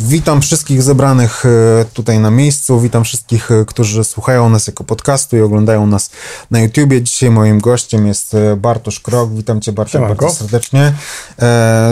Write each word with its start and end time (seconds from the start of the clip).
Witam 0.00 0.42
wszystkich 0.42 0.82
zebranych 0.82 1.44
e, 1.46 1.84
tutaj 1.94 2.18
na 2.18 2.30
miejscu. 2.30 2.80
Witam 2.80 3.04
wszystkich, 3.04 3.50
e, 3.50 3.64
którzy 3.64 4.04
słuchają 4.04 4.48
nas 4.48 4.66
jako 4.66 4.84
podcastu 4.84 5.36
i 5.36 5.40
oglądają 5.40 5.86
nas 5.86 6.10
na 6.50 6.60
YouTubie. 6.60 7.02
Dzisiaj 7.02 7.30
moim 7.30 7.60
gościem 7.60 8.06
jest 8.06 8.34
e, 8.34 8.56
Bartosz 8.56 9.00
Krok. 9.00 9.34
Witam 9.34 9.60
cię 9.60 9.72
Bartosz 9.72 10.00
bardzo 10.00 10.30
serdecznie. 10.30 10.92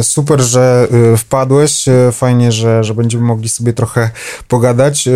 super, 0.03 0.41
że 0.41 0.89
wpadłeś. 1.19 1.85
Fajnie, 2.13 2.53
że, 2.53 2.85
że 2.85 2.95
będziemy 2.95 3.25
mogli 3.25 3.49
sobie 3.49 3.73
trochę 3.73 4.11
pogadać. 4.49 5.09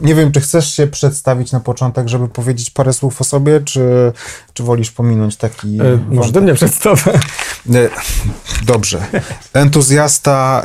nie 0.00 0.14
wiem, 0.14 0.32
czy 0.32 0.40
chcesz 0.40 0.74
się 0.74 0.86
przedstawić 0.86 1.52
na 1.52 1.60
początek, 1.60 2.08
żeby 2.08 2.28
powiedzieć 2.28 2.70
parę 2.70 2.92
słów 2.92 3.20
o 3.20 3.24
sobie, 3.24 3.60
czy, 3.60 4.12
czy 4.54 4.62
wolisz 4.62 4.90
pominąć 4.90 5.36
taki... 5.36 5.78
E, 5.80 5.98
może 6.08 6.32
ty 6.32 6.40
mnie 6.40 6.54
przedstawię. 6.54 7.20
Dobrze. 8.66 9.06
Entuzjasta 9.52 10.62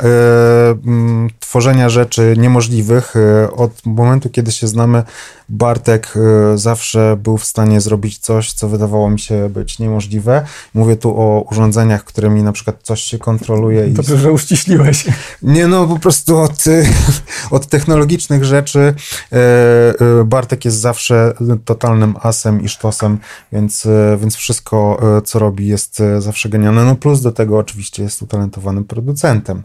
tworzenia 1.60 1.88
rzeczy 1.88 2.34
niemożliwych. 2.38 3.14
E, 3.16 3.50
od 3.50 3.86
momentu, 3.86 4.30
kiedy 4.30 4.52
się 4.52 4.66
znamy, 4.66 5.02
Bartek 5.48 6.14
e, 6.16 6.58
zawsze 6.58 7.16
był 7.16 7.38
w 7.38 7.44
stanie 7.44 7.80
zrobić 7.80 8.18
coś, 8.18 8.52
co 8.52 8.68
wydawało 8.68 9.10
mi 9.10 9.18
się 9.18 9.48
być 9.48 9.78
niemożliwe. 9.78 10.46
Mówię 10.74 10.96
tu 10.96 11.20
o 11.20 11.44
urządzeniach, 11.50 12.04
którymi 12.04 12.42
na 12.42 12.52
przykład 12.52 12.76
coś 12.82 13.02
się 13.02 13.18
kontroluje. 13.18 13.86
Dobrze, 13.86 14.14
i... 14.14 14.18
że 14.18 14.32
uściśliłeś. 14.32 15.06
Nie, 15.42 15.66
no 15.66 15.86
po 15.86 15.98
prostu 15.98 16.38
od, 16.38 16.64
od 17.50 17.66
technologicznych 17.66 18.44
rzeczy 18.44 18.94
e, 19.32 20.24
Bartek 20.24 20.64
jest 20.64 20.76
zawsze 20.76 21.32
totalnym 21.64 22.14
asem 22.22 22.62
i 22.62 22.68
sztosem, 22.68 23.18
więc, 23.52 23.86
więc 24.18 24.36
wszystko, 24.36 25.00
co 25.24 25.38
robi, 25.38 25.66
jest 25.66 26.02
zawsze 26.18 26.48
genialne. 26.48 26.84
No 26.84 26.96
plus 26.96 27.20
do 27.20 27.32
tego 27.32 27.58
oczywiście 27.58 28.02
jest 28.02 28.22
utalentowanym 28.22 28.84
producentem, 28.84 29.62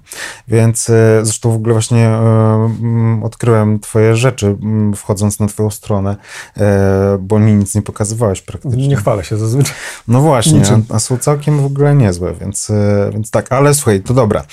więc 0.48 0.92
zresztą 1.22 1.52
w 1.52 1.56
ogóle 1.56 1.74
właśnie 1.74 1.85
e, 1.92 3.22
odkryłem 3.24 3.80
twoje 3.80 4.16
rzeczy, 4.16 4.58
wchodząc 4.96 5.40
na 5.40 5.48
twoją 5.48 5.70
stronę, 5.70 6.16
e, 6.58 7.18
bo 7.22 7.40
mi 7.40 7.54
nic 7.54 7.76
nie 7.76 7.82
pokazywałeś 7.82 8.42
praktycznie. 8.42 8.88
Nie 8.88 8.96
chwalę 8.96 9.24
się 9.24 9.38
zazwyczaj. 9.38 9.74
No 10.08 10.22
właśnie, 10.22 10.62
a, 10.90 10.96
a, 10.96 11.00
są 11.00 11.18
całkiem 11.18 11.62
w 11.62 11.66
ogóle 11.66 11.96
niezłe, 11.96 12.34
więc, 12.34 12.70
e, 12.70 13.10
więc 13.14 13.32
tak, 13.32 13.52
ale 13.52 13.74
słuchaj, 13.74 14.02
to 14.02 14.14
dobra. 14.14 14.44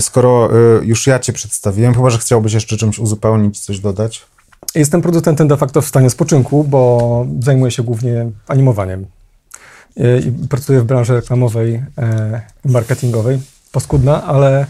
Skoro 0.00 0.48
już 0.82 1.06
ja 1.06 1.18
cię 1.18 1.32
przedstawiłem, 1.32 1.94
chyba, 1.94 2.10
że 2.10 2.18
chciałbyś 2.18 2.52
jeszcze 2.52 2.76
czymś 2.76 2.98
uzupełnić, 2.98 3.60
coś 3.60 3.80
dodać? 3.80 4.26
Jestem 4.74 5.02
producentem 5.02 5.48
de 5.48 5.56
facto 5.56 5.82
w 5.82 5.86
stanie 5.86 6.10
spoczynku, 6.10 6.64
bo 6.64 7.26
zajmuję 7.40 7.70
się 7.70 7.82
głównie 7.82 8.30
animowaniem. 8.48 9.06
I 9.96 10.46
pracuję 10.48 10.80
w 10.80 10.84
branży 10.84 11.14
reklamowej 11.14 11.82
marketingowej. 12.64 13.38
Paskudna, 13.72 14.24
ale 14.24 14.66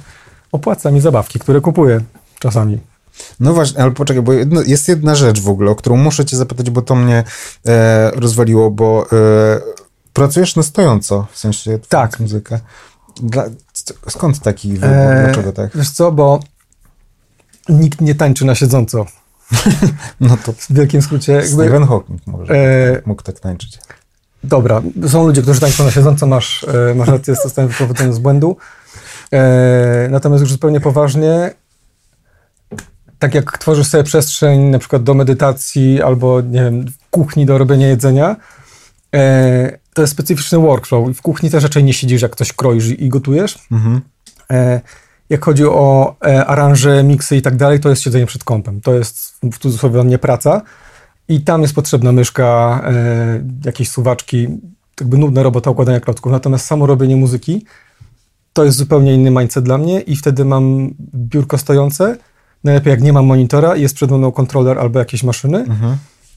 opłaca 0.52 0.91
mi 0.91 1.00
zabawki, 1.00 1.38
które 1.38 1.60
kupuję 1.60 2.00
czasami. 2.38 2.78
No 3.41 3.54
właśnie, 3.54 3.82
ale 3.82 3.91
poczekaj, 3.91 4.22
bo 4.22 4.32
jedno, 4.32 4.62
jest 4.62 4.88
jedna 4.88 5.14
rzecz 5.14 5.41
w 5.41 5.48
ogóle, 5.48 5.70
o 5.70 5.74
którą 5.74 5.96
muszę 5.96 6.24
cię 6.24 6.36
zapytać, 6.36 6.70
bo 6.70 6.82
to 6.82 6.94
mnie 6.94 7.24
e, 7.66 8.10
rozwaliło, 8.10 8.70
bo 8.70 9.06
e, 9.12 9.60
pracujesz 10.12 10.56
na 10.56 10.62
stojąco, 10.62 11.26
w 11.32 11.38
sensie 11.38 11.78
tak. 11.88 12.20
muzykę. 12.20 12.60
Dla, 13.22 13.44
skąd 14.08 14.41
taki 14.41 14.72
wybór? 14.72 14.88
E, 14.88 15.22
Dlaczego 15.24 15.52
tak? 15.52 15.76
Wiesz 15.76 15.91
co, 15.91 16.12
bo 16.12 16.41
nikt 17.69 18.00
nie 18.00 18.14
tańczy 18.14 18.44
na 18.44 18.54
siedząco. 18.54 19.06
no 20.20 20.36
to 20.44 20.52
w 20.52 20.66
wielkim 20.70 21.02
skrócie. 21.02 21.32
Jakby, 21.32 21.48
Stephen 21.48 21.86
Hawking 21.86 22.26
może 22.26 22.54
e, 22.54 23.02
mógł 23.06 23.22
tak 23.22 23.41
tańczyć. 23.41 23.78
Dobra, 24.44 24.82
są 25.08 25.26
ludzie, 25.26 25.42
którzy 25.42 25.60
tańczą 25.60 25.84
na 25.84 25.91
siedząco, 25.91 26.26
masz, 26.26 26.66
e, 26.91 26.94
masz 26.94 27.08
rację, 27.08 27.34
zostałem 27.44 27.70
wyprowadzony 27.70 28.12
z 28.12 28.19
błędu. 28.19 28.56
E, 29.33 30.09
natomiast 30.11 30.41
już 30.41 30.53
zupełnie 30.53 30.81
poważnie, 30.81 31.51
tak 33.19 33.34
jak 33.34 33.59
tworzysz 33.59 33.87
sobie 33.87 34.05
przestrzeń 34.05 34.61
na 34.61 34.79
przykład 34.79 35.03
do 35.03 35.15
medytacji 35.15 36.03
albo 36.03 36.41
nie 36.41 36.62
wiem, 36.62 36.87
w 36.87 37.11
kuchni 37.11 37.47
do 37.47 37.59
robienia 37.59 37.88
jedzenia, 37.88 38.37
e, 39.15 39.78
to 39.94 40.03
jest 40.03 40.12
specyficzny 40.12 40.59
workflow. 40.59 41.17
W 41.17 41.22
kuchni 41.22 41.50
też 41.50 41.62
raczej 41.62 41.84
nie 41.84 41.93
siedzisz, 41.93 42.22
jak 42.22 42.37
coś 42.37 42.53
kroisz 42.53 42.87
i 42.87 43.09
gotujesz. 43.09 43.59
Mhm. 43.72 44.00
E, 44.50 44.81
jak 45.31 45.44
chodzi 45.44 45.65
o 45.65 46.17
e, 46.25 46.47
aranże, 46.47 47.03
miksy 47.03 47.37
i 47.37 47.43
tak 47.43 47.56
dalej, 47.56 47.81
to 47.81 47.88
jest 47.88 48.03
siedzenie 48.03 48.27
przed 48.27 48.44
kąpem. 48.44 48.81
To 48.81 48.94
jest 48.94 49.38
w 49.43 49.59
cudzysłowie 49.59 50.05
nie 50.05 50.19
praca. 50.19 50.62
I 51.28 51.41
tam 51.41 51.62
jest 51.62 51.75
potrzebna 51.75 52.12
myszka, 52.12 52.81
e, 52.84 53.43
jakieś 53.65 53.91
suwaczki, 53.91 54.49
jakby 55.00 55.19
nudna 55.19 55.43
robota 55.43 55.71
układania 55.71 56.00
klocków. 56.00 56.33
Natomiast 56.33 56.67
samo 56.67 56.87
robienie 56.87 57.17
muzyki 57.17 57.65
to 58.53 58.64
jest 58.64 58.76
zupełnie 58.76 59.14
inny 59.14 59.31
mindset 59.31 59.64
dla 59.64 59.78
mnie 59.78 60.00
i 60.00 60.16
wtedy 60.16 60.44
mam 60.44 60.94
biurko 61.14 61.59
stojące. 61.59 62.16
Najlepiej 62.64 62.91
jak 62.91 63.03
nie 63.03 63.12
mam 63.12 63.26
monitora 63.26 63.76
jest 63.76 63.94
przed 63.94 64.10
mną 64.10 64.32
kontroler 64.32 64.78
albo 64.78 64.98
jakieś 64.98 65.22
maszyny. 65.22 65.59
Mhm. 65.59 65.97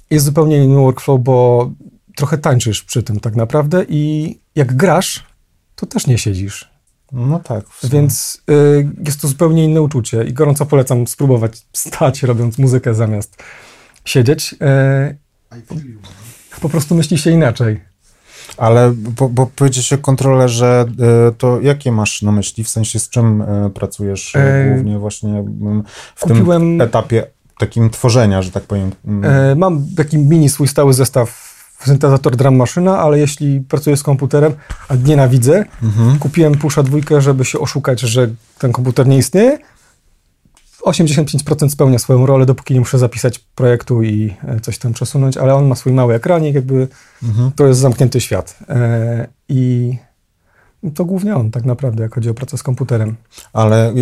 Jest 0.10 0.26
zupełnie 0.26 0.64
inny 0.64 0.76
workflow, 0.76 1.22
bo 1.22 1.72
trochę 2.16 2.38
tańczysz 2.38 2.84
przy 2.84 3.04
tym 3.04 3.20
tak 3.20 3.36
naprawdę 3.36 3.86
i 3.90 4.36
jak 4.56 4.76
grasz, 4.76 5.26
to 5.76 5.86
też 5.86 6.08
nie 6.08 6.18
siedzisz. 6.18 6.72
No 7.12 7.40
tak. 7.40 7.66
Więc 7.84 8.42
y, 8.50 8.90
jest 9.06 9.22
to 9.22 9.28
zupełnie 9.28 9.66
inne 9.66 9.82
uczucie 9.82 10.24
i 10.24 10.34
gorąco 10.34 10.66
polecam 10.66 11.08
spróbować 11.08 11.68
stać, 11.74 12.24
robiąc 12.24 12.58
muzykę 12.58 12.96
zamiast 12.96 13.44
siedzieć. 14.06 14.54
Y, 14.54 15.18
po 16.62 16.70
prostu 16.70 16.96
myśli 16.96 17.18
się 17.18 17.32
inaczej. 17.32 17.91
Ale 18.58 18.92
bo, 18.96 19.30
bo 19.30 19.46
powiedzieć 19.56 19.94
o 19.94 19.98
kontrolerze, 19.98 20.86
e, 21.28 21.32
to 21.38 21.62
jakie 21.62 21.92
masz 21.92 22.22
na 22.22 22.32
myśli? 22.32 22.64
W 22.64 22.70
sensie 22.70 23.00
z 23.00 23.10
czym 23.10 23.42
e, 23.42 23.70
pracujesz 23.70 24.36
e, 24.36 24.70
głównie 24.74 25.00
właśnie 25.00 25.44
w 26.16 26.20
kupiłem, 26.20 26.62
tym 26.62 26.82
etapie 26.82 27.28
takim 27.60 27.90
tworzenia, 27.90 28.42
że 28.42 28.52
tak 28.52 28.64
powiem? 28.64 28.92
Mam 29.56 29.86
taki 29.98 30.18
mini 30.18 30.50
swój 30.50 30.68
stały 30.68 30.94
zestaw 30.94 31.52
syntezator 31.86 32.36
drum 32.36 32.56
maszyna, 32.56 33.00
ale 33.00 33.20
jeśli 33.20 33.62
pracuję 33.62 33.98
z 33.98 34.04
komputerem, 34.04 34.54
a 34.88 34.96
nienawidzę, 34.96 35.66
mhm. 35.84 36.20
kupiłem 36.20 36.54
Pusha 36.54 36.84
dwójkę, 36.84 37.22
żeby 37.22 37.46
się 37.46 37.60
oszukać, 37.60 38.00
że 38.00 38.30
ten 38.60 38.72
komputer 38.72 39.08
nie 39.08 39.18
istnieje 39.18 39.58
85% 40.86 41.70
spełnia 41.70 42.00
swoją 42.00 42.26
rolę, 42.26 42.46
dopóki 42.46 42.74
nie 42.74 42.80
muszę 42.80 43.00
zapisać 43.00 43.40
projektu 43.40 44.04
i 44.04 44.34
e, 44.48 44.60
coś 44.60 44.78
tam 44.78 44.94
przesunąć, 44.94 45.38
ale 45.38 45.56
on 45.56 45.68
ma 45.68 45.76
swój 45.76 45.94
mały 45.94 46.14
ekranik, 46.14 46.56
jakby 46.56 46.88
mhm. 47.24 47.52
to 47.56 47.68
jest 47.68 47.80
zamknięty 47.80 48.22
świat. 48.22 48.60
E, 48.70 49.28
I 49.50 49.96
to 50.96 51.06
głównie 51.06 51.36
on 51.36 51.52
tak 51.52 51.66
naprawdę, 51.66 52.04
jak 52.04 52.16
chodzi 52.16 52.30
o 52.30 52.34
pracę 52.34 52.58
z 52.58 52.64
komputerem. 52.64 53.16
Ale 53.54 53.94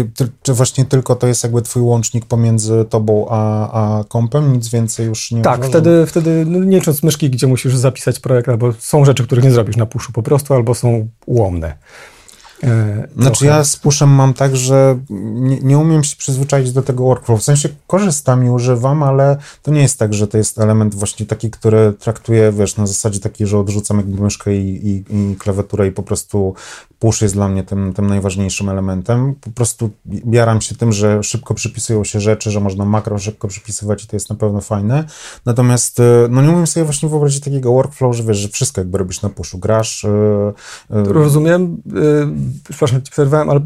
czy 0.41 0.53
właśnie 0.53 0.85
tylko 0.85 1.15
to 1.15 1.27
jest 1.27 1.43
jakby 1.43 1.61
twój 1.61 1.81
łącznik 1.81 2.25
pomiędzy 2.25 2.85
tobą 2.89 3.27
a, 3.29 3.71
a 3.71 4.03
kompem? 4.03 4.53
Nic 4.53 4.69
więcej 4.69 5.05
już 5.05 5.31
nie 5.31 5.41
Tak, 5.41 5.65
wtedy, 5.65 6.05
wtedy 6.05 6.45
no, 6.47 6.59
nie 6.59 6.77
licząc 6.77 7.03
myszki, 7.03 7.29
gdzie 7.29 7.47
musisz 7.47 7.75
zapisać 7.75 8.19
projekt, 8.19 8.49
albo 8.49 8.73
są 8.73 9.05
rzeczy, 9.05 9.23
których 9.23 9.43
nie 9.43 9.51
zrobisz 9.51 9.77
na 9.77 9.85
puszu 9.85 10.11
po 10.11 10.23
prostu, 10.23 10.53
albo 10.53 10.75
są 10.75 11.07
ułomne. 11.25 11.73
E, 12.63 13.07
znaczy 13.17 13.45
ja 13.45 13.63
z 13.63 13.77
pushem 13.77 14.09
mam 14.09 14.33
tak, 14.33 14.55
że 14.55 14.99
nie, 15.09 15.59
nie, 15.59 15.77
umiem 15.77 16.03
się 16.03 16.15
przyzwyczaić 16.15 16.71
do 16.71 16.81
tego 16.81 17.03
workflow. 17.03 17.39
W 17.39 17.43
sensie 17.43 17.69
korzystam 17.87 18.45
i 18.45 18.49
używam, 18.49 19.03
ale 19.03 19.37
to 19.63 19.71
nie 19.71 19.81
jest 19.81 19.99
tak, 19.99 20.13
że 20.13 20.27
to 20.27 20.37
jest 20.37 20.59
element 20.59 20.95
właśnie 20.95 21.25
taki, 21.25 21.51
który 21.51 21.93
traktuję, 21.99 22.51
wiesz, 22.51 22.77
na 22.77 22.87
zasadzie 22.87 23.19
takiej, 23.19 23.47
że 23.47 23.59
odrzucam 23.59 23.97
jakby 23.97 24.21
myszkę 24.21 24.55
i, 24.55 24.87
i, 24.87 25.03
i 25.09 25.35
klawiaturę 25.35 25.87
i 25.87 25.91
po 25.91 26.03
prostu 26.03 26.53
push 26.99 27.21
jest 27.21 27.33
dla 27.33 27.47
mnie 27.47 27.63
tym, 27.63 27.93
tym 27.93 28.07
najważniejszym 28.07 28.69
elementem. 28.69 29.35
Po 29.41 29.51
prostu 29.51 29.89
jaram 30.31 30.61
się 30.61 30.75
tym, 30.75 30.91
że 30.91 31.23
szybko 31.23 31.53
przypisują 31.53 32.03
się 32.03 32.19
rzeczy, 32.19 32.51
że 32.51 32.59
można 32.59 32.85
makro 32.85 33.19
szybko 33.19 33.47
przypisywać 33.47 34.03
i 34.03 34.07
to 34.07 34.15
jest 34.15 34.29
na 34.29 34.35
pewno 34.35 34.61
fajne. 34.61 35.03
Natomiast 35.45 35.99
e, 35.99 36.03
no 36.29 36.41
nie 36.41 36.49
umiem 36.49 36.67
sobie 36.67 36.83
właśnie 36.83 37.09
wyobrazić 37.09 37.43
takiego 37.43 37.73
workflow, 37.73 38.15
że 38.15 38.23
wiesz, 38.23 38.37
że 38.37 38.47
wszystko 38.47 38.81
jakby 38.81 38.97
robisz 38.97 39.21
na 39.21 39.29
pushu, 39.29 39.57
grasz. 39.57 40.03
Yy, 40.03 40.99
yy. 41.03 41.13
Rozumiem 41.13 41.81
przepraszam, 42.69 43.01
ci 43.01 43.11
przerwałem, 43.11 43.49
ale 43.49 43.59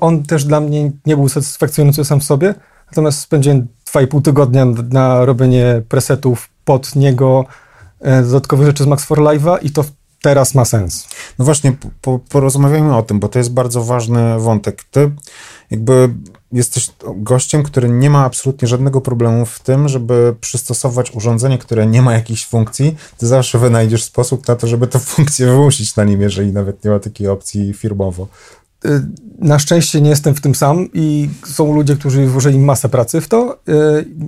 on 0.00 0.22
też 0.22 0.44
dla 0.44 0.60
mnie 0.60 0.92
nie 1.06 1.16
był 1.16 1.28
satysfakcjonujący 1.28 2.04
sam 2.04 2.20
w 2.20 2.24
sobie, 2.24 2.54
natomiast 2.86 3.18
spędziłem 3.18 3.66
2,5 3.92 4.22
tygodnia 4.22 4.66
na 4.90 5.24
robienie 5.24 5.82
presetów 5.88 6.48
pod 6.64 6.96
niego, 6.96 7.44
e, 8.00 8.22
dodatkowych 8.22 8.66
rzeczy 8.66 8.84
z 8.84 8.86
Max 8.86 9.04
for 9.04 9.18
Live'a 9.18 9.58
i 9.62 9.70
to 9.70 9.84
teraz 10.26 10.54
ma 10.54 10.64
sens. 10.64 11.08
No 11.38 11.44
właśnie, 11.44 11.72
po, 12.00 12.18
porozmawiajmy 12.18 12.96
o 12.96 13.02
tym, 13.02 13.20
bo 13.20 13.28
to 13.28 13.38
jest 13.38 13.52
bardzo 13.52 13.84
ważny 13.84 14.38
wątek. 14.38 14.84
Ty 14.84 15.10
jakby 15.70 16.14
jesteś 16.52 16.90
gościem, 17.16 17.62
który 17.62 17.88
nie 17.88 18.10
ma 18.10 18.24
absolutnie 18.24 18.68
żadnego 18.68 19.00
problemu 19.00 19.46
w 19.46 19.60
tym, 19.60 19.88
żeby 19.88 20.34
przystosować 20.40 21.10
urządzenie, 21.10 21.58
które 21.58 21.86
nie 21.86 22.02
ma 22.02 22.12
jakichś 22.12 22.46
funkcji. 22.46 22.96
Ty 23.18 23.26
zawsze 23.26 23.58
wynajdziesz 23.58 24.04
sposób 24.04 24.48
na 24.48 24.56
to, 24.56 24.66
żeby 24.66 24.86
tę 24.86 24.98
funkcję 24.98 25.46
wymusić 25.46 25.96
na 25.96 26.04
nim, 26.04 26.20
jeżeli 26.20 26.52
nawet 26.52 26.84
nie 26.84 26.90
ma 26.90 26.98
takiej 26.98 27.28
opcji 27.28 27.72
firmowo. 27.72 28.26
Y, 28.84 28.88
na 29.38 29.58
szczęście 29.58 30.00
nie 30.00 30.10
jestem 30.10 30.34
w 30.34 30.40
tym 30.40 30.54
sam 30.54 30.88
i 30.94 31.28
są 31.46 31.74
ludzie, 31.74 31.96
którzy 31.96 32.26
włożyli 32.26 32.58
masę 32.58 32.88
pracy 32.88 33.20
w 33.20 33.28
to 33.28 33.58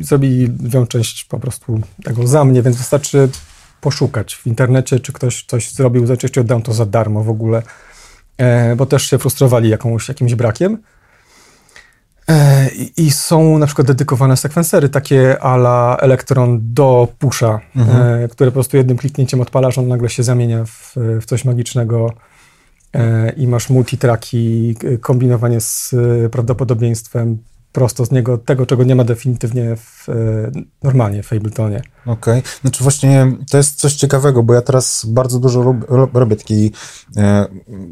i 0.00 0.04
zrobili 0.04 0.46
lwią 0.62 0.86
część 0.86 1.24
po 1.24 1.40
prostu 1.40 1.80
tego 2.04 2.26
za 2.26 2.44
mnie, 2.44 2.62
więc 2.62 2.76
wystarczy 2.76 3.28
poszukać 3.80 4.34
w 4.34 4.46
internecie, 4.46 5.00
czy 5.00 5.12
ktoś 5.12 5.44
coś 5.44 5.72
zrobił, 5.72 6.06
zazwyczaj 6.06 6.40
oddam 6.40 6.62
to 6.62 6.72
za 6.72 6.86
darmo 6.86 7.24
w 7.24 7.30
ogóle, 7.30 7.62
e, 8.36 8.76
bo 8.76 8.86
też 8.86 9.10
się 9.10 9.18
frustrowali 9.18 9.68
jakąś, 9.68 10.08
jakimś 10.08 10.34
brakiem. 10.34 10.78
E, 12.28 12.68
I 12.96 13.10
są 13.10 13.58
na 13.58 13.66
przykład 13.66 13.86
dedykowane 13.86 14.36
sekwensery, 14.36 14.88
takie 14.88 15.42
ala 15.42 15.96
Electron 16.00 16.60
do 16.62 17.08
pusha, 17.18 17.60
mhm. 17.76 18.24
e, 18.24 18.28
które 18.28 18.50
po 18.50 18.54
prostu 18.54 18.76
jednym 18.76 18.96
kliknięciem 18.96 19.40
odpalasz, 19.40 19.78
on 19.78 19.88
nagle 19.88 20.08
się 20.08 20.22
zamienia 20.22 20.64
w, 20.64 20.94
w 21.20 21.24
coś 21.24 21.44
magicznego 21.44 22.12
i 23.36 23.46
masz 23.46 23.70
multitraki, 23.70 24.74
kombinowanie 25.00 25.60
z 25.60 25.94
prawdopodobieństwem 26.32 27.38
prosto 27.72 28.04
z 28.04 28.10
niego, 28.10 28.38
tego, 28.38 28.66
czego 28.66 28.84
nie 28.84 28.94
ma 28.94 29.04
definitywnie 29.04 29.76
w, 29.76 30.06
normalnie 30.82 31.22
w 31.22 31.32
Abletonie. 31.32 31.82
Okej, 32.06 32.38
okay. 32.38 32.42
znaczy 32.60 32.82
właśnie 32.82 33.32
to 33.50 33.56
jest 33.56 33.74
coś 33.74 33.94
ciekawego, 33.94 34.42
bo 34.42 34.54
ja 34.54 34.62
teraz 34.62 35.06
bardzo 35.08 35.38
dużo 35.38 35.62
rob, 35.88 36.14
robię 36.14 36.36
takiej, 36.36 36.72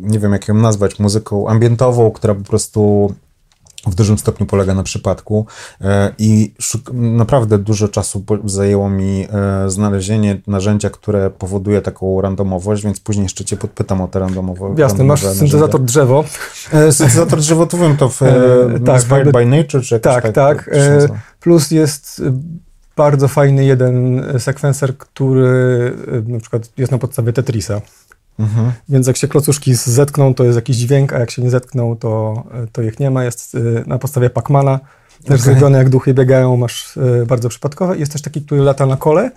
nie 0.00 0.18
wiem 0.18 0.32
jak 0.32 0.48
ją 0.48 0.54
nazwać, 0.54 0.98
muzyką 0.98 1.48
ambientową, 1.48 2.10
która 2.10 2.34
po 2.34 2.44
prostu 2.44 3.14
w 3.86 3.94
dużym 3.94 4.18
stopniu 4.18 4.46
polega 4.46 4.74
na 4.74 4.82
przypadku 4.82 5.46
e, 5.80 6.12
i 6.18 6.54
naprawdę 6.92 7.58
dużo 7.58 7.88
czasu 7.88 8.24
zajęło 8.44 8.90
mi 8.90 9.26
e, 9.32 9.70
znalezienie 9.70 10.40
narzędzia, 10.46 10.90
które 10.90 11.30
powoduje 11.30 11.82
taką 11.82 12.20
randomowość, 12.20 12.84
więc 12.84 13.00
później 13.00 13.22
jeszcze 13.22 13.44
cię 13.44 13.56
podpytam 13.56 14.00
o 14.00 14.08
te 14.08 14.18
randomowe 14.18 14.74
Jasne, 14.78 15.04
masz 15.04 15.22
syntezator 15.26 15.82
drzewo. 15.82 16.24
E, 16.72 16.92
syntezator 16.92 17.38
drzewo, 17.38 17.66
to 17.66 17.78
wiem, 17.78 17.96
to 17.96 18.08
w, 18.08 18.18
tak, 18.86 18.94
Inspired 18.94 19.32
by 19.32 19.46
Nature, 19.46 19.82
czy 19.82 20.00
Tak, 20.00 20.22
tak. 20.22 20.34
tak 20.34 20.70
plus 21.40 21.70
jest 21.70 22.22
bardzo 22.96 23.28
fajny 23.28 23.64
jeden 23.64 24.24
sekwenser, 24.38 24.98
który 24.98 25.96
na 26.26 26.40
przykład 26.40 26.70
jest 26.76 26.92
na 26.92 26.98
podstawie 26.98 27.32
Tetrisa. 27.32 27.80
Mhm. 28.38 28.72
Więc 28.88 29.06
jak 29.06 29.16
się 29.16 29.28
klocuszki 29.28 29.74
zetkną, 29.74 30.34
to 30.34 30.44
jest 30.44 30.56
jakiś 30.56 30.76
dźwięk, 30.76 31.12
a 31.12 31.18
jak 31.18 31.30
się 31.30 31.42
nie 31.42 31.50
zetkną, 31.50 31.96
to, 31.96 32.42
to 32.72 32.82
ich 32.82 33.00
nie 33.00 33.10
ma. 33.10 33.24
Jest 33.24 33.54
y, 33.54 33.84
na 33.86 33.98
podstawie 33.98 34.30
Pacmana, 34.30 34.80
też 35.24 35.40
okay. 35.40 35.52
zrobione 35.52 35.78
jak 35.78 35.88
duchy 35.88 36.14
biegają, 36.14 36.56
masz 36.56 36.96
y, 36.96 37.26
bardzo 37.26 37.48
przypadkowe. 37.48 37.98
Jest 37.98 38.12
też 38.12 38.22
taki, 38.22 38.42
który 38.42 38.60
lata 38.60 38.86
na 38.86 38.96
kole, 38.96 39.30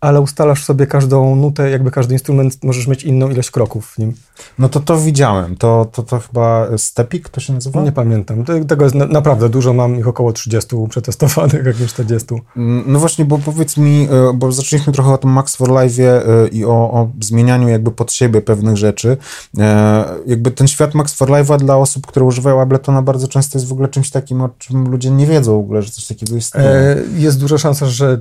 ale 0.00 0.20
ustalasz 0.20 0.64
sobie 0.64 0.86
każdą 0.86 1.36
nutę, 1.36 1.70
jakby 1.70 1.90
każdy 1.90 2.14
instrument, 2.14 2.64
możesz 2.64 2.86
mieć 2.86 3.04
inną 3.04 3.30
ilość 3.30 3.50
kroków 3.50 3.86
w 3.90 3.98
nim. 3.98 4.12
No 4.58 4.68
to 4.68 4.80
to 4.80 4.98
widziałem. 4.98 5.56
To, 5.56 5.86
to, 5.92 6.02
to 6.02 6.18
chyba 6.18 6.66
Stepik 6.76 7.28
to 7.28 7.40
się 7.40 7.52
nazywa? 7.52 7.82
Nie 7.82 7.92
pamiętam. 7.92 8.44
Tego 8.68 8.84
jest 8.84 8.94
na, 8.94 9.06
naprawdę 9.06 9.48
dużo. 9.48 9.72
Mam 9.72 9.98
ich 9.98 10.08
około 10.08 10.32
30 10.32 10.76
przetestowanych, 10.90 11.66
jak 11.66 11.80
nie 11.80 11.86
40. 11.86 12.26
Mm, 12.56 12.84
no 12.86 12.98
właśnie, 12.98 13.24
bo 13.24 13.38
powiedz 13.38 13.76
mi, 13.76 14.08
e, 14.10 14.32
bo 14.34 14.52
zaczęliśmy 14.52 14.92
trochę 14.92 15.12
o 15.12 15.18
tym 15.18 15.30
Max 15.30 15.56
for 15.56 15.70
Live 15.70 15.98
e, 15.98 16.22
i 16.48 16.64
o, 16.64 16.70
o 16.70 17.10
zmienianiu 17.20 17.68
jakby 17.68 17.90
pod 17.90 18.12
siebie 18.12 18.42
pewnych 18.42 18.76
rzeczy. 18.76 19.16
E, 19.58 20.04
jakby 20.26 20.50
ten 20.50 20.68
świat 20.68 20.94
Max 20.94 21.14
for 21.14 21.28
Live'a 21.28 21.58
dla 21.58 21.76
osób, 21.76 22.06
które 22.06 22.26
używają 22.26 22.60
Abletona 22.60 23.02
bardzo 23.02 23.28
często 23.28 23.58
jest 23.58 23.68
w 23.68 23.72
ogóle 23.72 23.88
czymś 23.88 24.10
takim, 24.10 24.42
o 24.42 24.48
czym 24.58 24.88
ludzie 24.88 25.10
nie 25.10 25.26
wiedzą 25.26 25.56
w 25.56 25.60
ogóle, 25.60 25.82
że 25.82 25.90
coś 25.90 26.06
takiego 26.06 26.36
istnieje. 26.36 27.02
Jest 27.16 27.40
duża 27.40 27.58
szansa, 27.58 27.86
że 27.86 28.20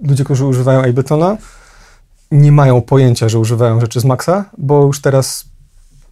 ludzie, 0.00 0.24
którzy 0.24 0.46
używają 0.46 0.84
Abletona, 0.84 1.36
nie 2.30 2.52
mają 2.52 2.80
pojęcia, 2.80 3.28
że 3.28 3.38
używają 3.38 3.80
rzeczy 3.80 4.00
z 4.00 4.04
Maxa, 4.04 4.44
bo 4.58 4.86
już 4.86 5.00
teraz 5.00 5.44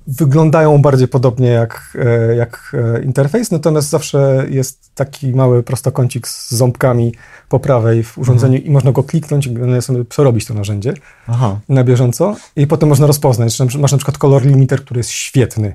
wyglądają 0.06 0.82
bardziej 0.82 1.08
podobnie 1.08 1.48
jak, 1.48 1.96
e, 2.04 2.34
jak 2.34 2.76
e, 2.96 3.02
interfejs, 3.02 3.50
natomiast 3.50 3.88
zawsze 3.88 4.46
jest 4.50 4.94
taki 4.94 5.32
mały 5.32 5.62
prostokącik 5.62 6.28
z 6.28 6.50
ząbkami 6.50 7.14
po 7.48 7.60
prawej 7.60 8.04
w 8.04 8.18
urządzeniu 8.18 8.54
mhm. 8.54 8.70
i 8.70 8.72
można 8.72 8.92
go 8.92 9.02
kliknąć 9.02 9.46
i 9.46 9.82
sobie 9.82 10.04
przerobić 10.04 10.46
to 10.46 10.54
narzędzie 10.54 10.94
Aha. 11.26 11.60
na 11.68 11.84
bieżąco 11.84 12.36
i 12.56 12.66
potem 12.66 12.88
można 12.88 13.06
rozpoznać, 13.06 13.56
że 13.56 13.78
masz 13.78 13.92
na 13.92 13.98
przykład 13.98 14.18
kolor 14.18 14.44
limiter, 14.46 14.84
który 14.84 14.98
jest 14.98 15.10
świetny. 15.10 15.74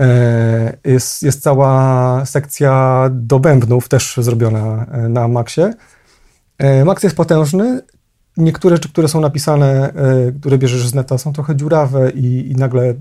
E, 0.00 0.76
jest, 0.84 1.22
jest 1.22 1.42
cała 1.42 2.26
sekcja 2.26 3.04
do 3.12 3.38
bębnów 3.38 3.88
też 3.88 4.14
zrobiona 4.18 4.86
na 5.08 5.28
Maxie, 5.28 5.72
Max 6.84 7.02
jest 7.02 7.16
potężny. 7.16 7.80
Niektóre 8.38 8.76
rzeczy, 8.76 8.88
które 8.88 9.08
są 9.08 9.20
napisane, 9.20 9.92
e, 9.92 10.32
które 10.40 10.58
bierzesz 10.58 10.88
z 10.88 10.94
neta, 10.94 11.18
są 11.18 11.32
trochę 11.32 11.56
dziurawe 11.56 12.10
i, 12.10 12.50
i 12.50 12.54
nagle 12.54 12.84
e, 12.84 12.94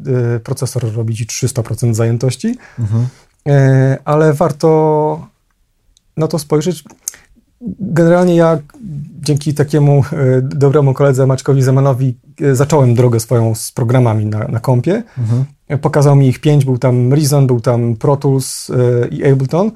procesor 0.43 0.95
robi 0.95 1.15
ci 1.15 1.25
300% 1.25 1.93
zajętości. 1.93 2.57
Mhm. 2.79 3.07
Ale 4.05 4.33
warto 4.33 5.27
na 6.17 6.27
to 6.27 6.39
spojrzeć. 6.39 6.83
Generalnie 7.79 8.35
ja 8.35 8.59
dzięki 9.21 9.53
takiemu 9.53 10.03
dobremu 10.41 10.93
koledze 10.93 11.27
Maćkowi 11.27 11.61
Zemanowi 11.61 12.17
zacząłem 12.53 12.95
drogę 12.95 13.19
swoją 13.19 13.55
z 13.55 13.71
programami 13.71 14.25
na, 14.25 14.39
na 14.47 14.59
kompie. 14.59 15.03
Mhm. 15.17 15.45
Pokazał 15.81 16.15
mi 16.15 16.27
ich 16.27 16.39
pięć, 16.39 16.65
był 16.65 16.77
tam 16.77 17.13
Reason, 17.13 17.47
był 17.47 17.61
tam 17.61 17.95
Pro 17.95 18.17
Tools 18.17 18.71
i 19.11 19.25
Ableton. 19.25 19.71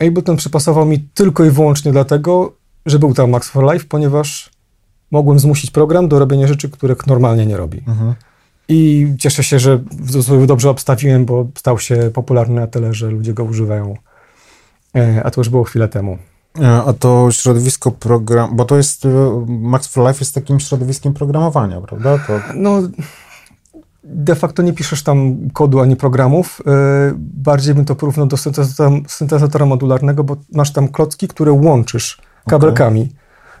Ableton 0.00 0.36
przypasował 0.36 0.86
mi 0.86 0.98
tylko 0.98 1.44
i 1.44 1.50
wyłącznie 1.50 1.92
dlatego, 1.92 2.52
że 2.86 2.98
był 2.98 3.14
tam 3.14 3.30
Max 3.30 3.48
for 3.48 3.72
Life, 3.72 3.84
ponieważ 3.88 4.50
mogłem 5.10 5.38
zmusić 5.38 5.70
program 5.70 6.08
do 6.08 6.18
robienia 6.18 6.46
rzeczy, 6.46 6.68
których 6.68 7.06
normalnie 7.06 7.46
nie 7.46 7.56
robi. 7.56 7.78
Mhm. 7.78 8.14
I 8.68 9.06
cieszę 9.18 9.44
się, 9.44 9.58
że 9.58 9.80
dobrze 10.46 10.70
obstawiłem, 10.70 11.24
bo 11.24 11.46
stał 11.58 11.78
się 11.78 12.10
popularny 12.14 12.60
na 12.60 12.66
tyle, 12.66 12.94
że 12.94 13.10
ludzie 13.10 13.34
go 13.34 13.44
używają. 13.44 13.96
E, 14.96 15.22
a 15.24 15.30
to 15.30 15.40
już 15.40 15.48
było 15.48 15.64
chwilę 15.64 15.88
temu. 15.88 16.18
E, 16.60 16.82
a 16.86 16.92
to 16.92 17.28
środowisko 17.30 17.90
program, 17.90 18.56
bo 18.56 18.64
to 18.64 18.76
jest, 18.76 19.04
e, 19.04 19.46
Max 19.48 19.86
for 19.86 20.08
Life 20.08 20.18
jest 20.20 20.34
takim 20.34 20.60
środowiskiem 20.60 21.14
programowania, 21.14 21.80
prawda? 21.80 22.18
To... 22.18 22.40
No, 22.54 22.82
de 24.04 24.34
facto 24.34 24.62
nie 24.62 24.72
piszesz 24.72 25.02
tam 25.02 25.36
kodu 25.52 25.80
ani 25.80 25.96
programów. 25.96 26.60
E, 26.66 26.72
bardziej 27.16 27.74
bym 27.74 27.84
to 27.84 27.94
porównał 27.94 28.26
do 28.26 28.36
syntezatora, 28.36 28.90
syntezatora 29.08 29.66
modularnego, 29.66 30.24
bo 30.24 30.36
masz 30.52 30.72
tam 30.72 30.88
klocki, 30.88 31.28
które 31.28 31.52
łączysz 31.52 32.18
kabelkami. 32.48 33.08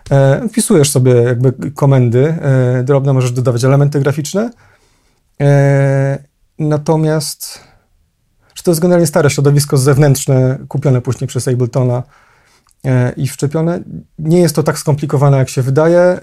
Okay. 0.06 0.48
Wpisujesz 0.48 0.90
sobie 0.90 1.14
jakby 1.14 1.52
komendy 1.72 2.34
e, 2.40 2.82
drobne, 2.82 3.12
możesz 3.12 3.32
dodawać 3.32 3.64
elementy 3.64 4.00
graficzne. 4.00 4.50
E, 5.40 6.18
natomiast 6.58 7.60
czy 8.54 8.64
to 8.64 8.70
jest 8.70 8.80
generalnie 8.80 9.06
stare 9.06 9.30
środowisko 9.30 9.76
zewnętrzne, 9.76 10.58
kupione 10.68 11.00
później 11.00 11.28
przez 11.28 11.48
Abletona, 11.48 12.02
E, 12.02 12.29
i 13.16 13.28
wszczepione. 13.28 13.80
Nie 14.18 14.38
jest 14.38 14.54
to 14.54 14.62
tak 14.62 14.78
skomplikowane, 14.78 15.36
jak 15.36 15.48
się 15.48 15.62
wydaje. 15.62 15.98
E, 15.98 16.20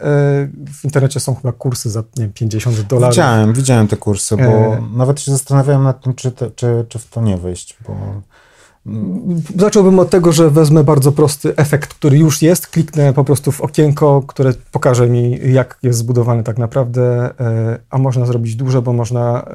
w 0.74 0.84
internecie 0.84 1.20
są 1.20 1.36
chyba 1.36 1.52
kursy 1.52 1.90
za 1.90 2.00
nie 2.00 2.24
wiem, 2.24 2.34
50 2.34 2.82
dolarów. 2.82 3.16
Widziałem, 3.16 3.54
widziałem 3.54 3.88
te 3.88 3.98
kursy, 3.98 4.38
bo 4.38 4.44
e... 4.44 4.82
nawet 4.96 5.22
się 5.22 5.32
zastanawiałem 5.32 5.84
nad 5.84 6.04
tym, 6.04 6.14
czy, 6.14 6.32
te, 6.32 6.52
czy, 6.52 6.86
czy 6.90 7.00
w 7.00 7.10
to 7.10 7.22
nie 7.22 7.38
wejść, 7.38 7.78
bo... 7.88 7.96
Zacząłbym 9.58 10.00
od 10.00 10.10
tego, 10.10 10.32
że 10.32 10.50
wezmę 10.50 10.84
bardzo 10.84 11.12
prosty 11.12 11.56
efekt, 11.56 11.94
który 11.94 12.18
już 12.18 12.42
jest, 12.42 12.68
kliknę 12.68 13.14
po 13.14 13.24
prostu 13.24 13.52
w 13.52 13.62
okienko, 13.62 14.24
które 14.28 14.54
pokaże 14.72 15.08
mi, 15.08 15.40
jak 15.54 15.80
jest 15.84 16.00
zbudowany 16.00 16.44
tak 16.44 16.58
naprawdę, 16.58 17.30
e, 17.40 17.80
a 17.90 17.98
można 17.98 18.26
zrobić 18.26 18.56
dużo, 18.56 18.82
bo 18.82 18.94
można 18.94 19.46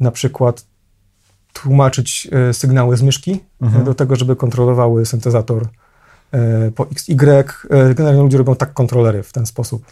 na 0.00 0.10
przykład 0.10 0.66
tłumaczyć 1.52 2.28
sygnały 2.52 2.96
z 2.96 3.02
myszki 3.02 3.40
mhm. 3.60 3.84
do 3.84 3.94
tego, 3.94 4.16
żeby 4.16 4.36
kontrolowały 4.36 5.06
syntezator 5.06 5.62
E, 5.62 5.83
po 6.74 6.86
XY. 6.90 7.14
E, 7.70 7.94
generalnie 7.94 8.22
ludzie 8.22 8.38
robią 8.38 8.56
tak 8.56 8.72
kontrolery 8.72 9.22
w 9.22 9.32
ten 9.32 9.46
sposób. 9.46 9.84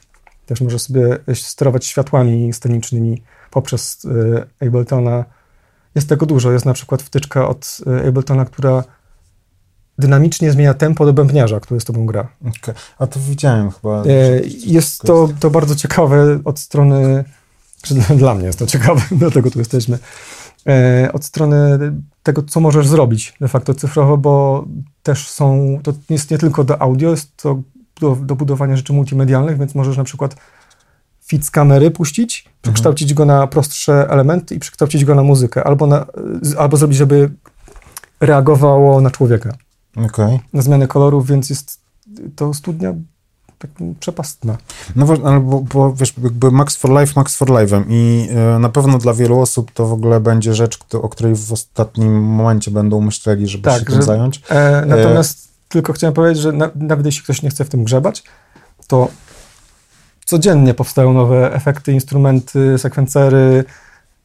Też 0.46 0.60
może 0.60 0.78
sobie 0.78 1.18
sterować 1.34 1.86
światłami 1.86 2.52
scenicznymi 2.52 3.22
poprzez 3.50 4.06
e, 4.60 4.66
Abletona. 4.66 5.24
Jest 5.94 6.08
tego 6.08 6.26
dużo. 6.26 6.52
Jest 6.52 6.64
na 6.64 6.72
przykład 6.72 7.02
wtyczka 7.02 7.48
od 7.48 7.78
Abletona, 8.08 8.44
która 8.44 8.84
dynamicznie 9.98 10.52
zmienia 10.52 10.74
tempo 10.74 11.06
do 11.06 11.12
bębniarza, 11.12 11.60
który 11.60 11.80
z 11.80 11.84
tobą 11.84 12.06
gra. 12.06 12.28
Okay. 12.40 12.74
A 12.98 13.06
to 13.06 13.20
widziałem 13.20 13.70
chyba. 13.70 14.02
Jest 14.66 15.02
to, 15.02 15.28
to 15.40 15.50
bardzo 15.50 15.74
ciekawe 15.74 16.40
od 16.44 16.58
strony, 16.58 17.24
dla 18.18 18.34
mnie 18.34 18.46
jest 18.46 18.58
to 18.58 18.66
ciekawe, 18.66 19.00
dlatego 19.22 19.50
tu 19.50 19.58
jesteśmy, 19.58 19.98
od 21.12 21.24
strony 21.24 21.78
tego, 22.22 22.42
co 22.42 22.60
możesz 22.60 22.88
zrobić 22.88 23.34
de 23.40 23.48
facto 23.48 23.74
cyfrowo, 23.74 24.16
bo 24.16 24.64
też 25.02 25.28
są, 25.28 25.78
to 25.82 25.92
jest 26.10 26.30
nie 26.30 26.38
tylko 26.38 26.64
do 26.64 26.82
audio, 26.82 27.10
jest 27.10 27.36
to 27.36 27.62
do, 28.00 28.16
do 28.16 28.36
budowania 28.36 28.76
rzeczy 28.76 28.92
multimedialnych, 28.92 29.58
więc 29.58 29.74
możesz 29.74 29.96
na 29.96 30.04
przykład 30.04 30.36
fit 31.26 31.46
z 31.46 31.50
kamery 31.50 31.90
puścić, 31.90 32.48
przekształcić 32.62 33.10
mhm. 33.10 33.16
go 33.16 33.34
na 33.34 33.46
prostsze 33.46 34.10
elementy 34.10 34.54
i 34.54 34.58
przekształcić 34.58 35.04
go 35.04 35.14
na 35.14 35.22
muzykę, 35.22 35.64
albo, 35.64 35.86
na, 35.86 36.06
albo 36.58 36.76
zrobić, 36.76 36.98
żeby 36.98 37.30
reagowało 38.20 39.00
na 39.00 39.10
człowieka. 39.10 39.54
Okay. 39.96 40.38
Na 40.52 40.62
zmianę 40.62 40.88
kolorów, 40.88 41.26
więc 41.26 41.50
jest 41.50 41.80
to 42.36 42.54
studnia 42.54 42.94
tak 43.62 43.70
przepastna. 44.00 44.56
No 44.96 45.06
ale 45.24 45.40
bo, 45.40 45.60
bo 45.60 45.92
wiesz, 45.94 46.14
jakby 46.22 46.50
Max 46.50 46.76
for 46.76 46.90
Life, 47.00 47.12
Max 47.16 47.36
for 47.36 47.48
Life'em 47.48 47.84
i 47.88 48.28
y, 48.56 48.58
na 48.58 48.68
pewno 48.68 48.98
dla 48.98 49.14
wielu 49.14 49.40
osób 49.40 49.70
to 49.70 49.86
w 49.86 49.92
ogóle 49.92 50.20
będzie 50.20 50.54
rzecz, 50.54 50.78
o 50.92 51.08
której 51.08 51.34
w 51.34 51.52
ostatnim 51.52 52.22
momencie 52.22 52.70
będą 52.70 53.00
myśleli, 53.00 53.48
żeby 53.48 53.64
tak, 53.64 53.78
się 53.78 53.84
tym 53.84 53.94
że, 53.94 54.02
zająć. 54.02 54.42
E, 54.48 54.84
natomiast 54.86 55.46
e, 55.46 55.48
tylko 55.68 55.92
chciałem 55.92 56.14
powiedzieć, 56.14 56.42
że 56.42 56.52
na, 56.52 56.70
nawet 56.74 57.06
jeśli 57.06 57.22
ktoś 57.22 57.42
nie 57.42 57.50
chce 57.50 57.64
w 57.64 57.68
tym 57.68 57.84
grzebać, 57.84 58.22
to 58.86 59.08
codziennie 60.24 60.74
powstają 60.74 61.12
nowe 61.12 61.54
efekty, 61.54 61.92
instrumenty, 61.92 62.78
sekwencery, 62.78 63.64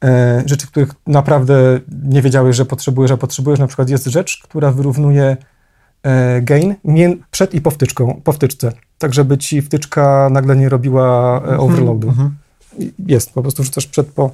e, 0.04 0.42
rzeczy, 0.46 0.66
których 0.66 0.94
naprawdę 1.06 1.80
nie 2.02 2.22
wiedziałeś, 2.22 2.56
że 2.56 2.64
potrzebujesz, 2.64 3.10
a 3.10 3.16
potrzebujesz. 3.16 3.60
Na 3.60 3.66
przykład 3.66 3.90
jest 3.90 4.06
rzecz, 4.06 4.40
która 4.42 4.70
wyrównuje 4.70 5.24
e, 5.24 5.57
gain 6.42 6.74
przed 7.30 7.54
i 7.54 7.60
po, 7.60 7.70
wtyczką, 7.70 8.20
po 8.24 8.32
wtyczce, 8.32 8.72
tak 8.98 9.14
żeby 9.14 9.38
ci 9.38 9.62
wtyczka 9.62 10.28
nagle 10.32 10.56
nie 10.56 10.68
robiła 10.68 11.36
e, 11.36 11.42
mhm, 11.42 11.60
overloadu. 11.60 12.08
Mm 12.08 12.20
-hmm. 12.20 12.30
Jest, 13.06 13.32
po 13.32 13.42
prostu 13.42 13.64
rzucasz 13.64 13.86
przed, 13.86 14.06
po, 14.06 14.30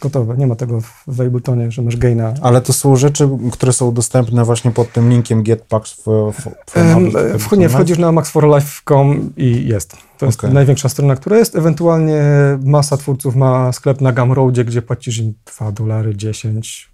gotowe. 0.00 0.36
Nie 0.36 0.46
ma 0.46 0.54
tego 0.54 0.80
w 1.06 1.20
Abletonie, 1.20 1.70
że 1.70 1.82
masz 1.82 1.96
gaina. 1.96 2.34
Ale 2.42 2.60
to 2.60 2.72
są 2.72 2.96
rzeczy, 2.96 3.28
które 3.52 3.72
są 3.72 3.94
dostępne 3.94 4.44
właśnie 4.44 4.70
pod 4.70 4.92
tym 4.92 5.10
linkiem 5.10 5.42
getpacks 5.42 5.92
w, 5.92 6.32
w, 6.32 7.48
w, 7.48 7.56
Nie, 7.56 7.68
wchodzisz 7.68 7.98
na 7.98 8.12
maxforlife.com 8.12 9.32
i 9.36 9.68
jest. 9.68 9.96
To 10.18 10.26
jest 10.26 10.38
okay. 10.38 10.52
największa 10.52 10.88
strona, 10.88 11.16
która 11.16 11.38
jest. 11.38 11.56
Ewentualnie 11.56 12.22
masa 12.64 12.96
twórców 12.96 13.36
ma 13.36 13.72
sklep 13.72 14.00
na 14.00 14.12
Gumroadzie, 14.12 14.64
gdzie 14.64 14.82
płacisz 14.82 15.18
im 15.18 15.34
2 15.56 15.72
dolary, 15.72 16.16
10, 16.16 16.90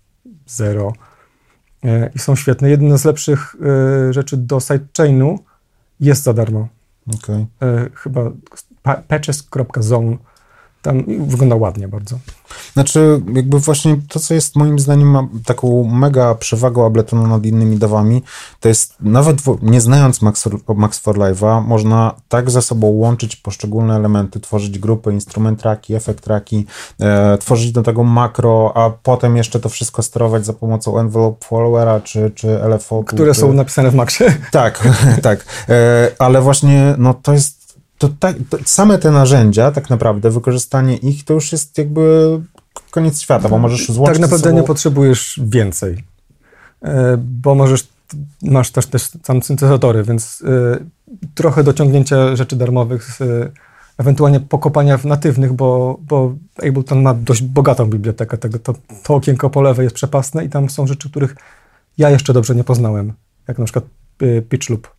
0 0.47 0.88
e, 0.88 1.13
i 2.14 2.19
są 2.19 2.37
świetne. 2.37 2.71
Jedna 2.71 2.99
z 2.99 3.05
lepszych 3.05 3.57
e, 4.09 4.12
rzeczy 4.12 4.37
do 4.37 4.61
sidechainu 4.61 5.38
jest 6.00 6.23
za 6.23 6.33
darmo. 6.33 6.69
Okay. 7.14 7.47
E, 7.62 7.91
chyba 7.95 8.31
patches.zone 9.09 10.17
tam 10.85 11.05
wygląda 11.26 11.57
ładnie 11.57 11.88
bardzo. 11.88 12.19
Znaczy, 12.73 13.21
jakby 13.35 13.61
właśnie 13.61 13.97
to, 14.09 14.21
co 14.21 14.35
jest 14.35 14.57
moim 14.57 14.79
zdaniem 14.79 15.29
taką 15.45 15.85
mega 15.85 16.35
przewagą 16.35 16.87
Abletonu 16.87 17.26
nad 17.26 17.47
innymi 17.47 17.76
dawami, 17.76 18.23
to 18.61 18.69
jest 18.69 18.95
nawet 19.00 19.37
nie 19.62 19.81
znając 19.81 20.23
Max, 20.23 20.49
Max 20.76 20.99
for 20.99 21.17
Live'a, 21.19 21.67
można 21.67 22.14
tak 22.29 22.50
ze 22.50 22.62
sobą 22.62 22.87
łączyć 22.87 23.37
poszczególne 23.37 23.97
elementy, 23.97 24.41
tworzyć 24.41 24.79
grupy, 24.79 25.12
instrument 25.12 25.61
tracki, 25.61 25.95
efekt 25.95 26.25
tracki, 26.25 26.67
e, 27.00 27.38
tworzyć 27.38 27.73
do 27.73 27.83
tego 27.83 28.05
makro, 28.05 28.73
a 28.76 28.91
potem 28.91 29.37
jeszcze 29.37 29.61
to 29.61 29.69
wszystko 29.69 30.03
sterować 30.03 30.47
za 30.47 30.53
pomocą 30.53 30.99
envelope 30.99 31.47
followera 31.47 32.00
czy, 32.00 32.31
czy 32.35 32.59
LFO. 32.69 33.05
Które 33.05 33.35
czy... 33.35 33.41
są 33.41 33.53
napisane 33.53 33.91
w 33.91 33.95
Maxie. 33.95 34.35
Tak, 34.50 34.88
tak. 35.23 35.45
E, 35.69 36.11
ale 36.19 36.41
właśnie 36.41 36.95
no 36.99 37.14
to 37.14 37.33
jest 37.33 37.63
to, 37.98 38.08
tak, 38.08 38.36
to 38.50 38.58
same 38.64 38.98
te 38.98 39.10
narzędzia, 39.10 39.70
tak 39.70 39.90
naprawdę, 39.90 40.30
wykorzystanie 40.30 40.96
ich, 40.96 41.24
to 41.24 41.34
już 41.34 41.52
jest 41.52 41.78
jakby 41.78 42.40
koniec 42.90 43.20
świata, 43.20 43.48
bo 43.48 43.58
możesz 43.58 43.88
złożyć 43.88 44.14
Tak 44.14 44.22
naprawdę 44.22 44.48
sobą... 44.48 44.60
nie 44.60 44.66
potrzebujesz 44.66 45.40
więcej, 45.44 46.04
e, 46.82 47.16
bo 47.16 47.54
możesz, 47.54 47.88
masz 48.42 48.70
też, 48.70 48.86
też 48.86 49.10
sam 49.22 49.42
syntezatory, 49.42 50.02
więc 50.02 50.42
e, 50.46 50.84
trochę 51.34 51.64
dociągnięcia 51.64 52.36
rzeczy 52.36 52.56
darmowych, 52.56 53.18
ewentualnie 53.98 54.40
pokopania 54.40 54.98
w 54.98 55.04
natywnych, 55.04 55.52
bo, 55.52 55.98
bo 56.00 56.34
Ableton 56.68 57.02
ma 57.02 57.14
dość 57.14 57.42
bogatą 57.42 57.86
bibliotekę 57.86 58.38
tego, 58.38 58.58
to, 58.58 58.74
to 59.02 59.14
okienko 59.14 59.50
po 59.50 59.62
lewej 59.62 59.84
jest 59.84 59.96
przepasne 59.96 60.44
i 60.44 60.48
tam 60.48 60.70
są 60.70 60.86
rzeczy, 60.86 61.10
których 61.10 61.36
ja 61.98 62.10
jeszcze 62.10 62.32
dobrze 62.32 62.54
nie 62.54 62.64
poznałem, 62.64 63.12
jak 63.48 63.58
na 63.58 63.64
przykład 63.64 63.84
e, 64.20 64.42
pitch 64.42 64.70
loop 64.70 64.93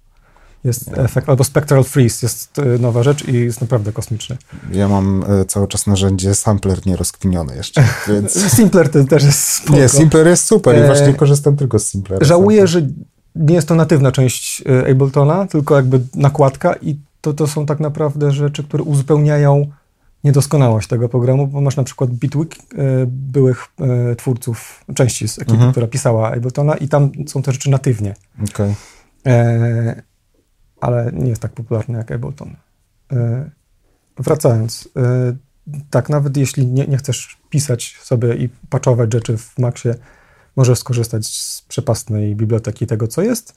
jest 0.66 0.98
efekt, 0.98 1.30
albo 1.30 1.44
Spectral 1.44 1.84
Freeze 1.84 2.26
jest 2.26 2.60
y, 2.60 2.80
nowa 2.80 3.04
rzecz 3.04 3.28
i 3.28 3.34
jest 3.34 3.62
naprawdę 3.62 3.92
kosmiczny. 3.92 4.38
Ja 4.72 4.88
mam 4.88 5.24
y, 5.42 5.46
cały 5.46 5.68
czas 5.68 5.88
narzędzie 5.88 6.36
sampler 6.36 6.86
nierozkminiony 6.86 7.56
jeszcze, 7.56 7.84
więc... 8.08 8.52
Simpler 8.54 8.90
to 8.90 9.04
też 9.04 9.24
jest 9.24 9.40
spoko. 9.40 9.80
Nie, 9.80 9.90
Simpler 9.90 10.28
jest 10.28 10.46
super 10.46 10.76
i 10.76 10.80
e, 10.80 10.86
właśnie 10.86 11.14
korzystam 11.14 11.56
tylko 11.56 11.80
z 11.80 11.90
Simplera. 11.90 12.26
Żałuję, 12.26 12.68
że 12.68 12.88
nie 13.36 13.56
jest 13.56 13.68
to 13.68 13.76
natywna 13.76 14.12
część 14.12 14.64
Abletona, 14.92 15.48
tylko 15.48 15.76
jakby 15.76 16.00
nakładka 16.16 16.74
i 16.82 17.00
to, 17.22 17.34
to 17.34 17.48
są 17.48 17.66
tak 17.66 17.80
naprawdę 17.80 18.32
rzeczy, 18.32 18.64
które 18.64 18.84
uzupełniają 18.84 19.72
niedoskonałość 20.24 20.88
tego 20.88 21.10
programu, 21.10 21.48
bo 21.48 21.62
masz 21.62 21.76
na 21.76 21.84
przykład 21.84 22.10
Bitwig, 22.10 22.56
byłych 23.08 23.68
twórców 24.18 24.86
części 24.96 25.28
z 25.28 25.38
ekipy, 25.40 25.54
mhm. 25.54 25.72
która 25.72 25.88
pisała 25.88 26.32
Abletona 26.32 26.76
i 26.76 26.88
tam 26.88 27.12
są 27.28 27.42
te 27.42 27.52
rzeczy 27.52 27.70
natywnie. 27.70 28.16
Okay. 28.50 28.76
E, 29.26 30.02
ale 30.86 31.12
nie 31.14 31.30
jest 31.30 31.42
tak 31.42 31.52
popularny 31.52 31.98
jak 31.98 32.12
Ableton. 32.12 32.56
E, 33.12 33.50
wracając, 34.18 34.90
e, 34.98 35.36
tak, 35.90 36.10
nawet 36.10 36.38
jeśli 36.38 36.68
nie, 36.68 36.88
nie 36.88 36.98
chcesz 36.98 37.38
pisać 37.50 37.98
sobie 38.02 38.36
i 38.36 38.50
patchować 38.70 39.14
rzeczy 39.14 39.38
w 39.38 39.60
Maxie, 39.60 39.96
możesz 40.56 40.80
skorzystać 40.80 41.28
z 41.28 41.62
przepastnej 41.62 42.36
biblioteki 42.36 42.88
tego, 42.88 43.08
co 43.08 43.22
jest. 43.22 43.56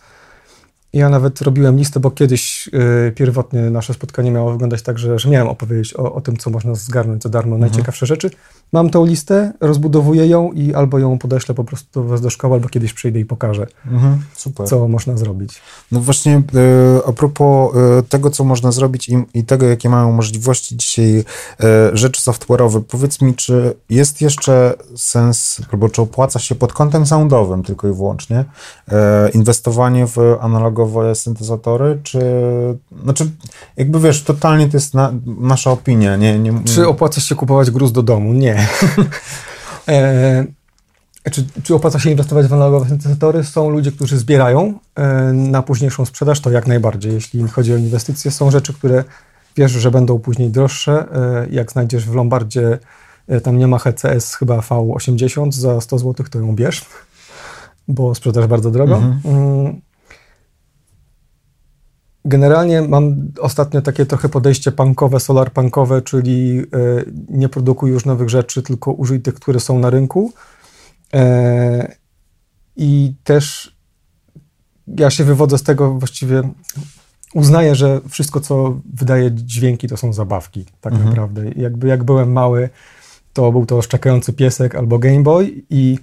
Ja 0.92 1.08
nawet 1.08 1.42
robiłem 1.42 1.76
listę, 1.76 2.00
bo 2.00 2.10
kiedyś 2.10 2.68
y, 3.08 3.12
pierwotnie 3.12 3.60
nasze 3.60 3.94
spotkanie 3.94 4.30
miało 4.30 4.52
wyglądać 4.52 4.82
tak, 4.82 4.98
że, 4.98 5.18
że 5.18 5.28
miałem 5.28 5.48
opowiedzieć 5.48 5.94
o, 5.94 6.14
o 6.14 6.20
tym, 6.20 6.36
co 6.36 6.50
można 6.50 6.74
zgarnąć 6.74 7.22
za 7.22 7.28
darmo, 7.28 7.54
mhm. 7.54 7.60
najciekawsze 7.60 8.06
rzeczy. 8.06 8.30
Mam 8.72 8.90
tą 8.90 9.06
listę, 9.06 9.52
rozbudowuję 9.60 10.26
ją 10.26 10.52
i 10.52 10.74
albo 10.74 10.98
ją 10.98 11.18
podeślę 11.18 11.54
po 11.54 11.64
prostu 11.64 12.02
do 12.02 12.08
was 12.08 12.20
do 12.20 12.30
szkoły, 12.30 12.54
albo 12.54 12.68
kiedyś 12.68 12.92
przyjdę 12.92 13.20
i 13.20 13.24
pokażę, 13.24 13.66
mhm. 13.86 14.18
co 14.66 14.88
można 14.88 15.16
zrobić. 15.16 15.62
No 15.92 16.00
właśnie 16.00 16.36
y, 16.36 17.06
a 17.06 17.12
propos 17.12 17.74
y, 17.76 18.02
tego, 18.02 18.30
co 18.30 18.44
można 18.44 18.72
zrobić 18.72 19.08
i, 19.08 19.24
i, 19.34 19.44
tego, 19.44 19.66
jakie 19.66 19.88
mają 19.88 20.12
możliwości 20.12 20.76
dzisiaj 20.76 21.24
rzeczy 21.92 22.22
software'owe, 22.22 22.82
powiedz 22.82 23.20
mi, 23.20 23.34
czy 23.34 23.74
jest 23.90 24.20
jeszcze 24.20 24.74
sens, 24.96 25.60
albo 25.72 25.88
czy 25.88 26.02
opłaca 26.02 26.38
się 26.38 26.54
pod 26.54 26.72
kątem 26.72 27.06
soundowym 27.06 27.62
tylko 27.62 27.88
i 27.88 27.92
wyłącznie 27.92 28.44
inwestowanie 29.34 30.06
w 30.06 30.18
analog 30.78 30.94
analogowe 30.94 31.14
syntezatory, 31.14 31.98
czy... 32.02 32.20
Znaczy, 33.02 33.30
jakby 33.76 34.00
wiesz, 34.00 34.22
totalnie 34.22 34.68
to 34.68 34.76
jest 34.76 34.94
na, 34.94 35.12
nasza 35.26 35.70
opinia, 35.70 36.16
nie, 36.16 36.38
nie. 36.38 36.52
Czy 36.64 36.88
opłaca 36.88 37.20
się 37.20 37.34
kupować 37.34 37.70
gruz 37.70 37.92
do 37.92 38.02
domu? 38.02 38.32
Nie. 38.32 38.68
e, 39.88 40.46
czy, 41.30 41.46
czy 41.62 41.74
opłaca 41.74 41.98
się 41.98 42.10
inwestować 42.10 42.46
w 42.46 42.52
analogowe 42.52 42.88
syntezatory? 42.88 43.44
Są 43.44 43.70
ludzie, 43.70 43.92
którzy 43.92 44.18
zbierają 44.18 44.78
e, 44.94 45.32
na 45.32 45.62
późniejszą 45.62 46.04
sprzedaż, 46.04 46.40
to 46.40 46.50
jak 46.50 46.66
najbardziej. 46.66 47.12
Jeśli 47.12 47.48
chodzi 47.48 47.74
o 47.74 47.76
inwestycje, 47.76 48.30
są 48.30 48.50
rzeczy, 48.50 48.74
które 48.74 49.04
wiesz, 49.56 49.72
że 49.72 49.90
będą 49.90 50.18
później 50.18 50.50
droższe. 50.50 51.06
E, 51.12 51.46
jak 51.50 51.72
znajdziesz 51.72 52.04
w 52.04 52.14
Lombardzie, 52.14 52.78
e, 53.28 53.40
tam 53.40 53.58
nie 53.58 53.66
ma 53.66 53.78
HCS 53.78 54.34
chyba 54.34 54.58
V80 54.58 55.52
za 55.52 55.80
100 55.80 55.98
zł, 55.98 56.26
to 56.30 56.38
ją 56.38 56.54
bierz, 56.54 56.86
bo 57.88 58.14
sprzedaż 58.14 58.46
bardzo 58.46 58.70
drogo. 58.70 58.96
Mhm. 58.96 59.87
Generalnie 62.28 62.82
mam 62.82 63.32
ostatnio 63.40 63.82
takie 63.82 64.06
trochę 64.06 64.28
podejście 64.28 64.72
punkowe, 64.72 65.20
solar 65.20 65.52
punkowe, 65.52 66.02
czyli 66.02 66.58
e, 66.58 66.64
nie 67.28 67.48
produkuj 67.48 67.90
już 67.90 68.04
nowych 68.04 68.28
rzeczy, 68.28 68.62
tylko 68.62 68.92
użyj 68.92 69.20
tych, 69.20 69.34
które 69.34 69.60
są 69.60 69.78
na 69.78 69.90
rynku. 69.90 70.32
E, 71.14 71.96
I 72.76 73.14
też 73.24 73.76
ja 74.86 75.10
się 75.10 75.24
wywodzę 75.24 75.58
z 75.58 75.62
tego 75.62 75.94
właściwie, 75.94 76.42
uznaję, 77.34 77.74
że 77.74 78.00
wszystko, 78.08 78.40
co 78.40 78.80
wydaje 78.94 79.30
dźwięki, 79.32 79.88
to 79.88 79.96
są 79.96 80.12
zabawki, 80.12 80.64
tak 80.80 80.92
mhm. 80.92 81.10
naprawdę. 81.10 81.50
Jakby 81.56 81.88
jak 81.88 82.04
byłem 82.04 82.32
mały, 82.32 82.68
to 83.32 83.52
był 83.52 83.66
to 83.66 83.82
szczekający 83.82 84.32
piesek 84.32 84.74
albo 84.74 84.98
Game 84.98 85.22
Boy 85.22 85.62
i 85.70 85.98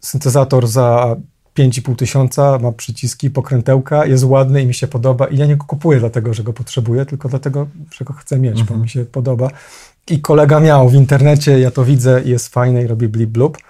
syntezator 0.00 0.66
za 0.66 1.16
5,5 1.58 1.96
tysiąca, 1.96 2.58
ma 2.58 2.72
przyciski, 2.72 3.30
pokrętełka, 3.30 4.06
jest 4.06 4.24
ładny 4.24 4.62
i 4.62 4.66
mi 4.66 4.74
się 4.74 4.86
podoba 4.86 5.26
i 5.26 5.36
ja 5.36 5.46
nie 5.46 5.56
go 5.56 5.64
kupuję 5.64 6.00
dlatego, 6.00 6.34
że 6.34 6.42
go 6.42 6.52
potrzebuję, 6.52 7.06
tylko 7.06 7.28
dlatego, 7.28 7.66
że 7.94 8.04
go 8.04 8.12
chcę 8.12 8.38
mieć, 8.38 8.60
mhm. 8.60 8.78
bo 8.78 8.82
mi 8.82 8.88
się 8.88 9.04
podoba. 9.04 9.50
I 10.10 10.20
kolega 10.20 10.60
miał 10.60 10.88
w 10.88 10.94
internecie, 10.94 11.60
ja 11.60 11.70
to 11.70 11.84
widzę, 11.84 12.22
jest 12.24 12.48
fajny 12.48 12.84
i 12.84 12.86
robi 12.86 13.08
blip 13.08 13.30
blub. 13.30 13.58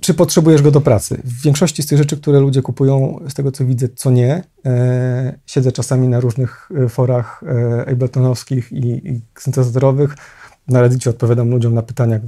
Czy 0.00 0.14
potrzebujesz 0.14 0.62
go 0.62 0.70
do 0.70 0.80
pracy? 0.80 1.20
W 1.24 1.42
większości 1.42 1.82
z 1.82 1.86
tych 1.86 1.98
rzeczy, 1.98 2.16
które 2.16 2.40
ludzie 2.40 2.62
kupują, 2.62 3.20
z 3.28 3.34
tego 3.34 3.52
co 3.52 3.64
widzę, 3.64 3.88
co 3.88 4.10
nie. 4.10 4.42
E, 4.66 5.38
siedzę 5.46 5.72
czasami 5.72 6.08
na 6.08 6.20
różnych 6.20 6.68
e, 6.84 6.88
forach 6.88 7.42
e, 7.46 7.90
abletonowskich 7.90 8.72
i, 8.72 9.08
i 9.08 9.20
syntezatorowych. 9.38 10.14
Na 10.68 10.80
Reddicie 10.80 11.10
odpowiadam 11.10 11.50
ludziom 11.50 11.74
na 11.74 11.82
pytania. 11.82 12.20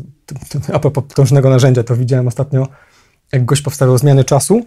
A 0.73 0.79
propos 0.79 1.05
potężnego 1.05 1.51
narzędzia, 1.51 1.83
to 1.83 1.97
widziałem 1.97 2.29
ostatnio 2.29 2.67
jak 3.33 3.45
gość 3.45 3.63
powstawał 3.63 3.99
zmiany 3.99 4.25
czasu, 4.25 4.67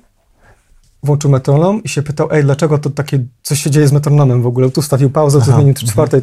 włączył 1.03 1.32
metronom 1.32 1.84
i 1.84 1.89
się 1.89 2.03
pytał, 2.03 2.27
ej, 2.32 2.43
dlaczego 2.43 2.77
to 2.77 2.89
takie, 2.89 3.25
co 3.43 3.55
się 3.55 3.72
dzieje 3.72 3.88
z 3.88 3.91
metronomem 3.91 4.41
w 4.41 4.48
ogóle? 4.48 4.70
Tu 4.70 4.82
stawił 4.82 5.10
pauzę, 5.10 5.41
co 5.41 5.51
zmienił 5.51 5.74
trzy 5.74 5.88
czwartej, 5.88 6.22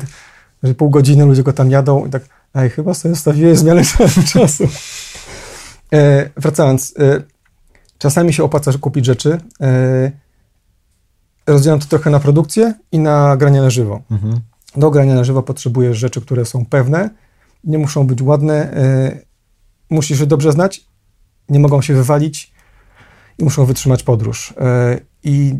że 0.62 0.74
pół 0.74 0.90
godziny 0.90 1.24
ludzie 1.24 1.42
go 1.42 1.52
tam 1.52 1.70
jadą 1.70 2.06
i 2.06 2.10
tak, 2.10 2.22
ej, 2.54 2.70
chyba 2.70 2.94
sobie 2.94 3.16
stawiłeś 3.16 3.58
zmianę 3.58 3.82
czasu. 4.32 4.68
E, 5.92 6.30
wracając, 6.36 6.94
e, 6.98 7.22
czasami 7.98 8.32
się 8.32 8.44
opłaca 8.44 8.72
kupić 8.80 9.06
rzeczy. 9.06 9.40
E, 9.60 10.12
rozdzielam 11.46 11.80
to 11.80 11.86
trochę 11.86 12.10
na 12.10 12.20
produkcję 12.20 12.74
i 12.92 12.98
na 12.98 13.36
granie 13.36 13.60
na 13.60 13.70
żywo. 13.70 14.02
Mhm. 14.10 14.40
Do 14.76 14.90
grania 14.90 15.14
na 15.14 15.24
żywo 15.24 15.42
potrzebujesz 15.42 15.98
rzeczy, 15.98 16.20
które 16.20 16.44
są 16.44 16.66
pewne, 16.66 17.10
nie 17.64 17.78
muszą 17.78 18.06
być 18.06 18.22
ładne, 18.22 18.72
e, 18.72 19.18
musisz 19.90 20.20
je 20.20 20.26
dobrze 20.26 20.52
znać 20.52 20.89
nie 21.50 21.60
mogą 21.60 21.82
się 21.82 21.94
wywalić 21.94 22.52
i 23.38 23.44
muszą 23.44 23.64
wytrzymać 23.64 24.02
podróż. 24.02 24.54
E, 24.60 25.00
I 25.22 25.54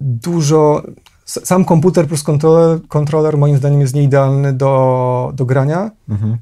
dużo. 0.00 0.82
Sam 1.24 1.64
komputer 1.64 2.06
plus 2.06 2.22
kontroler, 2.22 2.80
kontroler 2.88 3.38
moim 3.38 3.56
zdaniem 3.56 3.80
jest 3.80 3.94
nieidealny 3.94 4.52
do, 4.52 5.32
do 5.34 5.44
grania, 5.44 5.90
mhm. 6.08 6.36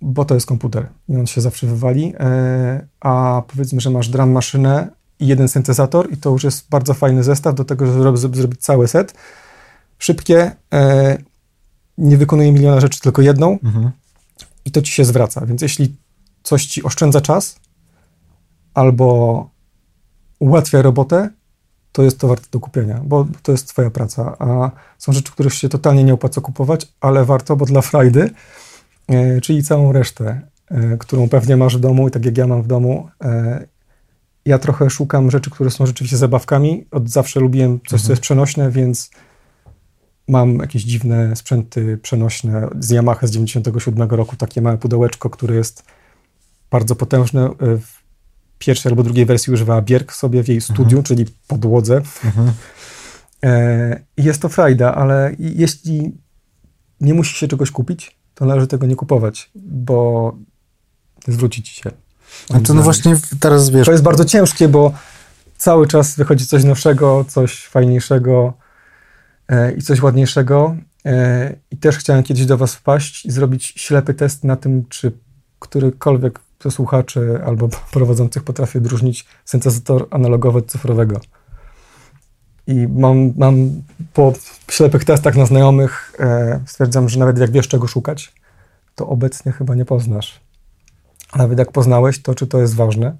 bo 0.00 0.24
to 0.24 0.34
jest 0.34 0.46
komputer 0.46 0.88
i 1.08 1.16
on 1.16 1.26
się 1.26 1.40
zawsze 1.40 1.66
wywali, 1.66 2.12
e, 2.20 2.86
a 3.00 3.42
powiedzmy, 3.46 3.80
że 3.80 3.90
masz 3.90 4.08
drum 4.08 4.30
maszynę 4.30 4.88
i 5.20 5.26
jeden 5.26 5.48
syntezator 5.48 6.12
i 6.12 6.16
to 6.16 6.30
już 6.30 6.44
jest 6.44 6.68
bardzo 6.70 6.94
fajny 6.94 7.22
zestaw 7.22 7.54
do 7.54 7.64
tego, 7.64 7.86
żeby 8.16 8.36
zrobić 8.36 8.60
cały 8.60 8.88
set. 8.88 9.14
Szybkie, 9.98 10.50
e, 10.74 11.18
nie 11.98 12.16
wykonuje 12.16 12.52
miliona 12.52 12.80
rzeczy, 12.80 13.00
tylko 13.00 13.22
jedną 13.22 13.58
mhm. 13.64 13.90
i 14.64 14.70
to 14.70 14.82
ci 14.82 14.92
się 14.92 15.04
zwraca, 15.04 15.46
więc 15.46 15.62
jeśli 15.62 15.96
coś 16.44 16.66
ci 16.66 16.82
oszczędza 16.82 17.20
czas 17.20 17.56
albo 18.74 19.50
ułatwia 20.38 20.82
robotę, 20.82 21.30
to 21.92 22.02
jest 22.02 22.18
to 22.20 22.28
warte 22.28 22.46
do 22.50 22.60
kupienia, 22.60 23.00
bo 23.04 23.26
to 23.42 23.52
jest 23.52 23.68
twoja 23.68 23.90
praca, 23.90 24.36
a 24.38 24.70
są 24.98 25.12
rzeczy, 25.12 25.32
których 25.32 25.54
się 25.54 25.68
totalnie 25.68 26.04
nie 26.04 26.14
opłaca 26.14 26.40
kupować, 26.40 26.92
ale 27.00 27.24
warto, 27.24 27.56
bo 27.56 27.66
dla 27.66 27.80
frajdy, 27.80 28.30
e, 29.08 29.40
czyli 29.40 29.62
całą 29.62 29.92
resztę, 29.92 30.40
e, 30.68 30.96
którą 30.96 31.28
pewnie 31.28 31.56
masz 31.56 31.76
w 31.76 31.80
domu 31.80 32.08
i 32.08 32.10
tak 32.10 32.24
jak 32.24 32.38
ja 32.38 32.46
mam 32.46 32.62
w 32.62 32.66
domu, 32.66 33.08
e, 33.24 33.66
ja 34.44 34.58
trochę 34.58 34.90
szukam 34.90 35.30
rzeczy, 35.30 35.50
które 35.50 35.70
są 35.70 35.86
rzeczywiście 35.86 36.16
zabawkami. 36.16 36.86
Od 36.90 37.08
zawsze 37.08 37.40
lubiłem 37.40 37.80
coś, 37.80 37.92
mhm. 37.92 38.06
co 38.06 38.12
jest 38.12 38.22
przenośne, 38.22 38.70
więc 38.70 39.10
mam 40.28 40.56
jakieś 40.58 40.82
dziwne 40.82 41.36
sprzęty 41.36 41.98
przenośne 41.98 42.68
z 42.78 42.90
Yamaha 42.90 43.26
z 43.26 43.30
97 43.30 44.10
roku, 44.10 44.36
takie 44.36 44.60
małe 44.60 44.78
pudełeczko, 44.78 45.30
które 45.30 45.54
jest 45.54 45.84
bardzo 46.70 46.96
potężne. 46.96 47.50
W 47.60 48.04
pierwszej 48.58 48.90
albo 48.90 49.02
drugiej 49.02 49.26
wersji 49.26 49.52
używała 49.52 49.82
Bierk 49.82 50.12
sobie 50.12 50.42
w 50.42 50.48
jej 50.48 50.56
mhm. 50.56 50.74
studiu, 50.74 50.98
mhm. 50.98 51.04
czyli 51.04 51.24
podłodze. 51.48 51.96
Mhm. 52.24 52.52
E, 53.44 54.00
jest 54.16 54.42
to 54.42 54.48
frajda, 54.48 54.94
ale 54.94 55.32
jeśli 55.38 56.18
nie 57.00 57.14
musi 57.14 57.38
się 57.38 57.48
czegoś 57.48 57.70
kupić, 57.70 58.16
to 58.34 58.44
należy 58.44 58.66
tego 58.66 58.86
nie 58.86 58.96
kupować, 58.96 59.50
bo 59.54 60.36
zwróci 61.28 61.62
ci 61.62 61.74
się. 61.74 61.90
Znaczy, 62.46 62.74
no 62.74 62.82
właśnie 62.82 63.16
teraz 63.40 63.70
wiesz... 63.70 63.86
To 63.86 63.92
jest 63.92 64.04
bardzo 64.04 64.24
ciężkie, 64.24 64.68
bo 64.68 64.92
cały 65.56 65.86
czas 65.86 66.16
wychodzi 66.16 66.46
coś 66.46 66.64
nowszego, 66.64 67.24
coś 67.28 67.66
fajniejszego 67.66 68.52
e, 69.48 69.72
i 69.72 69.82
coś 69.82 70.02
ładniejszego. 70.02 70.76
E, 71.06 71.56
I 71.70 71.76
też 71.76 71.96
chciałem 71.96 72.22
kiedyś 72.22 72.46
do 72.46 72.56
was 72.56 72.74
wpaść 72.74 73.26
i 73.26 73.30
zrobić 73.30 73.64
ślepy 73.76 74.14
test 74.14 74.44
na 74.44 74.56
tym, 74.56 74.84
czy 74.88 75.12
którykolwiek 75.58 76.40
to 76.64 76.70
słuchaczy 76.70 77.40
albo 77.46 77.68
prowadzących 77.92 78.42
potrafi 78.42 78.78
odróżnić 78.78 79.26
syntezator 79.44 80.06
analogowy 80.10 80.58
od 80.58 80.66
cyfrowego. 80.66 81.20
I 82.66 82.88
mam, 82.88 83.32
mam 83.36 83.82
po 84.14 84.32
ślepych 84.70 85.04
testach 85.04 85.36
na 85.36 85.46
znajomych 85.46 86.12
e, 86.18 86.60
stwierdzam, 86.66 87.08
że 87.08 87.18
nawet 87.18 87.38
jak 87.38 87.50
wiesz 87.50 87.68
czego 87.68 87.86
szukać, 87.86 88.32
to 88.94 89.08
obecnie 89.08 89.52
chyba 89.52 89.74
nie 89.74 89.84
poznasz. 89.84 90.40
Nawet 91.36 91.58
jak 91.58 91.72
poznałeś, 91.72 92.22
to 92.22 92.34
czy 92.34 92.46
to 92.46 92.60
jest 92.60 92.74
ważne? 92.74 93.16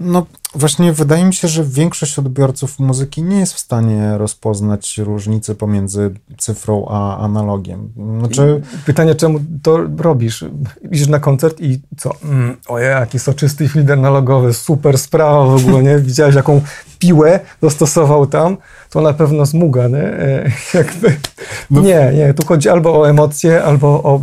No 0.00 0.26
właśnie 0.54 0.92
wydaje 0.92 1.24
mi 1.24 1.34
się, 1.34 1.48
że 1.48 1.64
większość 1.64 2.18
odbiorców 2.18 2.78
muzyki 2.78 3.22
nie 3.22 3.38
jest 3.40 3.54
w 3.54 3.58
stanie 3.58 4.18
rozpoznać 4.18 4.98
różnicy 4.98 5.54
pomiędzy 5.54 6.10
cyfrą 6.38 6.86
a 6.88 7.18
analogiem. 7.18 7.92
Znaczy... 8.18 8.62
Pytanie, 8.86 9.14
czemu 9.14 9.40
to 9.62 9.78
robisz? 9.98 10.44
Idziesz 10.90 11.08
na 11.08 11.18
koncert 11.18 11.60
i 11.60 11.80
co? 11.96 12.10
Mm, 12.24 12.56
ojej, 12.68 12.88
jaki 12.88 13.18
soczysty 13.18 13.68
filtr 13.68 13.92
analogowy, 13.92 14.54
super 14.54 14.98
sprawa 14.98 15.44
w 15.44 15.54
ogóle, 15.54 15.82
nie? 15.82 15.98
Widziałeś, 15.98 16.34
jaką 16.34 16.60
piłę 16.98 17.40
dostosował 17.60 18.26
tam? 18.26 18.56
To 18.90 19.00
na 19.00 19.12
pewno 19.12 19.46
zmuga, 19.46 19.88
nie? 19.88 20.04
E, 20.04 20.50
jakby... 20.74 21.16
No. 21.70 21.80
Nie, 21.80 22.12
nie, 22.14 22.34
tu 22.34 22.46
chodzi 22.46 22.68
albo 22.68 23.00
o 23.00 23.08
emocje, 23.08 23.64
albo 23.64 23.88
o 23.88 24.20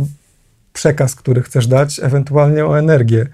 przekaz, 0.72 1.14
który 1.14 1.42
chcesz 1.42 1.66
dać, 1.66 2.00
ewentualnie 2.02 2.66
o 2.66 2.78
energię 2.78 3.26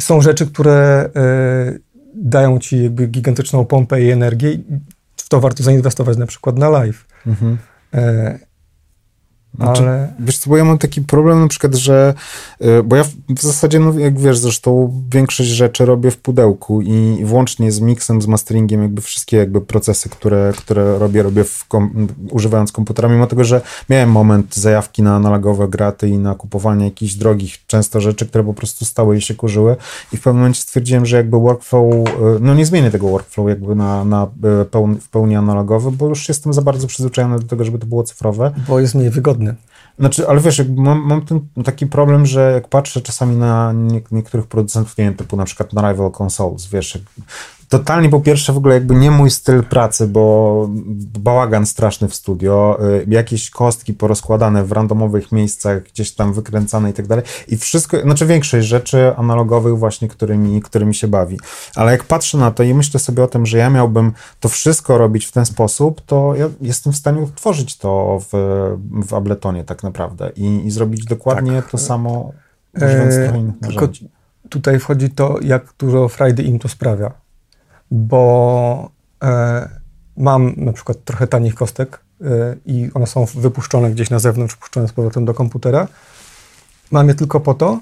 są 0.00 0.20
rzeczy, 0.20 0.46
które 0.46 1.10
e, 1.16 1.78
dają 2.14 2.58
ci 2.58 2.82
jakby 2.82 3.06
gigantyczną 3.06 3.64
pompę 3.64 4.02
i 4.02 4.10
energię 4.10 4.58
w 5.16 5.28
to 5.28 5.40
warto 5.40 5.62
zainwestować 5.62 6.16
na 6.16 6.26
przykład 6.26 6.58
na 6.58 6.68
live. 6.68 7.06
Mhm. 7.26 7.58
Znaczy, 9.54 9.82
ale... 9.82 10.12
Wiesz 10.18 10.38
co, 10.38 10.50
bo 10.50 10.56
ja 10.56 10.64
mam 10.64 10.78
taki 10.78 11.02
problem 11.02 11.40
na 11.40 11.48
przykład, 11.48 11.74
że 11.74 12.14
y, 12.64 12.82
bo 12.82 12.96
ja 12.96 13.04
w 13.28 13.42
zasadzie, 13.42 13.78
no 13.78 13.98
jak 13.98 14.18
wiesz, 14.18 14.38
zresztą 14.38 15.02
większość 15.10 15.48
rzeczy 15.48 15.84
robię 15.86 16.10
w 16.10 16.16
pudełku 16.16 16.82
i 16.82 17.24
włącznie 17.24 17.72
z 17.72 17.80
mixem, 17.80 18.22
z 18.22 18.26
masteringiem, 18.26 18.82
jakby 18.82 19.02
wszystkie 19.02 19.36
jakby 19.36 19.60
procesy, 19.60 20.08
które, 20.08 20.52
które 20.56 20.98
robię, 20.98 21.22
robię 21.22 21.44
kom 21.68 22.08
używając 22.30 22.72
komputera, 22.72 23.08
mimo 23.08 23.26
tego, 23.26 23.44
że 23.44 23.60
miałem 23.88 24.10
moment 24.10 24.56
zajawki 24.56 25.02
na 25.02 25.16
analogowe 25.16 25.68
graty 25.68 26.08
i 26.08 26.18
na 26.18 26.34
kupowanie 26.34 26.84
jakichś 26.84 27.14
drogich 27.14 27.66
często 27.66 28.00
rzeczy, 28.00 28.26
które 28.26 28.44
po 28.44 28.54
prostu 28.54 28.84
stały 28.84 29.16
i 29.16 29.20
się 29.20 29.34
kurzyły 29.34 29.76
i 30.12 30.16
w 30.16 30.20
pewnym 30.20 30.40
momencie 30.40 30.60
stwierdziłem, 30.60 31.06
że 31.06 31.16
jakby 31.16 31.38
workflow, 31.38 31.94
y, 31.94 32.10
no 32.40 32.54
nie 32.54 32.66
zmienię 32.66 32.90
tego 32.90 33.08
workflow 33.08 33.48
jakby 33.48 33.74
na, 33.74 34.04
na 34.04 34.28
y, 34.62 34.64
pełni, 34.64 35.00
w 35.00 35.08
pełni 35.08 35.36
analogowy, 35.36 35.90
bo 35.90 36.08
już 36.08 36.28
jestem 36.28 36.52
za 36.52 36.62
bardzo 36.62 36.86
przyzwyczajony 36.86 37.38
do 37.38 37.46
tego, 37.46 37.64
żeby 37.64 37.78
to 37.78 37.86
było 37.86 38.02
cyfrowe. 38.02 38.52
Bo 38.68 38.80
jest 38.80 38.94
mniej 38.94 39.10
wygodne 39.10 39.39
znaczy, 39.98 40.28
ale 40.28 40.40
wiesz, 40.40 40.62
mam, 40.76 41.06
mam 41.06 41.22
ten 41.22 41.40
taki 41.64 41.86
problem, 41.86 42.26
że 42.26 42.52
jak 42.54 42.68
patrzę 42.68 43.00
czasami 43.00 43.36
na 43.36 43.72
nie, 43.72 44.02
niektórych 44.10 44.46
producentów, 44.46 44.98
nie 44.98 45.04
wiem, 45.04 45.14
typu 45.14 45.36
na 45.36 45.44
przykład 45.44 45.72
na 45.72 45.90
Rival 45.90 46.12
Consoles, 46.22 46.66
wiesz, 46.66 46.98
totalnie 47.70 48.08
po 48.08 48.20
pierwsze 48.20 48.52
w 48.52 48.56
ogóle 48.56 48.74
jakby 48.74 48.94
nie 48.94 49.10
mój 49.10 49.30
styl 49.30 49.62
pracy, 49.62 50.06
bo 50.06 50.66
bałagan 51.18 51.66
straszny 51.66 52.08
w 52.08 52.14
studio, 52.14 52.78
y, 53.02 53.06
jakieś 53.08 53.50
kostki 53.50 53.94
porozkładane 53.94 54.64
w 54.64 54.72
randomowych 54.72 55.32
miejscach, 55.32 55.82
gdzieś 55.82 56.12
tam 56.12 56.32
wykręcane 56.32 56.90
i 56.90 56.92
tak 56.92 57.06
dalej. 57.06 57.24
I 57.48 57.56
wszystko, 57.56 58.00
znaczy 58.00 58.26
większość 58.26 58.66
rzeczy 58.66 59.16
analogowych 59.16 59.78
właśnie, 59.78 60.08
którymi, 60.08 60.62
którymi 60.62 60.94
się 60.94 61.08
bawi. 61.08 61.38
Ale 61.74 61.92
jak 61.92 62.04
patrzę 62.04 62.38
na 62.38 62.50
to 62.50 62.62
i 62.62 62.74
myślę 62.74 63.00
sobie 63.00 63.22
o 63.22 63.26
tym, 63.26 63.46
że 63.46 63.58
ja 63.58 63.70
miałbym 63.70 64.12
to 64.40 64.48
wszystko 64.48 64.98
robić 64.98 65.26
w 65.26 65.32
ten 65.32 65.46
sposób, 65.46 66.00
to 66.00 66.34
ja 66.36 66.48
jestem 66.60 66.92
w 66.92 66.96
stanie 66.96 67.20
utworzyć 67.20 67.76
to 67.76 68.20
w, 68.32 68.36
w 69.06 69.14
Abletonie 69.14 69.64
tak 69.64 69.82
naprawdę 69.82 70.30
i, 70.36 70.66
i 70.66 70.70
zrobić 70.70 71.04
dokładnie 71.04 71.62
tak. 71.62 71.70
to 71.70 71.78
samo 71.78 72.32
używając 72.76 73.14
eee, 73.14 73.52
narzędzi. 73.60 74.08
Tutaj 74.48 74.78
wchodzi 74.78 75.10
to, 75.10 75.38
jak 75.42 75.72
dużo 75.78 76.08
frajdy 76.08 76.42
im 76.42 76.58
to 76.58 76.68
sprawia 76.68 77.29
bo 77.90 78.90
e, 79.22 79.68
mam 80.16 80.54
na 80.56 80.72
przykład 80.72 81.04
trochę 81.04 81.26
tanich 81.26 81.54
kostek 81.54 82.00
e, 82.20 82.56
i 82.66 82.90
one 82.94 83.06
są 83.06 83.24
wypuszczone 83.24 83.90
gdzieś 83.90 84.10
na 84.10 84.18
zewnątrz, 84.18 84.54
wpuszczone 84.54 84.88
z 84.88 84.92
powrotem 84.92 85.24
do 85.24 85.34
komputera. 85.34 85.88
Mam 86.90 87.08
je 87.08 87.14
tylko 87.14 87.40
po 87.40 87.54
to, 87.54 87.80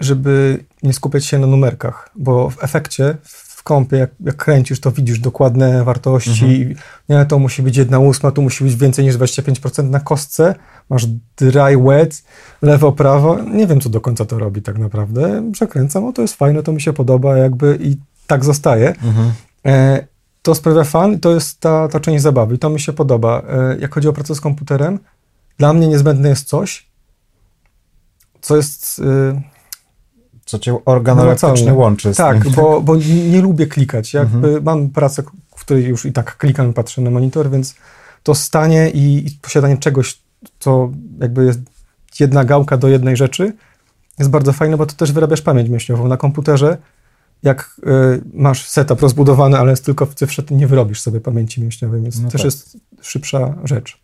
żeby 0.00 0.64
nie 0.82 0.92
skupiać 0.92 1.24
się 1.24 1.38
na 1.38 1.46
numerkach, 1.46 2.10
bo 2.14 2.50
w 2.50 2.64
efekcie 2.64 3.16
w 3.62 3.64
kompie, 3.64 3.96
jak, 3.96 4.10
jak 4.20 4.36
kręcisz, 4.36 4.80
to 4.80 4.92
widzisz 4.92 5.18
dokładne 5.18 5.84
wartości. 5.84 6.62
Mhm. 6.62 6.74
Nie, 7.08 7.26
to 7.26 7.38
musi 7.38 7.62
być 7.62 7.76
jedna 7.76 7.98
ósma, 7.98 8.30
tu 8.30 8.42
musi 8.42 8.64
być 8.64 8.76
więcej 8.76 9.04
niż 9.04 9.16
25% 9.16 9.90
na 9.90 10.00
kostce. 10.00 10.54
Masz 10.90 11.06
dry, 11.36 11.78
wet, 11.78 12.22
lewo, 12.62 12.92
prawo. 12.92 13.42
Nie 13.42 13.66
wiem, 13.66 13.80
co 13.80 13.88
do 13.88 14.00
końca 14.00 14.24
to 14.24 14.38
robi 14.38 14.62
tak 14.62 14.78
naprawdę. 14.78 15.50
Przekręcam, 15.52 16.04
o 16.04 16.12
to 16.12 16.22
jest 16.22 16.34
fajne, 16.34 16.62
to 16.62 16.72
mi 16.72 16.80
się 16.80 16.92
podoba 16.92 17.36
jakby 17.36 17.78
i 17.80 17.96
tak 18.32 18.44
zostaje. 18.44 18.88
Mhm. 18.88 19.32
E, 19.66 20.06
to 20.42 20.54
sprawia 20.54 20.84
fan 20.84 21.12
i 21.12 21.18
to 21.18 21.34
jest 21.34 21.60
ta, 21.60 21.88
ta 21.88 22.00
część 22.00 22.22
zabawy 22.22 22.54
i 22.54 22.58
to 22.58 22.70
mi 22.70 22.80
się 22.80 22.92
podoba. 22.92 23.42
E, 23.48 23.76
jak 23.78 23.94
chodzi 23.94 24.08
o 24.08 24.12
pracę 24.12 24.34
z 24.34 24.40
komputerem, 24.40 24.98
dla 25.58 25.72
mnie 25.72 25.88
niezbędne 25.88 26.28
jest 26.28 26.48
coś, 26.48 26.86
co 28.40 28.56
jest... 28.56 29.00
E, 29.04 29.42
co 30.44 30.58
cię 30.58 30.84
organoleptycznie 30.84 31.74
łączy 31.74 32.14
z 32.14 32.16
Tak, 32.16 32.42
tym. 32.42 32.52
Bo, 32.52 32.80
bo 32.80 32.96
nie 33.30 33.42
lubię 33.42 33.66
klikać. 33.66 34.14
Jakby 34.14 34.46
mhm. 34.46 34.64
Mam 34.64 34.90
pracę, 34.90 35.22
w 35.56 35.60
której 35.60 35.84
już 35.84 36.04
i 36.04 36.12
tak 36.12 36.36
klikam 36.36 36.70
i 36.70 36.72
patrzę 36.72 37.02
na 37.02 37.10
monitor, 37.10 37.50
więc 37.50 37.74
to 38.22 38.34
stanie 38.34 38.90
i, 38.90 39.26
i 39.26 39.30
posiadanie 39.42 39.76
czegoś, 39.76 40.20
co 40.58 40.90
jakby 41.20 41.44
jest 41.44 41.60
jedna 42.20 42.44
gałka 42.44 42.76
do 42.76 42.88
jednej 42.88 43.16
rzeczy, 43.16 43.52
jest 44.18 44.30
bardzo 44.30 44.52
fajne, 44.52 44.76
bo 44.76 44.86
to 44.86 44.94
też 44.94 45.12
wyrabiasz 45.12 45.42
pamięć 45.42 45.68
mięśniową. 45.68 46.08
Na 46.08 46.16
komputerze 46.16 46.78
jak 47.42 47.76
y, 47.86 48.22
masz 48.32 48.68
setup 48.68 49.00
rozbudowany, 49.00 49.58
ale 49.58 49.70
jest 49.70 49.84
tylko 49.84 50.06
w 50.06 50.14
cyfrze, 50.14 50.42
to 50.42 50.54
nie 50.54 50.66
wyrobisz 50.66 51.00
sobie 51.00 51.20
pamięci 51.20 51.62
mięśniowej, 51.62 52.02
więc 52.02 52.20
no 52.20 52.30
też 52.30 52.40
tak. 52.40 52.44
jest 52.44 52.76
szybsza 53.00 53.54
rzecz. 53.64 54.02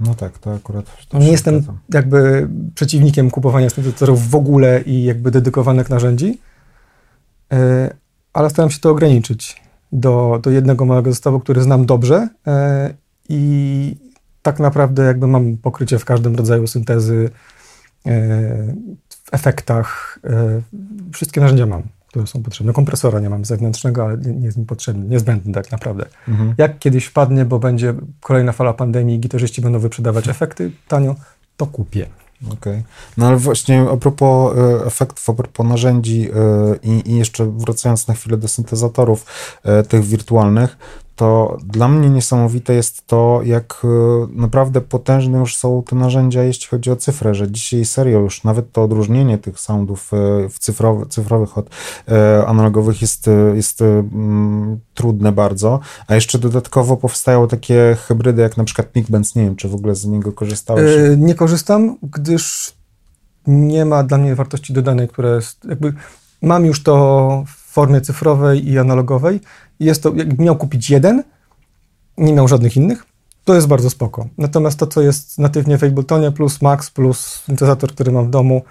No 0.00 0.14
tak, 0.14 0.38
to 0.38 0.54
akurat. 0.54 0.86
To 1.08 1.18
nie 1.18 1.30
jestem 1.30 1.62
jakby 1.94 2.48
przeciwnikiem 2.74 3.30
kupowania 3.30 3.70
syntezatorów 3.70 4.30
w 4.30 4.34
ogóle 4.34 4.82
i 4.86 5.04
jakby 5.04 5.30
dedykowanych 5.30 5.90
narzędzi, 5.90 6.38
y, 7.52 7.56
ale 8.32 8.50
staram 8.50 8.70
się 8.70 8.80
to 8.80 8.90
ograniczyć 8.90 9.62
do, 9.92 10.40
do 10.42 10.50
jednego 10.50 10.84
małego 10.84 11.10
zestawu, 11.10 11.40
który 11.40 11.62
znam 11.62 11.86
dobrze 11.86 12.28
y, 12.48 12.50
i 13.28 13.96
tak 14.42 14.60
naprawdę 14.60 15.04
jakby 15.04 15.26
mam 15.26 15.56
pokrycie 15.56 15.98
w 15.98 16.04
każdym 16.04 16.36
rodzaju 16.36 16.66
syntezy, 16.66 17.30
w 19.08 19.34
efektach, 19.34 20.18
wszystkie 21.12 21.40
narzędzia 21.40 21.66
mam 21.66 21.82
które 22.10 22.26
są 22.26 22.42
potrzebne. 22.42 22.72
Kompresora 22.72 23.20
nie 23.20 23.30
mam 23.30 23.44
zewnętrznego, 23.44 24.04
ale 24.04 24.16
nie, 24.16 24.46
jest 24.46 24.58
mi 24.58 24.66
potrzebny, 24.66 25.08
niezbędny 25.08 25.52
tak 25.52 25.72
naprawdę. 25.72 26.06
Mhm. 26.28 26.54
Jak 26.58 26.78
kiedyś 26.78 27.04
wpadnie, 27.04 27.44
bo 27.44 27.58
będzie 27.58 27.94
kolejna 28.20 28.52
fala 28.52 28.72
pandemii 28.72 29.16
i 29.16 29.20
gitarzyści 29.20 29.62
będą 29.62 29.78
wyprzedawać 29.78 30.28
efekty 30.28 30.70
tanio, 30.88 31.16
to 31.56 31.66
kupię. 31.66 32.06
Okej. 32.46 32.56
Okay. 32.58 32.82
No 33.16 33.28
ale 33.28 33.36
właśnie 33.36 33.86
a 33.92 33.96
propos 33.96 34.58
e, 34.58 34.86
efektów, 34.86 35.30
a 35.30 35.32
propos 35.32 35.66
narzędzi 35.66 36.28
e, 36.30 36.76
i, 36.82 37.10
i 37.10 37.16
jeszcze 37.16 37.46
wracając 37.56 38.08
na 38.08 38.14
chwilę 38.14 38.36
do 38.36 38.48
syntezatorów 38.48 39.26
e, 39.62 39.82
tych 39.82 40.04
wirtualnych, 40.04 40.76
to 41.20 41.58
dla 41.64 41.88
mnie 41.88 42.10
niesamowite 42.10 42.74
jest 42.74 43.06
to, 43.06 43.40
jak 43.44 43.86
naprawdę 44.32 44.80
potężne 44.80 45.38
już 45.38 45.56
są 45.56 45.82
te 45.82 45.96
narzędzia, 45.96 46.42
jeśli 46.42 46.68
chodzi 46.68 46.90
o 46.90 46.96
cyfrę, 46.96 47.34
że 47.34 47.50
dzisiaj 47.50 47.84
serio 47.84 48.18
już 48.18 48.44
nawet 48.44 48.72
to 48.72 48.82
odróżnienie 48.82 49.38
tych 49.38 49.60
soundów 49.60 50.10
w 50.50 50.58
cyfrowy, 50.58 51.06
cyfrowych 51.06 51.58
od 51.58 51.70
analogowych 52.46 53.02
jest, 53.02 53.30
jest 53.54 53.82
mm, 53.82 54.80
trudne 54.94 55.32
bardzo, 55.32 55.80
a 56.06 56.14
jeszcze 56.14 56.38
dodatkowo 56.38 56.96
powstają 56.96 57.48
takie 57.48 57.96
hybrydy 58.06 58.42
jak 58.42 58.56
na 58.56 58.64
przykład 58.64 58.94
Micbenz, 58.94 59.34
nie 59.34 59.44
wiem, 59.44 59.56
czy 59.56 59.68
w 59.68 59.74
ogóle 59.74 59.94
z 59.94 60.06
niego 60.06 60.32
korzystałeś? 60.32 60.90
nie 61.16 61.34
korzystam, 61.34 61.96
gdyż 62.02 62.72
nie 63.46 63.84
ma 63.84 64.02
dla 64.02 64.18
mnie 64.18 64.34
wartości 64.34 64.72
dodanej, 64.72 65.08
która 65.08 65.34
jest 65.34 65.64
jakby 65.64 65.94
mam 66.42 66.64
już 66.66 66.82
to 66.82 67.44
formie 67.80 68.00
cyfrowej 68.00 68.68
i 68.68 68.78
analogowej. 68.78 69.40
Jest 69.80 70.02
to, 70.02 70.14
jakbym 70.14 70.46
miał 70.46 70.56
kupić 70.56 70.90
jeden, 70.90 71.22
nie 72.18 72.32
miał 72.32 72.48
żadnych 72.48 72.76
innych, 72.76 73.06
to 73.44 73.54
jest 73.54 73.66
bardzo 73.66 73.90
spoko. 73.90 74.28
Natomiast 74.38 74.78
to, 74.78 74.86
co 74.86 75.00
jest 75.00 75.38
natywnie 75.38 75.78
w 75.78 75.84
Abletonie 75.84 76.32
plus 76.32 76.62
Max 76.62 76.90
plus 76.90 77.18
syntezator, 77.44 77.92
który 77.92 78.12
mam 78.12 78.26
w 78.26 78.30
domu, 78.30 78.62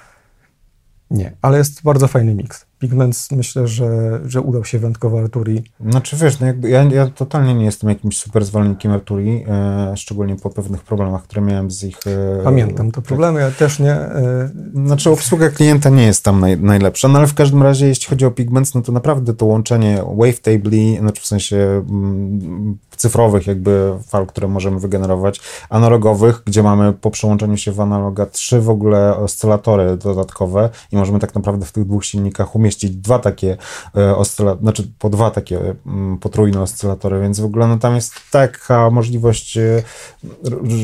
nie, 1.12 1.34
ale 1.42 1.58
jest 1.58 1.82
bardzo 1.84 2.08
fajny 2.08 2.36
miks. 2.36 2.66
Pigments 2.80 3.32
myślę, 3.32 3.68
że, 3.68 4.20
że 4.26 4.42
udał 4.42 4.66
się 4.66 4.80
wyjątkowo 4.80 5.20
Arturi. 5.20 5.64
Znaczy 5.90 6.18
wiesz, 6.18 6.40
no 6.40 6.48
jakby 6.48 6.70
ja, 6.70 6.84
ja 6.84 7.08
totalnie 7.08 7.54
nie 7.54 7.66
jestem 7.66 7.90
jakimś 7.90 8.18
super 8.18 8.46
zwolennikiem 8.46 8.92
Arturi, 8.92 9.46
e, 9.48 9.98
szczególnie 9.98 10.36
po 10.36 10.50
pewnych 10.50 10.84
problemach, 10.84 11.24
które 11.24 11.42
miałem 11.42 11.72
z 11.72 11.84
ich... 11.84 11.98
E, 12.08 12.44
Pamiętam 12.44 12.92
te 12.92 13.02
problemy, 13.02 13.40
ja 13.40 13.52
też 13.52 13.80
nie... 13.80 13.92
E, 13.92 14.50
znaczy 14.74 15.10
obsługa 15.10 15.50
klienta 15.50 15.90
nie 15.90 16.04
jest 16.04 16.24
tam 16.24 16.40
naj, 16.40 16.58
najlepsza, 16.58 17.08
no 17.08 17.18
ale 17.18 17.28
w 17.28 17.34
każdym 17.34 17.64
razie 17.64 17.88
jeśli 17.88 18.08
chodzi 18.08 18.26
o 18.26 18.32
Pigments, 18.32 18.76
no 18.76 18.82
to 18.82 18.92
naprawdę 18.92 19.34
to 19.34 19.46
łączenie 19.46 20.04
wavetabli, 20.18 20.98
znaczy 21.00 21.22
w 21.22 21.26
sensie 21.26 21.58
mm, 21.90 22.78
cyfrowych 22.98 23.48
jakby 23.48 23.94
fal, 24.08 24.26
które 24.26 24.48
możemy 24.48 24.80
wygenerować, 24.80 25.42
analogowych, 25.70 26.42
gdzie 26.46 26.64
mamy 26.64 26.94
po 26.94 27.12
przełączeniu 27.12 27.58
się 27.58 27.72
w 27.72 27.82
analoga 27.82 28.26
trzy 28.26 28.62
w 28.62 28.70
ogóle 28.70 29.18
oscylatory 29.18 29.98
dodatkowe 29.98 30.70
i 30.92 30.98
możemy 30.98 31.20
tak 31.20 31.36
naprawdę 31.36 31.66
w 31.66 31.72
tych 31.72 31.86
dwóch 31.86 32.06
silnikach 32.06 32.56
umieścić 32.56 32.69
dwa 32.78 33.20
takie 33.20 33.58
e, 33.98 34.16
oscylatory, 34.16 34.62
znaczy 34.62 34.92
po 35.00 35.10
dwa 35.10 35.32
takie 35.32 35.76
mm, 35.86 36.18
potrójne 36.18 36.62
oscylatory, 36.62 37.22
więc 37.22 37.40
w 37.40 37.46
ogóle 37.46 37.68
no 37.68 37.78
tam 37.78 37.96
jest 37.96 38.14
taka 38.32 38.90
możliwość 38.90 39.58
e, 39.58 39.84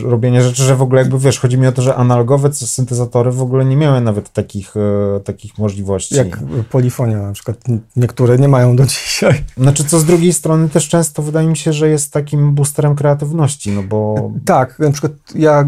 robienia 0.04 0.42
rzeczy, 0.42 0.64
że 0.64 0.76
w 0.76 0.82
ogóle 0.82 1.02
jakby 1.02 1.20
wiesz, 1.20 1.40
chodzi 1.40 1.58
mi 1.58 1.68
o 1.68 1.72
to, 1.72 1.82
że 1.82 1.96
analogowe 1.96 2.54
syntezatory 2.54 3.32
w 3.32 3.42
ogóle 3.42 3.66
nie 3.66 3.78
miały 3.78 4.02
nawet 4.02 4.34
takich, 4.34 4.74
e, 4.78 5.20
takich 5.20 5.58
możliwości. 5.58 6.16
Jak 6.16 6.40
polifonia 6.70 7.22
na 7.22 7.34
przykład, 7.34 7.58
niektóre 7.96 8.38
nie 8.38 8.48
mają 8.48 8.76
do 8.76 8.86
dzisiaj. 8.86 9.44
Znaczy 9.58 9.84
co 9.84 10.00
z 10.00 10.06
drugiej 10.06 10.34
strony 10.34 10.70
też 10.70 10.90
często 10.90 11.22
wydaje 11.22 11.48
mi 11.48 11.58
się, 11.58 11.74
że 11.74 11.90
jest 11.90 12.14
takim 12.14 12.56
boosterem 12.56 12.96
kreatywności, 12.96 13.72
no 13.72 13.84
bo... 13.84 14.16
Tak, 14.46 14.80
na 14.80 14.92
przykład 14.92 15.12
ja 15.36 15.66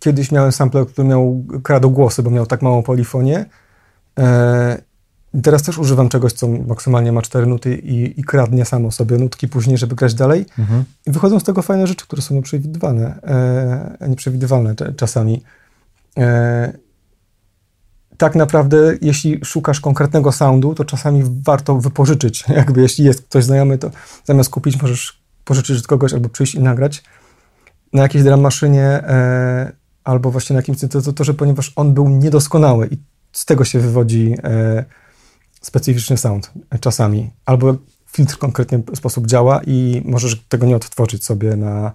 kiedyś 0.00 0.32
miałem 0.32 0.52
sample, 0.52 0.86
który 0.86 1.08
miał, 1.08 1.44
kradł 1.62 1.90
głosy, 1.90 2.22
bo 2.22 2.30
miał 2.30 2.46
tak 2.46 2.62
małą 2.62 2.82
polifonię 2.82 3.44
Teraz 5.42 5.62
też 5.62 5.78
używam 5.78 6.08
czegoś, 6.08 6.32
co 6.32 6.48
maksymalnie 6.48 7.12
ma 7.12 7.22
4 7.22 7.46
nuty 7.46 7.76
i, 7.76 8.20
i 8.20 8.24
kradnie 8.24 8.64
samo 8.64 8.90
sobie 8.90 9.18
nutki 9.18 9.48
później, 9.48 9.78
żeby 9.78 9.94
grać 9.96 10.14
dalej. 10.14 10.46
Mhm. 10.58 10.84
I 11.06 11.10
wychodzą 11.10 11.40
z 11.40 11.44
tego 11.44 11.62
fajne 11.62 11.86
rzeczy, 11.86 12.04
które 12.06 12.22
są 12.22 12.34
nieprzewidywane, 12.34 13.22
e, 14.00 14.08
nieprzewidywalne 14.08 14.74
czasami. 14.96 15.42
E, 16.18 16.72
tak 18.16 18.34
naprawdę, 18.34 18.94
jeśli 19.00 19.44
szukasz 19.44 19.80
konkretnego 19.80 20.32
soundu, 20.32 20.74
to 20.74 20.84
czasami 20.84 21.22
warto 21.46 21.76
wypożyczyć. 21.76 22.44
Jakby 22.56 22.82
jeśli 22.82 23.04
jest 23.04 23.22
ktoś 23.22 23.44
znajomy, 23.44 23.78
to 23.78 23.90
zamiast 24.24 24.50
kupić, 24.50 24.82
możesz 24.82 25.22
pożyczyć 25.44 25.78
od 25.78 25.86
kogoś 25.86 26.12
albo 26.14 26.28
przyjść 26.28 26.54
i 26.54 26.60
nagrać 26.60 27.02
na 27.92 28.02
jakiejś 28.02 28.24
drum 28.24 28.40
maszynie 28.40 28.84
e, 28.84 29.72
albo 30.04 30.30
właśnie 30.30 30.54
na 30.54 30.58
jakimś 30.58 30.78
syntezatorze, 30.78 31.34
ponieważ 31.34 31.72
on 31.76 31.94
był 31.94 32.08
niedoskonały 32.08 32.88
i 32.90 32.98
z 33.32 33.44
tego 33.44 33.64
się 33.64 33.78
wywodzi 33.78 34.34
e, 34.44 34.84
specyficzny 35.62 36.16
sound 36.16 36.52
czasami, 36.80 37.30
albo 37.46 37.74
filtr 38.06 38.38
konkretnie 38.38 38.80
sposób 38.94 39.26
działa 39.26 39.60
i 39.66 40.02
możesz 40.04 40.44
tego 40.48 40.66
nie 40.66 40.76
odtworzyć 40.76 41.24
sobie 41.24 41.56
na, 41.56 41.92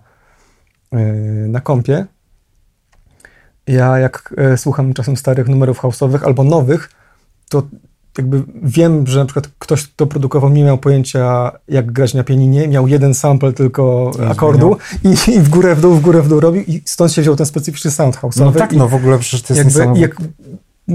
e, 0.92 0.98
na 1.48 1.62
kompie. 1.62 2.06
Ja 3.68 3.98
jak 3.98 4.34
e, 4.38 4.58
słucham 4.58 4.94
czasem 4.94 5.18
starych 5.18 5.48
numerów 5.48 5.82
house'owych 5.82 6.26
albo 6.26 6.44
nowych, 6.44 6.90
to 7.50 7.64
jakby 8.18 8.44
wiem, 8.64 9.08
że 9.08 9.20
na 9.20 9.26
przykład 9.26 9.50
ktoś, 9.60 9.88
kto 9.88 10.08
produkował, 10.08 10.50
nie 10.50 10.64
miał 10.64 10.78
pojęcia, 10.78 11.52
jak 11.68 11.92
grać 11.92 12.14
na 12.14 12.24
pianinie, 12.24 12.68
miał 12.68 12.88
jeden 12.88 13.14
sample 13.14 13.54
tylko 13.54 14.12
akordu 14.30 14.78
i, 15.04 15.32
i, 15.32 15.40
w 15.40 15.50
górę, 15.50 15.76
w 15.76 15.82
dół, 15.82 15.94
w 15.94 16.02
górę, 16.02 16.22
w 16.22 16.28
dół 16.28 16.40
robił 16.40 16.64
i 16.68 16.82
stąd 16.86 17.12
się 17.12 17.22
wziął 17.22 17.36
ten 17.36 17.46
specyficzny 17.46 17.92
sound 17.92 18.18
house'owy. 18.18 18.46
No 18.46 18.52
tak, 18.52 18.74
no 18.74 18.88
w 18.88 18.96
ogóle 18.96 19.20
przecież 19.20 19.42
to 19.42 19.54
jest 19.54 19.78
jakby. 19.78 20.00
Jak 20.00 20.16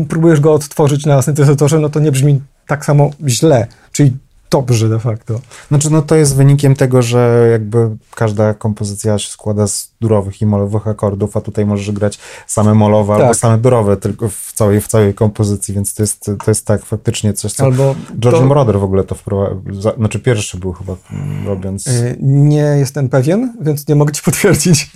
próbujesz 0.08 0.40
go 0.40 0.54
odtworzyć 0.54 1.06
na 1.06 1.22
syntezatorze, 1.22 1.78
no 1.78 1.88
to 1.88 2.00
nie 2.00 2.12
brzmi 2.12 2.40
tak 2.66 2.84
samo 2.84 3.10
źle. 3.28 3.66
Czyli 3.92 4.16
dobrze 4.50 4.88
de 4.88 4.98
facto. 4.98 5.40
Znaczy, 5.68 5.90
no 5.90 6.02
to 6.02 6.14
jest 6.14 6.36
wynikiem 6.36 6.74
tego, 6.74 7.02
że 7.02 7.48
jakby 7.52 7.88
każda 8.14 8.54
kompozycja 8.54 9.18
się 9.18 9.28
składa 9.28 9.66
z 9.66 9.91
durowych 10.02 10.40
i 10.40 10.46
molowych 10.46 10.88
akordów, 10.88 11.36
a 11.36 11.40
tutaj 11.40 11.66
możesz 11.66 11.90
grać 11.90 12.18
same 12.46 12.74
molowe 12.74 13.12
tak. 13.12 13.22
albo 13.22 13.34
same 13.34 13.58
durowe 13.58 13.96
tylko 13.96 14.28
w 14.28 14.52
całej, 14.54 14.80
w 14.80 14.88
całej 14.88 15.14
kompozycji, 15.14 15.74
więc 15.74 15.94
to 15.94 16.02
jest, 16.02 16.20
to 16.24 16.50
jest 16.50 16.66
tak 16.66 16.84
faktycznie 16.84 17.32
coś, 17.32 17.52
co 17.52 17.64
albo 17.64 17.94
George 18.20 18.38
to... 18.38 18.46
Moroder 18.46 18.78
w 18.78 18.84
ogóle 18.84 19.04
to 19.04 19.14
wprowadził, 19.14 19.80
znaczy 19.98 20.18
pierwszy 20.18 20.58
był 20.58 20.72
chyba 20.72 20.96
robiąc. 21.46 21.86
Yy, 21.86 22.16
nie 22.20 22.76
jestem 22.78 23.08
pewien, 23.08 23.52
więc 23.60 23.88
nie 23.88 23.94
mogę 23.94 24.12
ci 24.12 24.22
potwierdzić. 24.30 24.90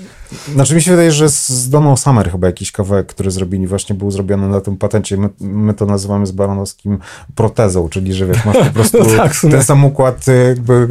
Znaczy 0.52 0.74
mi 0.74 0.82
się 0.82 0.90
wydaje, 0.90 1.12
że 1.12 1.28
z 1.28 1.68
Donald 1.70 2.00
Summer 2.00 2.30
chyba 2.30 2.46
jakiś 2.46 2.72
kawałek, 2.72 3.06
który 3.06 3.30
zrobili, 3.30 3.66
właśnie 3.66 3.94
był 3.94 4.10
zrobiony 4.10 4.48
na 4.48 4.60
tym 4.60 4.76
patencie. 4.76 5.16
My, 5.16 5.28
my 5.40 5.74
to 5.74 5.86
nazywamy 5.86 6.26
z 6.26 6.32
baronowskim 6.32 6.98
protezą, 7.34 7.88
czyli 7.88 8.14
że 8.14 8.26
wiesz, 8.26 8.44
masz 8.44 8.56
po 8.56 8.64
prostu 8.74 8.98
no 8.98 9.04
tak, 9.16 9.32
ten 9.50 9.62
sam 9.62 9.84
układ 9.84 10.26
jakby 10.48 10.88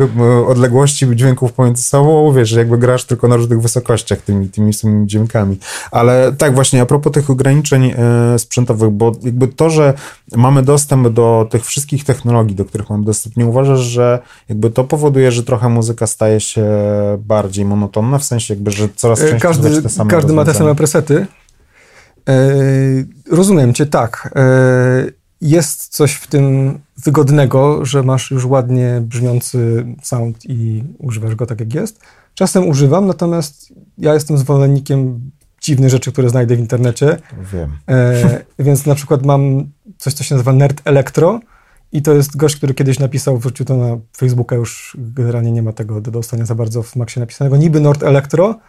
odległości 0.47 1.07
dźwięków 1.15 1.53
pomiędzy 1.53 1.83
sobą, 1.83 2.33
wiesz, 2.33 2.49
że 2.49 2.59
jakby 2.59 2.77
grasz 2.77 3.05
tylko 3.05 3.27
na 3.27 3.35
różnych 3.35 3.61
wysokościach 3.61 4.04
tymi, 4.05 4.49
tymi 4.49 4.73
samymi 4.73 5.07
dźwiękami. 5.07 5.57
Ale 5.91 6.33
tak 6.37 6.55
właśnie, 6.55 6.81
a 6.81 6.85
propos 6.85 7.13
tych 7.13 7.29
ograniczeń 7.29 7.93
e, 7.97 8.39
sprzętowych, 8.39 8.89
bo 8.89 9.11
jakby 9.23 9.47
to, 9.47 9.69
że 9.69 9.93
mamy 10.35 10.63
dostęp 10.63 11.09
do 11.09 11.47
tych 11.49 11.65
wszystkich 11.65 12.03
technologii, 12.03 12.55
do 12.55 12.65
których 12.65 12.89
mamy 12.89 13.03
dostęp, 13.03 13.37
nie 13.37 13.45
uważasz, 13.45 13.79
że 13.79 14.19
jakby 14.49 14.69
to 14.69 14.83
powoduje, 14.83 15.31
że 15.31 15.43
trochę 15.43 15.69
muzyka 15.69 16.07
staje 16.07 16.39
się 16.39 16.65
bardziej 17.19 17.65
monotonna, 17.65 18.17
w 18.17 18.23
sensie 18.23 18.53
jakby, 18.53 18.71
że 18.71 18.89
coraz 18.95 19.19
częściej 19.19 19.39
każdy, 19.39 19.81
te 19.81 19.89
same 19.89 20.11
Każdy 20.11 20.33
ma 20.33 20.45
te 20.45 20.53
same 20.53 20.75
presety. 20.75 21.27
E, 22.29 22.35
rozumiem 23.31 23.73
cię, 23.73 23.85
tak. 23.85 24.33
E, 24.35 25.25
jest 25.41 25.87
coś 25.87 26.13
w 26.13 26.27
tym 26.27 26.79
wygodnego, 26.97 27.85
że 27.85 28.03
masz 28.03 28.31
już 28.31 28.45
ładnie 28.45 29.01
brzmiący 29.01 29.85
sound 30.03 30.45
i 30.45 30.83
używasz 30.99 31.35
go 31.35 31.45
tak, 31.45 31.59
jak 31.59 31.73
jest. 31.73 31.99
Czasem 32.33 32.67
używam, 32.67 33.07
natomiast 33.07 33.73
ja 33.97 34.13
jestem 34.13 34.37
zwolennikiem 34.37 35.31
dziwnych 35.61 35.89
rzeczy, 35.89 36.11
które 36.11 36.29
znajdę 36.29 36.55
w 36.55 36.59
internecie. 36.59 37.17
Wiem. 37.53 37.77
E, 37.89 38.43
więc 38.59 38.85
na 38.85 38.95
przykład 38.95 39.25
mam 39.25 39.69
coś, 39.97 40.13
co 40.13 40.23
się 40.23 40.35
nazywa 40.35 40.53
Nerd 40.53 40.81
Electro 40.85 41.39
i 41.91 42.01
to 42.01 42.13
jest 42.13 42.37
gość, 42.37 42.55
który 42.55 42.73
kiedyś 42.73 42.99
napisał, 42.99 43.37
wrzucił 43.37 43.65
to 43.65 43.77
na 43.77 43.97
Facebooka, 44.17 44.55
już 44.55 44.97
generalnie 44.99 45.51
nie 45.51 45.61
ma 45.61 45.73
tego 45.73 46.01
do 46.01 46.11
dostania 46.11 46.45
za 46.45 46.55
bardzo 46.55 46.83
w 46.83 46.95
Maxie 46.95 47.19
napisanego. 47.19 47.57
Niby 47.57 47.79
Nerd 47.79 48.03
Electro, 48.03 48.59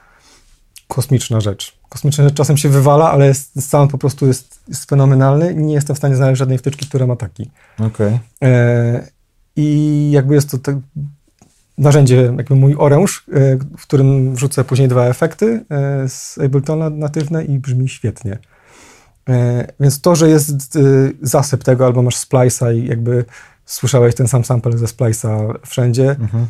kosmiczna 0.88 1.40
rzecz. 1.40 1.78
Kosmiczna 1.88 2.24
rzecz 2.24 2.34
czasem 2.34 2.56
się 2.56 2.68
wywala, 2.68 3.10
ale 3.10 3.26
jest, 3.26 3.68
sound 3.68 3.90
po 3.90 3.98
prostu 3.98 4.26
jest, 4.26 4.60
jest 4.68 4.84
fenomenalny. 4.84 5.54
Nie 5.54 5.74
jestem 5.74 5.96
w 5.96 5.98
stanie 5.98 6.16
znaleźć 6.16 6.38
żadnej 6.38 6.58
wtyczki, 6.58 6.86
która 6.86 7.06
ma 7.06 7.16
taki. 7.16 7.50
Okay. 7.78 8.18
E, 8.42 9.08
I 9.56 10.10
jakby 10.10 10.34
jest 10.34 10.50
to 10.50 10.58
tak, 10.58 10.76
narzędzie, 11.78 12.32
jakby 12.36 12.54
mój 12.54 12.74
oręż, 12.78 13.24
e, 13.32 13.56
w 13.78 13.82
którym 13.82 14.34
wrzucę 14.34 14.64
później 14.64 14.88
dwa 14.88 15.06
efekty 15.06 15.64
e, 15.70 16.08
z 16.08 16.38
Abletona 16.38 16.90
natywne 16.90 17.44
i 17.44 17.58
brzmi 17.58 17.88
świetnie. 17.88 18.38
E, 19.28 19.66
więc 19.80 20.00
to, 20.00 20.16
że 20.16 20.28
jest 20.28 20.78
zasyp 21.22 21.64
tego, 21.64 21.86
albo 21.86 22.02
masz 22.02 22.16
splice'a 22.16 22.74
i 22.74 22.86
jakby 22.86 23.24
słyszałeś 23.64 24.14
ten 24.14 24.28
sam 24.28 24.44
sample 24.44 24.78
ze 24.78 24.86
splice'a 24.86 25.54
wszędzie, 25.66 26.10
mhm. 26.10 26.46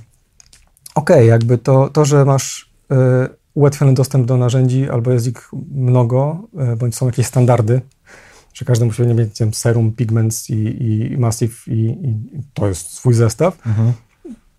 okej, 0.95 1.17
okay, 1.17 1.25
jakby 1.25 1.59
to, 1.59 1.89
to, 1.89 2.05
że 2.05 2.25
masz 2.25 2.71
ułatwiony 3.55 3.95
dostęp 3.95 4.27
do 4.27 4.37
narzędzi, 4.37 4.91
albo 4.91 5.12
jest 5.12 5.27
ich 5.27 5.51
mnogo, 5.75 6.49
bądź 6.77 6.97
są 6.97 7.07
jakieś 7.07 7.27
standardy, 7.27 7.81
że 8.55 8.65
każdy 8.65 8.85
musi 8.85 9.03
mieć 9.03 9.41
wiem, 9.41 9.55
serum, 9.55 9.93
pigments 9.93 10.51
i, 10.51 10.83
i 10.83 11.19
massive 11.19 11.69
i, 11.69 11.73
i, 11.73 12.43
to 12.55 12.69
jest 12.69 12.93
swój 12.93 13.15
zestaw. 13.15 13.67
Mhm. 13.67 13.93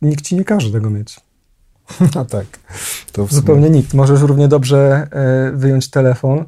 Nikt 0.02 0.26
ci 0.26 0.36
nie 0.36 0.44
każe 0.44 0.72
tego 0.72 0.90
mieć. 0.90 1.20
No 2.16 2.26
tak. 2.26 2.46
To 3.12 3.28
Zupełnie 3.30 3.70
nikt. 3.70 3.94
Możesz 3.94 4.22
równie 4.22 4.48
dobrze 4.48 5.08
e, 5.12 5.52
wyjąć 5.52 5.90
telefon, 5.90 6.46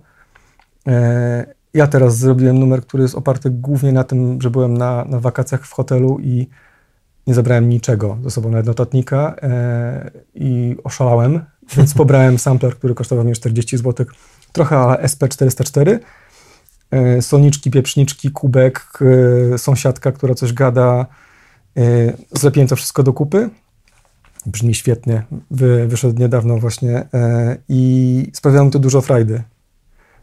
E, 0.88 1.54
ja 1.74 1.88
teraz 1.88 2.18
zrobiłem 2.18 2.60
numer, 2.60 2.82
który 2.82 3.04
jest 3.04 3.16
oparty 3.16 3.50
głównie 3.50 3.92
na 3.92 4.04
tym, 4.04 4.42
że 4.42 4.50
byłem 4.50 4.78
na, 4.78 5.06
na 5.06 5.20
wakacjach 5.20 5.66
w 5.66 5.72
hotelu 5.72 6.20
i 6.22 6.48
nie 7.28 7.34
zabrałem 7.34 7.70
niczego 7.70 8.18
ze 8.24 8.32
sobą, 8.32 8.50
nawet 8.50 8.66
notatnika 8.66 9.36
e, 9.42 10.12
i 10.36 10.76
oszalałem, 10.84 11.46
więc 11.78 11.94
pobrałem 11.94 12.40
sampler, 12.40 12.76
który 12.76 12.96
kosztował 12.96 13.26
mnie 13.26 13.34
40 13.34 13.78
zł, 13.78 14.06
trochę 14.52 14.78
ale 14.78 15.04
SP404, 15.04 16.00
e, 16.92 17.22
soniczki, 17.22 17.72
pieprzniczki, 17.72 18.32
kubek, 18.32 19.00
sąsiadka, 19.58 20.12
która 20.12 20.36
coś 20.36 20.54
gada, 20.54 21.06
zlepiłem 22.32 22.68
to 22.68 22.76
wszystko 22.76 23.04
do 23.04 23.14
kupy, 23.14 23.50
brzmi 24.46 24.76
świetnie, 24.76 25.24
Wy, 25.52 25.88
wyszedł 25.88 26.20
niedawno 26.20 26.58
właśnie 26.58 27.08
e, 27.14 27.58
i 27.70 28.32
sprawiało 28.34 28.66
mi 28.66 28.72
to 28.72 28.80
dużo 28.80 29.02
frajdy, 29.02 29.44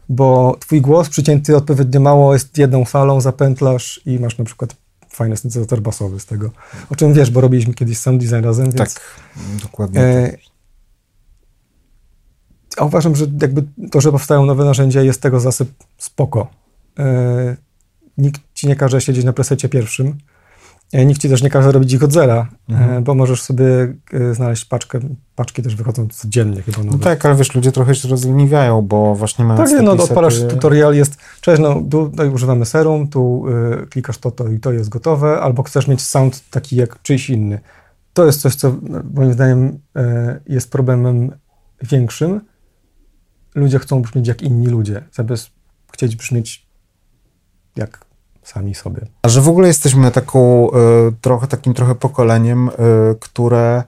bo 0.09 0.57
twój 0.59 0.81
głos 0.81 1.09
przycięty 1.09 1.55
odpowiednio 1.55 1.99
mało 1.99 2.33
jest 2.33 2.57
jedną 2.57 2.85
falą, 2.85 3.21
zapętlasz 3.21 4.01
i 4.05 4.19
masz 4.19 4.37
na 4.37 4.45
przykład 4.45 4.75
fajny 5.09 5.37
syntezator 5.37 5.81
basowy 5.81 6.19
z 6.19 6.25
tego. 6.25 6.51
O 6.89 6.95
czym 6.95 7.13
wiesz, 7.13 7.31
bo 7.31 7.41
robiliśmy 7.41 7.73
kiedyś 7.73 7.97
sound 7.97 8.23
design 8.23 8.43
razem, 8.45 8.65
więc... 8.65 8.93
Tak, 8.93 9.01
dokładnie. 9.63 10.01
E, 10.01 10.37
a 12.77 12.85
uważam, 12.85 13.15
że 13.15 13.25
jakby 13.41 13.63
to, 13.91 14.01
że 14.01 14.11
powstają 14.11 14.45
nowe 14.45 14.65
narzędzia 14.65 15.01
jest 15.01 15.21
tego 15.21 15.39
zasyp 15.39 15.69
spoko. 15.97 16.47
E, 16.99 17.57
nikt 18.17 18.41
ci 18.53 18.67
nie 18.67 18.75
każe 18.75 19.01
siedzieć 19.01 19.25
na 19.25 19.33
presecie 19.33 19.69
pierwszym, 19.69 20.17
E, 20.17 20.36
nikt 20.93 21.21
ci 21.21 21.29
też 21.29 21.43
nie 21.43 21.49
każe 21.49 21.71
robić 21.71 21.93
ich 21.93 22.03
od 22.03 22.13
zera, 22.13 22.47
e, 22.69 22.73
mhm. 22.73 23.03
bo 23.03 23.15
możesz 23.15 23.41
sobie 23.41 23.93
e, 24.13 24.33
znaleźć 24.33 24.65
paczkę. 24.65 24.99
Paczki 25.35 25.61
też 25.61 25.75
wychodzą 25.75 26.07
codziennie 26.07 26.61
chyba. 26.61 26.77
No 26.83 26.97
tak, 26.97 27.25
ale 27.25 27.35
wiesz, 27.35 27.55
ludzie 27.55 27.71
trochę 27.71 27.95
się 27.95 28.09
rozleniwiają, 28.09 28.81
bo 28.81 29.15
właśnie 29.15 29.45
mają 29.45 29.57
Tak, 29.57 29.69
no 29.83 29.91
odpalasz 29.91 30.35
sety... 30.35 30.53
tutorial, 30.53 30.95
jest, 30.95 31.17
cześć, 31.41 31.61
no 31.61 31.81
tu 31.91 32.11
no, 32.15 32.23
używamy 32.23 32.65
serum, 32.65 33.07
tu 33.07 33.45
y, 33.83 33.87
klikasz 33.87 34.17
to, 34.17 34.31
to 34.31 34.47
i 34.47 34.59
to 34.59 34.71
jest 34.71 34.89
gotowe, 34.89 35.39
albo 35.39 35.63
chcesz 35.63 35.87
mieć 35.87 36.01
sound 36.01 36.49
taki 36.49 36.75
jak 36.75 37.01
czyjś 37.01 37.29
inny. 37.29 37.59
To 38.13 38.25
jest 38.25 38.41
coś, 38.41 38.55
co 38.55 38.75
moim 39.13 39.33
zdaniem 39.33 39.67
y, 39.67 39.79
jest 40.47 40.71
problemem 40.71 41.31
większym. 41.81 42.41
Ludzie 43.55 43.79
chcą 43.79 44.01
brzmieć 44.01 44.27
jak 44.27 44.41
inni 44.41 44.67
ludzie, 44.67 45.03
zamiast 45.11 45.49
chcieć 45.93 46.15
brzmieć 46.15 46.67
jak 47.75 48.06
sami 48.47 48.75
sobie. 48.75 49.01
A 49.21 49.29
że 49.29 49.41
w 49.41 49.49
ogóle 49.49 49.67
jesteśmy 49.67 50.11
taką, 50.11 50.69
y, 50.69 50.73
trochę, 51.21 51.47
takim 51.47 51.73
trochę 51.73 51.95
pokoleniem, 51.95 52.69
y, 52.69 52.71
które 53.19 53.83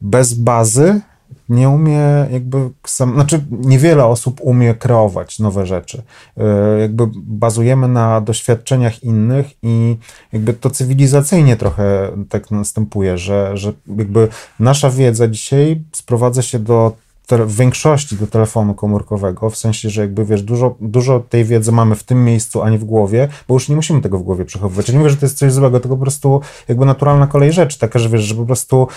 bez 0.00 0.34
bazy 0.34 1.00
nie 1.48 1.68
umie 1.68 2.00
jakby 2.30 2.70
sam, 2.86 3.14
znaczy 3.14 3.44
niewiele 3.50 4.04
osób 4.04 4.40
umie 4.40 4.74
kreować 4.74 5.38
nowe 5.38 5.66
rzeczy. 5.66 6.02
Y, 6.38 6.80
jakby 6.80 7.06
bazujemy 7.16 7.88
na 7.88 8.20
doświadczeniach 8.20 9.04
innych 9.04 9.46
i 9.62 9.96
jakby 10.32 10.54
to 10.54 10.70
cywilizacyjnie 10.70 11.56
trochę 11.56 12.10
tak 12.28 12.50
następuje, 12.50 13.18
że, 13.18 13.56
że 13.56 13.72
jakby 13.96 14.28
nasza 14.60 14.90
wiedza 14.90 15.28
dzisiaj 15.28 15.82
sprowadza 15.92 16.42
się 16.42 16.58
do 16.58 16.92
w 17.30 17.56
większości 17.56 18.16
do 18.16 18.26
telefonu 18.26 18.74
komórkowego, 18.74 19.50
w 19.50 19.56
sensie, 19.56 19.90
że 19.90 20.00
jakby 20.00 20.24
wiesz, 20.24 20.42
dużo, 20.42 20.76
dużo 20.80 21.20
tej 21.20 21.44
wiedzy 21.44 21.72
mamy 21.72 21.94
w 21.94 22.02
tym 22.02 22.24
miejscu, 22.24 22.62
a 22.62 22.70
nie 22.70 22.78
w 22.78 22.84
głowie, 22.84 23.28
bo 23.48 23.54
już 23.54 23.68
nie 23.68 23.76
musimy 23.76 24.00
tego 24.00 24.18
w 24.18 24.22
głowie 24.22 24.44
przechowywać. 24.44 24.88
Ja 24.88 24.92
nie 24.92 24.98
mówię, 24.98 25.10
że 25.10 25.16
to 25.16 25.26
jest 25.26 25.38
coś 25.38 25.52
złego, 25.52 25.80
tylko 25.80 25.96
po 25.96 26.02
prostu 26.02 26.40
jakby 26.68 26.86
naturalna 26.86 27.26
kolej 27.26 27.52
rzeczy, 27.52 27.78
taka, 27.78 27.98
że 27.98 28.08
wiesz, 28.08 28.22
że 28.22 28.34
po 28.34 28.46
prostu 28.46 28.88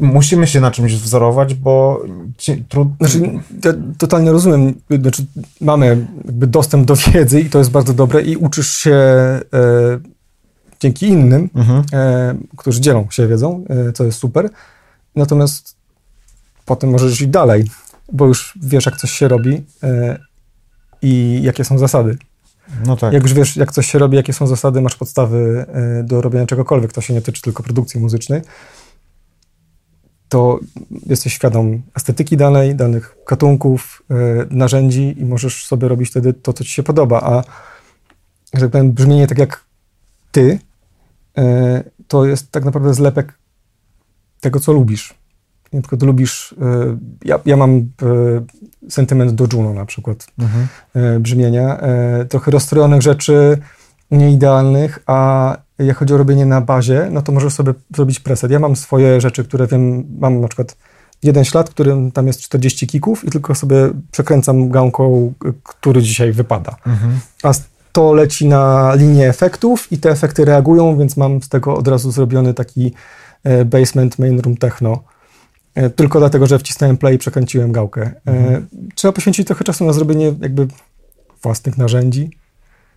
musimy 0.00 0.46
się 0.46 0.60
na 0.60 0.70
czymś 0.70 0.94
wzorować, 0.94 1.54
bo 1.54 2.02
trudno... 2.68 2.94
Znaczy, 3.00 3.40
ja 3.64 3.72
totalnie 3.98 4.32
rozumiem, 4.32 4.74
znaczy, 5.00 5.26
mamy 5.60 6.06
jakby 6.24 6.46
dostęp 6.46 6.86
do 6.86 6.94
wiedzy 6.96 7.40
i 7.40 7.50
to 7.50 7.58
jest 7.58 7.70
bardzo 7.70 7.92
dobre 7.92 8.22
i 8.22 8.36
uczysz 8.36 8.76
się 8.76 8.90
e, 8.90 9.40
dzięki 10.80 11.06
innym, 11.06 11.50
mhm. 11.54 11.82
e, 11.92 12.34
którzy 12.56 12.80
dzielą 12.80 13.06
się 13.10 13.28
wiedzą, 13.28 13.64
e, 13.68 13.92
co 13.92 14.04
jest 14.04 14.18
super, 14.18 14.50
natomiast 15.16 15.79
potem 16.70 16.90
możesz 16.90 17.12
iść 17.12 17.26
dalej, 17.26 17.64
bo 18.12 18.26
już 18.26 18.58
wiesz, 18.62 18.86
jak 18.86 18.96
coś 18.96 19.10
się 19.10 19.28
robi 19.28 19.64
e, 19.82 20.18
i 21.02 21.40
jakie 21.42 21.64
są 21.64 21.78
zasady. 21.78 22.18
No 22.86 22.96
tak. 22.96 23.12
Jak 23.12 23.22
już 23.22 23.34
wiesz, 23.34 23.56
jak 23.56 23.72
coś 23.72 23.86
się 23.86 23.98
robi, 23.98 24.16
jakie 24.16 24.32
są 24.32 24.46
zasady, 24.46 24.80
masz 24.80 24.96
podstawy 24.96 25.66
e, 25.68 26.02
do 26.02 26.20
robienia 26.20 26.46
czegokolwiek, 26.46 26.92
to 26.92 27.00
się 27.00 27.14
nie 27.14 27.22
tyczy 27.22 27.42
tylko 27.42 27.62
produkcji 27.62 28.00
muzycznej, 28.00 28.42
to 30.28 30.60
jesteś 31.06 31.34
świadom 31.34 31.82
estetyki 31.94 32.36
danej, 32.36 32.74
danych 32.74 33.16
gatunków, 33.28 34.02
e, 34.10 34.14
narzędzi 34.50 35.20
i 35.20 35.24
możesz 35.24 35.66
sobie 35.66 35.88
robić 35.88 36.10
wtedy 36.10 36.32
to, 36.32 36.52
co 36.52 36.64
ci 36.64 36.70
się 36.70 36.82
podoba. 36.82 37.20
A 37.20 37.42
że 38.54 38.60
tak 38.60 38.70
powiem, 38.70 38.92
brzmienie 38.92 39.26
tak 39.26 39.38
jak 39.38 39.64
ty, 40.32 40.58
to 42.08 42.26
jest 42.26 42.50
tak 42.50 42.64
naprawdę 42.64 42.94
zlepek 42.94 43.38
tego, 44.40 44.60
co 44.60 44.72
lubisz 44.72 45.19
na 45.72 45.80
przykład 45.80 46.02
lubisz, 46.02 46.54
e, 46.62 46.96
ja, 47.24 47.40
ja 47.46 47.56
mam 47.56 47.76
e, 47.78 47.82
sentyment 48.88 49.32
do 49.32 49.46
Juno 49.52 49.74
na 49.74 49.86
przykład, 49.86 50.26
mhm. 50.38 50.66
E, 50.94 51.20
brzmienia, 51.20 51.80
trochę 52.28 52.50
rozstrojonych 52.50 53.02
rzeczy, 53.02 53.58
nieidealnych, 54.10 54.98
a 55.06 55.56
jak 55.78 55.96
chodzi 55.96 56.14
o 56.14 56.16
robienie 56.16 56.46
na 56.46 56.60
bazie, 56.60 57.08
no 57.10 57.22
to 57.22 57.32
możesz 57.32 57.52
sobie 57.52 57.74
zrobić 57.96 58.20
preset. 58.20 58.50
Ja 58.50 58.58
mam 58.58 58.76
swoje 58.76 59.20
rzeczy, 59.20 59.44
które 59.44 59.66
wiem, 59.66 60.04
mam 60.18 60.40
na 60.40 60.48
przykład 60.48 60.76
jeden 61.22 61.44
ślad, 61.44 61.70
którym 61.70 62.12
tam 62.12 62.26
jest 62.26 62.40
40 62.40 62.86
kików 62.86 63.24
i 63.24 63.30
tylko 63.30 63.54
sobie 63.54 63.76
przekręcam 64.10 64.70
gałką, 64.70 65.32
który 65.62 66.02
dzisiaj 66.02 66.32
wypada. 66.32 66.76
Mhm. 66.86 67.20
A 67.42 67.52
to 67.92 68.12
leci 68.12 68.46
na 68.46 68.94
linię 68.94 69.28
efektów 69.28 69.92
i 69.92 69.98
te 69.98 70.10
efekty 70.10 70.44
reagują, 70.44 70.98
więc 70.98 71.16
mam 71.16 71.42
z 71.42 71.48
tego 71.48 71.74
od 71.76 71.88
razu 71.88 72.10
zrobiony 72.10 72.54
taki 72.54 72.92
basement 73.64 74.18
main 74.18 74.40
room 74.40 74.56
techno 74.56 74.98
E, 74.98 75.09
tylko 75.96 76.18
dlatego, 76.18 76.46
że 76.46 76.58
wcisnąłem 76.58 76.96
play 76.96 77.14
i 77.14 77.18
przekręciłem 77.18 77.72
gałkę. 77.72 78.02
E, 78.02 78.12
mhm. 78.26 78.68
Trzeba 78.94 79.12
poświęcić 79.12 79.46
trochę 79.46 79.64
czasu 79.64 79.84
na 79.84 79.92
zrobienie 79.92 80.34
jakby 80.40 80.68
własnych 81.42 81.78
narzędzi, 81.78 82.30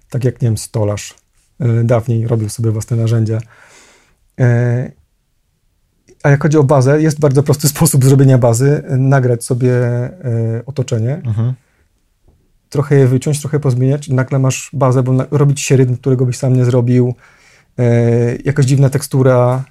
tak 0.09 0.23
jak, 0.23 0.41
nie 0.41 0.47
wiem, 0.47 0.57
stolarz 0.57 1.15
e, 1.59 1.83
dawniej 1.83 2.27
robił 2.27 2.49
sobie 2.49 2.71
własne 2.71 2.97
narzędzia. 2.97 3.39
A 6.23 6.29
jak 6.29 6.43
chodzi 6.43 6.57
o 6.57 6.63
bazę, 6.63 7.01
jest 7.01 7.19
bardzo 7.19 7.43
prosty 7.43 7.67
sposób 7.75 8.05
zrobienia 8.05 8.37
bazy. 8.37 8.83
Nagrać 8.89 9.43
sobie 9.43 9.71
otoczenie, 10.65 11.15
mhm. 11.15 11.53
trochę 12.69 12.95
je 12.95 13.07
wyciąć, 13.07 13.39
trochę 13.39 13.59
pozmieniać 13.59 14.09
nagle 14.09 14.39
masz 14.39 14.69
bazę, 14.73 15.03
bo 15.03 15.13
robić 15.31 15.61
się 15.61 15.77
rytm, 15.77 15.97
którego 15.97 16.25
byś 16.25 16.37
sam 16.37 16.55
nie 16.55 16.65
zrobił, 16.65 17.15
jakaś 18.45 18.65
dziwna 18.65 18.89
tekstura, 18.89 19.63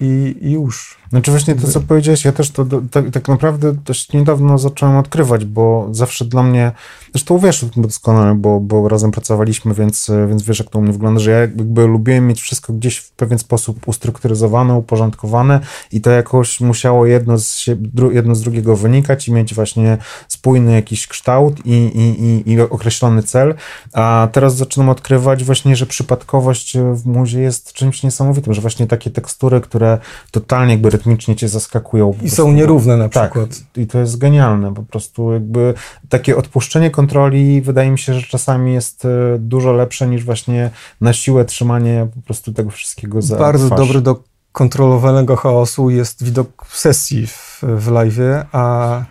i, 0.00 0.36
i 0.40 0.52
już. 0.52 0.99
Znaczy 1.10 1.30
właśnie 1.30 1.54
to, 1.54 1.68
co 1.68 1.80
powiedziałeś, 1.80 2.24
ja 2.24 2.32
też 2.32 2.50
to 2.50 2.66
tak, 2.90 3.10
tak 3.10 3.28
naprawdę 3.28 3.72
dość 3.72 4.12
niedawno 4.12 4.58
zacząłem 4.58 4.96
odkrywać, 4.96 5.44
bo 5.44 5.88
zawsze 5.90 6.24
dla 6.24 6.42
mnie, 6.42 6.72
zresztą 7.12 7.38
wiesz 7.38 7.64
doskonale, 7.76 8.34
bo, 8.34 8.60
bo 8.60 8.88
razem 8.88 9.10
pracowaliśmy, 9.10 9.74
więc, 9.74 10.10
więc 10.28 10.42
wiesz, 10.42 10.58
jak 10.58 10.70
to 10.70 10.78
u 10.78 10.82
mnie 10.82 10.92
wygląda, 10.92 11.20
że 11.20 11.30
ja 11.30 11.38
jakby 11.38 11.86
lubiłem 11.86 12.26
mieć 12.26 12.42
wszystko 12.42 12.72
gdzieś 12.72 12.98
w 12.98 13.10
pewien 13.10 13.38
sposób 13.38 13.88
ustrukturyzowane, 13.88 14.74
uporządkowane 14.74 15.60
i 15.92 16.00
to 16.00 16.10
jakoś 16.10 16.60
musiało 16.60 17.06
jedno 17.06 17.38
z, 17.38 17.66
jedno 18.12 18.34
z 18.34 18.40
drugiego 18.40 18.76
wynikać 18.76 19.28
i 19.28 19.32
mieć 19.32 19.54
właśnie 19.54 19.98
spójny 20.28 20.72
jakiś 20.72 21.06
kształt 21.06 21.66
i, 21.66 21.70
i, 21.70 22.24
i, 22.24 22.52
i 22.52 22.60
określony 22.60 23.22
cel, 23.22 23.54
a 23.92 24.28
teraz 24.32 24.56
zaczynam 24.56 24.88
odkrywać 24.88 25.44
właśnie, 25.44 25.76
że 25.76 25.86
przypadkowość 25.86 26.76
w 26.78 27.06
muzie 27.06 27.40
jest 27.40 27.72
czymś 27.72 28.02
niesamowitym, 28.02 28.54
że 28.54 28.60
właśnie 28.60 28.86
takie 28.86 29.10
tekstury, 29.10 29.60
które 29.60 29.98
totalnie 30.30 30.72
jakby 30.72 30.99
rytmicznie 31.00 31.36
cię 31.36 31.48
zaskakują. 31.48 32.14
I 32.22 32.30
są 32.30 32.52
nierówne 32.52 32.96
na 32.96 33.08
tak, 33.08 33.30
przykład. 33.30 33.60
I 33.76 33.86
to 33.86 33.98
jest 33.98 34.18
genialne, 34.18 34.74
po 34.74 34.82
prostu 34.82 35.32
jakby 35.32 35.74
takie 36.08 36.36
odpuszczenie 36.36 36.90
kontroli 36.90 37.62
wydaje 37.62 37.90
mi 37.90 37.98
się, 37.98 38.14
że 38.14 38.22
czasami 38.22 38.74
jest 38.74 39.04
e, 39.04 39.08
dużo 39.38 39.72
lepsze 39.72 40.06
niż 40.06 40.24
właśnie 40.24 40.70
na 41.00 41.12
siłę 41.12 41.44
trzymanie 41.44 42.06
po 42.14 42.22
prostu 42.22 42.52
tego 42.52 42.70
wszystkiego 42.70 43.22
za 43.22 43.36
Bardzo 43.36 43.66
twarz. 43.66 43.78
dobry 43.78 44.00
do 44.00 44.22
kontrolowanego 44.52 45.36
chaosu 45.36 45.90
jest 45.90 46.24
widok 46.24 46.66
sesji 46.72 47.26
w, 47.26 47.62
w 47.62 47.90
live, 47.90 48.18
a 48.52 49.04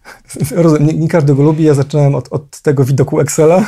nie, 0.80 0.94
nie 0.94 1.08
każdy 1.08 1.34
go 1.34 1.42
lubi. 1.42 1.64
Ja 1.64 1.74
zacząłem 1.74 2.14
od, 2.14 2.32
od 2.32 2.60
tego 2.60 2.84
widoku 2.84 3.20
Excela. 3.20 3.64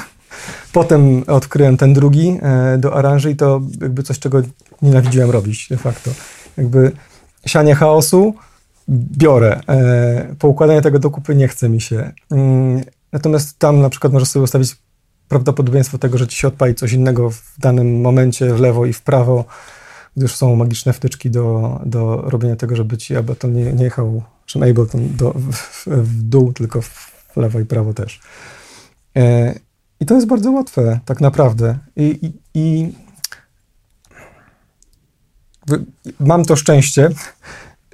Potem 0.72 1.24
odkryłem 1.26 1.76
ten 1.76 1.94
drugi 1.94 2.38
e, 2.42 2.78
do 2.78 2.94
aranży 2.94 3.30
i 3.30 3.36
to 3.36 3.60
jakby 3.80 4.02
coś, 4.02 4.18
czego 4.18 4.42
nienawidziłem 4.82 5.30
robić 5.30 5.68
de 5.70 5.76
facto. 5.76 6.10
Jakby 6.56 6.92
sianie 7.46 7.74
chaosu 7.74 8.34
biorę. 8.88 9.60
E, 9.68 10.34
poukładanie 10.38 10.82
tego 10.82 10.98
do 10.98 11.10
kupy 11.10 11.34
nie 11.34 11.48
chce 11.48 11.68
mi 11.68 11.80
się. 11.80 12.12
Mm, 12.30 12.84
natomiast 13.12 13.58
tam 13.58 13.80
na 13.80 13.90
przykład 13.90 14.12
możesz 14.12 14.28
sobie 14.28 14.44
ustawić 14.44 14.76
prawdopodobieństwo 15.28 15.98
tego, 15.98 16.18
że 16.18 16.26
ci 16.26 16.36
się 16.36 16.48
odpali 16.48 16.74
coś 16.74 16.92
innego 16.92 17.30
w 17.30 17.54
danym 17.58 18.00
momencie 18.00 18.54
w 18.54 18.60
lewo 18.60 18.86
i 18.86 18.92
w 18.92 19.02
prawo, 19.02 19.44
gdyż 20.16 20.34
są 20.34 20.56
magiczne 20.56 20.92
wtyczki 20.92 21.30
do, 21.30 21.80
do 21.86 22.16
robienia 22.16 22.56
tego, 22.56 22.76
żeby 22.76 22.96
ci 22.96 23.16
Ableton 23.16 23.52
nie, 23.52 23.72
nie 23.72 23.84
jechał, 23.84 24.22
czym 24.46 24.62
Ableton 24.62 25.16
do, 25.16 25.32
w, 25.32 25.86
w 25.86 26.22
dół, 26.22 26.52
tylko 26.52 26.82
w 26.82 27.36
lewo 27.36 27.60
i 27.60 27.64
prawo 27.64 27.94
też. 27.94 28.20
E, 29.16 29.54
I 30.00 30.06
to 30.06 30.14
jest 30.14 30.26
bardzo 30.26 30.50
łatwe, 30.50 31.00
tak 31.04 31.20
naprawdę. 31.20 31.78
I, 31.96 32.18
i, 32.22 32.32
i 32.54 32.92
mam 36.20 36.44
to 36.44 36.56
szczęście, 36.56 37.10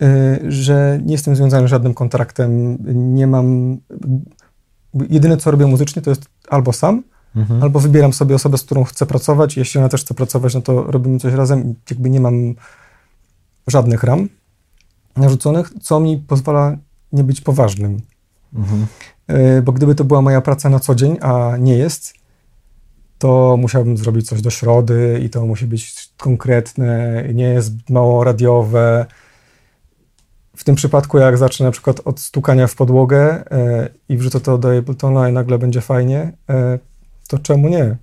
e, 0.03 0.39
że 0.49 1.01
nie 1.05 1.13
jestem 1.13 1.37
związany 1.37 1.69
żadnym 1.69 1.95
kontraktem, 1.95 2.79
nie 3.15 3.27
mam. 3.27 3.79
Jedyne, 5.09 5.37
co 5.37 5.51
robię 5.51 5.67
muzycznie, 5.67 6.03
to 6.03 6.11
jest 6.11 6.25
albo 6.49 6.73
sam, 6.73 7.03
mhm. 7.37 7.63
albo 7.63 7.81
wybieram 7.81 8.13
sobie 8.13 8.35
osobę, 8.35 8.59
z 8.59 8.63
którą 8.63 8.85
chcę 8.85 9.07
pracować. 9.07 9.57
Jeśli 9.57 9.81
ona 9.81 9.89
też 9.89 10.01
chce 10.01 10.15
pracować, 10.15 10.55
no 10.55 10.61
to 10.61 10.83
robimy 10.83 11.19
coś 11.19 11.35
razem. 11.35 11.75
Jakby 11.91 12.11
nie 12.11 12.21
mam 12.21 12.55
żadnych 13.67 14.03
ram 14.03 14.29
narzuconych, 15.17 15.71
co 15.83 16.01
mi 16.01 16.19
pozwala 16.19 16.77
nie 17.13 17.25
być 17.25 17.41
poważnym. 17.41 18.01
Mhm. 18.55 18.87
E, 19.27 19.63
bo 19.63 19.73
gdyby 19.73 19.95
to 19.95 20.05
była 20.05 20.23
moja 20.23 20.41
praca 20.41 20.69
na 20.69 20.81
co 20.81 20.95
dzień, 20.95 21.17
a 21.21 21.57
nie 21.59 21.79
jest, 21.79 22.15
to 23.23 23.57
musiałbym 23.57 23.97
zrobić 23.97 24.29
coś 24.29 24.43
do 24.43 24.51
środy 24.51 25.21
i 25.25 25.31
to 25.31 25.47
musi 25.47 25.67
być 25.67 26.09
konkretne, 26.17 27.25
nie 27.35 27.45
jest 27.45 27.91
mało 27.91 28.25
radiowe. 28.25 29.07
W 30.57 30.65
tym 30.65 30.75
przypadku, 30.75 31.19
jak 31.19 31.39
zacznę 31.39 31.67
na 31.67 31.73
przykład 31.73 32.01
od 32.05 32.21
stukania 32.21 32.67
w 32.67 32.75
podłogę 32.75 33.51
e, 33.51 33.89
i 34.09 34.17
wrzucę 34.17 34.41
to 34.41 34.59
do 34.59 34.79
Abletona 34.79 35.29
i 35.29 35.33
nagle 35.33 35.59
będzie 35.59 35.81
fajnie, 35.81 36.33
e, 36.51 36.79
to 37.29 37.39
czemu 37.39 37.69
nie? 37.69 37.97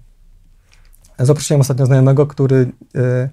Zaprosiłem 1.20 1.62
ostatnio 1.62 1.86
znajomego, 1.86 2.28
który 2.28 2.72
e, 2.96 3.30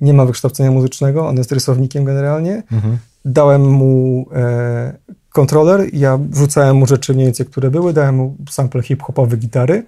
nie 0.00 0.14
ma 0.14 0.24
wykształcenia 0.24 0.70
muzycznego, 0.70 1.28
on 1.28 1.36
jest 1.36 1.52
rysownikiem 1.52 2.04
generalnie. 2.04 2.62
Mhm. 2.72 2.98
Dałem 3.24 3.62
mu 3.70 4.26
e, 4.34 4.96
kontroler, 5.32 5.94
ja 5.94 6.18
wrzucałem 6.30 6.76
mu 6.76 6.86
rzeczy 6.86 7.14
mniej 7.14 7.26
więcej, 7.26 7.46
które 7.46 7.70
były, 7.70 7.92
dałem 7.92 8.14
mu 8.14 8.36
sample 8.50 8.82
hip-hopowy 8.82 9.36
gitary. 9.36 9.84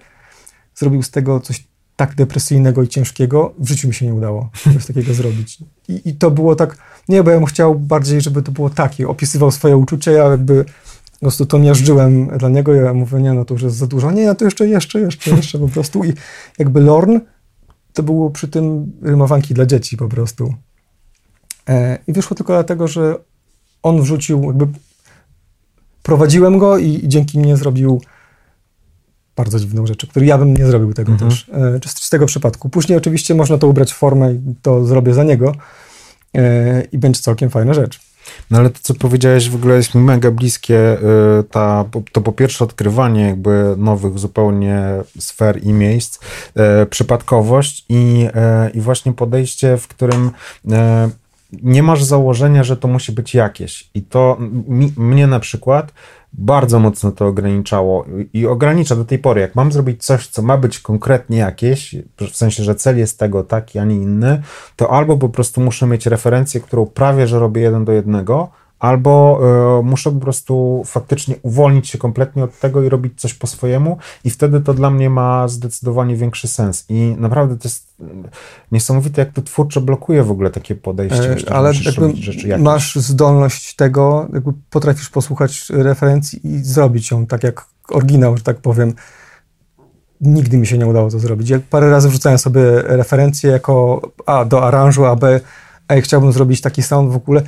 Zrobił 0.75 1.03
z 1.03 1.11
tego 1.11 1.39
coś 1.39 1.67
tak 1.95 2.15
depresyjnego 2.15 2.83
i 2.83 2.87
ciężkiego, 2.87 3.53
w 3.59 3.67
życiu 3.67 3.87
mi 3.87 3.93
się 3.93 4.05
nie 4.05 4.13
udało 4.13 4.49
coś 4.73 4.85
takiego 4.85 5.13
zrobić. 5.23 5.57
I, 5.87 6.09
I, 6.09 6.15
to 6.15 6.31
było 6.31 6.55
tak, 6.55 6.77
nie, 7.09 7.23
bo 7.23 7.31
ja 7.31 7.39
mu 7.39 7.45
chciał 7.45 7.75
bardziej, 7.75 8.21
żeby 8.21 8.41
to 8.41 8.51
było 8.51 8.69
takie, 8.69 9.07
opisywał 9.07 9.51
swoje 9.51 9.77
uczucia, 9.77 10.11
ja 10.11 10.23
jakby 10.23 10.65
po 11.13 11.19
prostu 11.19 11.45
to 11.45 11.59
miażdżyłem 11.59 12.37
dla 12.37 12.49
niego, 12.49 12.73
ja 12.73 12.93
mówię, 12.93 13.21
nie, 13.21 13.33
no 13.33 13.45
to 13.45 13.53
już 13.53 13.63
jest 13.63 13.75
za 13.75 13.87
dużo, 13.87 14.11
nie, 14.11 14.25
no 14.25 14.35
to 14.35 14.45
jeszcze, 14.45 14.67
jeszcze, 14.67 14.99
jeszcze, 14.99 15.31
jeszcze 15.31 15.59
po 15.59 15.67
prostu 15.67 16.03
i 16.03 16.13
jakby 16.59 16.81
Lorn 16.81 17.19
to 17.93 18.03
było 18.03 18.29
przy 18.29 18.47
tym 18.47 18.91
rymowanki 19.01 19.53
dla 19.53 19.65
dzieci 19.65 19.97
po 19.97 20.09
prostu. 20.09 20.53
E, 21.69 21.97
I 22.07 22.13
wyszło 22.13 22.35
tylko 22.35 22.53
dlatego, 22.53 22.87
że 22.87 23.15
on 23.83 24.01
wrzucił, 24.01 24.43
jakby 24.43 24.67
prowadziłem 26.03 26.59
go 26.59 26.77
i, 26.77 27.05
i 27.05 27.07
dzięki 27.07 27.39
mnie 27.39 27.57
zrobił 27.57 28.01
bardzo 29.35 29.59
dziwną 29.59 29.87
rzecz, 29.87 30.05
której 30.05 30.29
ja 30.29 30.37
bym 30.37 30.57
nie 30.57 30.65
zrobił 30.65 30.93
tego 30.93 31.11
mhm. 31.11 31.31
też, 31.31 31.49
e, 31.53 31.89
z, 31.89 32.03
z, 32.03 32.09
tego 32.09 32.25
przypadku. 32.25 32.69
Później 32.69 32.97
oczywiście 32.97 33.35
można 33.35 33.57
to 33.57 33.67
ubrać 33.67 33.93
w 33.93 33.95
formę 33.95 34.33
i 34.33 34.55
to 34.61 34.85
zrobię 34.85 35.13
za 35.13 35.23
niego 35.23 35.55
e, 36.35 36.81
i 36.91 36.97
będzie 36.97 37.21
całkiem 37.21 37.49
fajna 37.49 37.73
rzecz. 37.73 37.99
No 38.51 38.57
ale 38.57 38.69
to, 38.69 38.79
co 38.81 38.93
powiedziałeś, 38.93 39.49
w 39.49 39.55
ogóle 39.55 39.75
jest 39.75 39.95
mi 39.95 40.01
mega 40.01 40.31
bliskie. 40.31 40.97
Y, 41.39 41.43
ta, 41.43 41.85
to 42.11 42.21
po 42.21 42.31
pierwsze 42.31 42.63
odkrywanie 42.63 43.21
jakby 43.21 43.75
nowych 43.77 44.19
zupełnie 44.19 44.83
sfer 45.19 45.63
i 45.63 45.73
miejsc, 45.73 46.19
przypadkowość 46.89 47.85
i, 47.89 48.27
i 48.73 48.81
właśnie 48.81 49.13
podejście, 49.13 49.77
w 49.77 49.87
którym 49.87 50.31
nie 51.63 51.83
masz 51.83 52.03
założenia, 52.03 52.63
że 52.63 52.77
to 52.77 52.87
musi 52.87 53.11
być 53.11 53.33
jakieś. 53.33 53.89
I 53.93 54.01
to 54.01 54.37
mi, 54.67 54.93
mnie 54.97 55.27
na 55.27 55.39
przykład 55.39 55.91
bardzo 56.37 56.79
mocno 56.79 57.11
to 57.11 57.27
ograniczało 57.27 58.05
i 58.33 58.47
ogranicza 58.47 58.95
do 58.95 59.05
tej 59.05 59.19
pory. 59.19 59.41
Jak 59.41 59.55
mam 59.55 59.71
zrobić 59.71 60.05
coś, 60.05 60.27
co 60.27 60.41
ma 60.41 60.57
być 60.57 60.79
konkretnie 60.79 61.37
jakieś, 61.37 61.95
w 62.31 62.35
sensie, 62.35 62.63
że 62.63 62.75
cel 62.75 62.97
jest 62.97 63.19
tego 63.19 63.43
taki, 63.43 63.79
a 63.79 63.85
nie 63.85 63.95
inny, 63.95 64.41
to 64.75 64.91
albo 64.91 65.17
po 65.17 65.29
prostu 65.29 65.61
muszę 65.61 65.87
mieć 65.87 66.05
referencję, 66.05 66.61
którą 66.61 66.85
prawie, 66.85 67.27
że 67.27 67.39
robię 67.39 67.61
jeden 67.61 67.85
do 67.85 67.91
jednego, 67.91 68.49
albo 68.79 69.39
y, 69.79 69.83
muszę 69.83 70.11
po 70.11 70.19
prostu 70.19 70.83
faktycznie 70.85 71.35
uwolnić 71.41 71.89
się 71.89 71.97
kompletnie 71.97 72.43
od 72.43 72.59
tego 72.59 72.83
i 72.83 72.89
robić 72.89 73.21
coś 73.21 73.33
po 73.33 73.47
swojemu, 73.47 73.97
i 74.23 74.29
wtedy 74.29 74.61
to 74.61 74.73
dla 74.73 74.89
mnie 74.89 75.09
ma 75.09 75.47
zdecydowanie 75.47 76.15
większy 76.15 76.47
sens. 76.47 76.85
I 76.89 77.15
naprawdę 77.19 77.57
to 77.57 77.67
jest 77.67 77.95
niesamowite, 78.71 79.21
jak 79.21 79.33
to 79.33 79.41
twórczo 79.41 79.81
blokuje 79.81 80.23
w 80.23 80.31
ogóle 80.31 80.49
takie 80.49 80.75
podejście. 80.75 81.35
E, 81.47 81.53
ale 81.53 81.73
masz 82.57 82.95
zdolność 82.95 83.75
tego, 83.75 84.27
jakby 84.33 84.51
potrafisz 84.69 85.09
posłuchać 85.09 85.69
referencji 85.69 86.47
i 86.47 86.63
zrobić 86.63 87.11
ją 87.11 87.25
tak 87.25 87.43
jak 87.43 87.65
oryginał, 87.89 88.37
że 88.37 88.43
tak 88.43 88.57
powiem. 88.57 88.93
Nigdy 90.21 90.57
mi 90.57 90.67
się 90.67 90.77
nie 90.77 90.87
udało 90.87 91.11
to 91.11 91.19
zrobić. 91.19 91.49
Ja 91.49 91.59
parę 91.69 91.89
razy 91.89 92.09
wrzucałem 92.09 92.37
sobie 92.37 92.81
referencje 92.81 93.51
jako 93.51 94.01
A 94.25 94.45
do 94.45 94.63
aranżu, 94.67 95.05
a 95.05 95.15
B, 95.15 95.39
a 95.87 95.95
chciałbym 95.95 96.31
zrobić 96.31 96.61
taki 96.61 96.83
sound 96.83 97.11
w 97.11 97.15
ogóle 97.15 97.41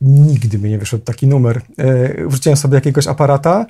nigdy 0.00 0.58
mi 0.58 0.70
nie 0.70 0.78
wyszedł 0.78 1.04
taki 1.04 1.26
numer. 1.26 1.60
E, 1.78 2.28
wrzuciłem 2.28 2.56
sobie 2.56 2.74
jakiegoś 2.74 3.06
aparata, 3.06 3.66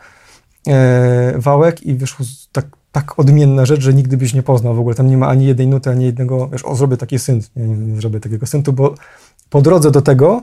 e, 0.69 1.35
wałek 1.39 1.83
i 1.83 1.95
wyszło 1.95 2.27
tak, 2.53 2.67
tak 2.93 3.19
odmienna 3.19 3.67
rzecz, 3.67 3.81
że 3.81 3.95
nigdy 3.95 4.17
byś 4.17 4.35
nie 4.35 4.43
poznał 4.43 4.75
w 4.75 4.79
ogóle. 4.79 4.95
Tam 4.95 5.09
nie 5.09 5.17
ma 5.17 5.29
ani 5.29 5.47
jednej 5.47 5.67
nuty, 5.67 5.91
ani 5.91 6.05
jednego, 6.05 6.49
wiesz, 6.49 6.65
o, 6.65 6.77
zrobię 6.77 6.97
taki 6.97 7.19
synt. 7.19 7.51
Nie, 7.57 7.69
nie, 7.69 7.77
nie 7.77 7.97
zrobię 8.01 8.21
takiego 8.21 8.47
syntu, 8.47 8.73
bo 8.73 8.95
po 9.51 9.63
drodze 9.63 9.91
do 9.91 10.03
tego 10.03 10.43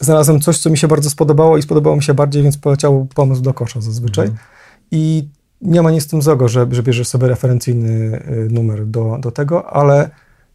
znalazłem 0.00 0.40
coś, 0.40 0.58
co 0.58 0.70
mi 0.70 0.78
się 0.78 0.88
bardzo 0.88 1.10
spodobało 1.10 1.58
i 1.58 1.62
spodobało 1.62 1.96
mi 1.96 2.02
się 2.02 2.14
bardziej, 2.14 2.42
więc 2.42 2.58
poleciał 2.58 3.06
pomysł 3.14 3.42
do 3.42 3.54
kosza 3.54 3.80
zazwyczaj. 3.80 4.26
Mm. 4.26 4.38
I 4.90 5.28
nie 5.60 5.82
ma 5.82 5.90
nic 5.90 6.02
z 6.02 6.06
tym 6.06 6.22
złego, 6.22 6.48
że, 6.48 6.66
że 6.70 6.82
bierzesz 6.82 7.08
sobie 7.08 7.28
referencyjny 7.28 8.22
e, 8.24 8.34
numer 8.34 8.86
do, 8.86 9.18
do 9.20 9.30
tego, 9.30 9.72
ale 9.72 10.10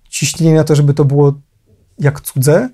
ciśnienie 0.09 0.55
na 0.55 0.63
to, 0.63 0.75
żeby 0.75 0.93
to 0.93 1.05
było 1.05 1.33
jak 1.99 2.21
cudze, 2.21 2.69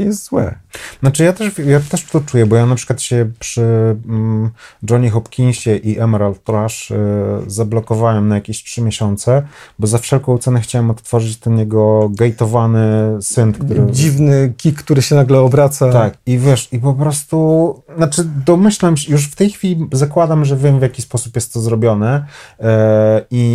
jest 0.00 0.24
złe. 0.24 0.54
Znaczy 1.00 1.24
ja 1.24 1.32
też, 1.32 1.58
ja 1.58 1.80
też 1.80 2.04
to 2.04 2.20
czuję, 2.20 2.46
bo 2.46 2.56
ja 2.56 2.66
na 2.66 2.74
przykład 2.74 3.02
się 3.02 3.30
przy 3.38 3.62
mm, 4.08 4.50
Johnny 4.90 5.10
Hopkinsie 5.10 5.76
i 5.76 5.98
Emerald 5.98 6.44
Trash 6.44 6.90
y, 6.90 6.96
zablokowałem 7.46 8.28
na 8.28 8.34
jakieś 8.34 8.62
trzy 8.62 8.82
miesiące, 8.82 9.42
bo 9.78 9.86
za 9.86 9.98
wszelką 9.98 10.38
cenę 10.38 10.60
chciałem 10.60 10.90
odtworzyć 10.90 11.36
ten 11.36 11.58
jego 11.58 12.10
gateowany 12.14 12.82
synth, 13.22 13.58
który... 13.58 13.86
Dziwny 13.92 14.52
kick, 14.56 14.78
który 14.78 15.02
się 15.02 15.14
nagle 15.14 15.40
obraca. 15.40 15.92
Tak, 15.92 16.14
i 16.26 16.38
wiesz, 16.38 16.68
i 16.72 16.78
po 16.78 16.94
prostu, 16.94 17.82
znaczy 17.96 18.24
domyślam 18.46 18.96
się, 18.96 19.12
już 19.12 19.26
w 19.26 19.36
tej 19.36 19.50
chwili 19.50 19.88
zakładam, 19.92 20.44
że 20.44 20.56
wiem 20.56 20.78
w 20.78 20.82
jaki 20.82 21.02
sposób 21.02 21.36
jest 21.36 21.52
to 21.52 21.60
zrobione 21.60 22.26
y, 22.60 22.64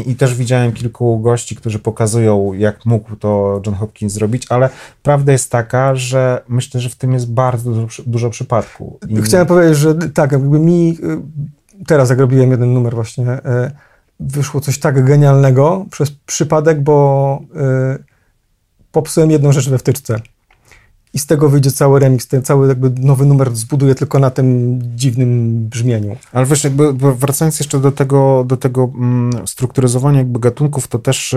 i 0.06 0.16
też 0.16 0.36
widziałem 0.36 0.72
kilku 0.72 1.20
gości, 1.20 1.56
którzy 1.56 1.80
pokazują, 1.80 2.54
jak 2.54 2.86
mógł 2.86 3.16
to 3.16 3.62
John 3.66 3.76
Hopkins 3.76 4.14
zrobić, 4.14 4.46
ale 4.50 4.70
prawda 5.04 5.32
jest 5.32 5.52
taka, 5.52 5.96
że 5.96 6.27
myślę, 6.48 6.80
że 6.80 6.90
w 6.90 6.96
tym 6.96 7.14
jest 7.14 7.32
bardzo 7.32 7.72
dużo, 7.72 8.04
dużo 8.06 8.30
przypadku. 8.30 9.00
I... 9.10 9.22
Chciałem 9.22 9.48
powiedzieć, 9.48 9.78
że 9.78 9.96
tak, 9.96 10.32
jakby 10.32 10.60
mi 10.60 10.98
y, 11.04 11.86
teraz 11.86 12.10
jak 12.10 12.20
robiłem 12.20 12.52
jeden 12.52 12.74
numer 12.74 12.96
właśnie, 12.96 13.34
y, 13.34 13.40
wyszło 14.20 14.62
coś 14.62 14.80
tak 14.80 15.06
genialnego 15.06 15.86
przez 15.92 16.12
przypadek, 16.12 16.84
bo 16.84 17.40
y, 18.00 18.04
popsułem 18.92 19.32
jedną 19.32 19.52
rzecz 19.52 19.70
we 19.70 19.78
wtyczce. 19.78 20.20
I 21.14 21.20
z 21.20 21.26
tego 21.26 21.50
wyjdzie 21.50 21.72
cały 21.72 22.00
remix, 22.00 22.28
ten 22.28 22.44
cały 22.44 22.68
jakby 22.68 22.90
nowy 22.90 23.26
numer 23.26 23.56
zbuduję 23.56 23.96
tylko 23.96 24.20
na 24.20 24.30
tym 24.30 24.80
dziwnym 24.96 25.60
brzmieniu. 25.70 26.16
Ale 26.34 26.46
wiesz, 26.46 26.64
jakby 26.64 26.94
wracając 26.94 27.60
jeszcze 27.60 27.80
do 27.80 27.92
tego, 27.92 28.44
do 28.48 28.58
tego 28.58 28.92
mm, 28.96 29.48
strukturyzowania 29.48 30.18
jakby 30.18 30.40
gatunków, 30.40 30.88
to 30.88 31.00
też 31.00 31.36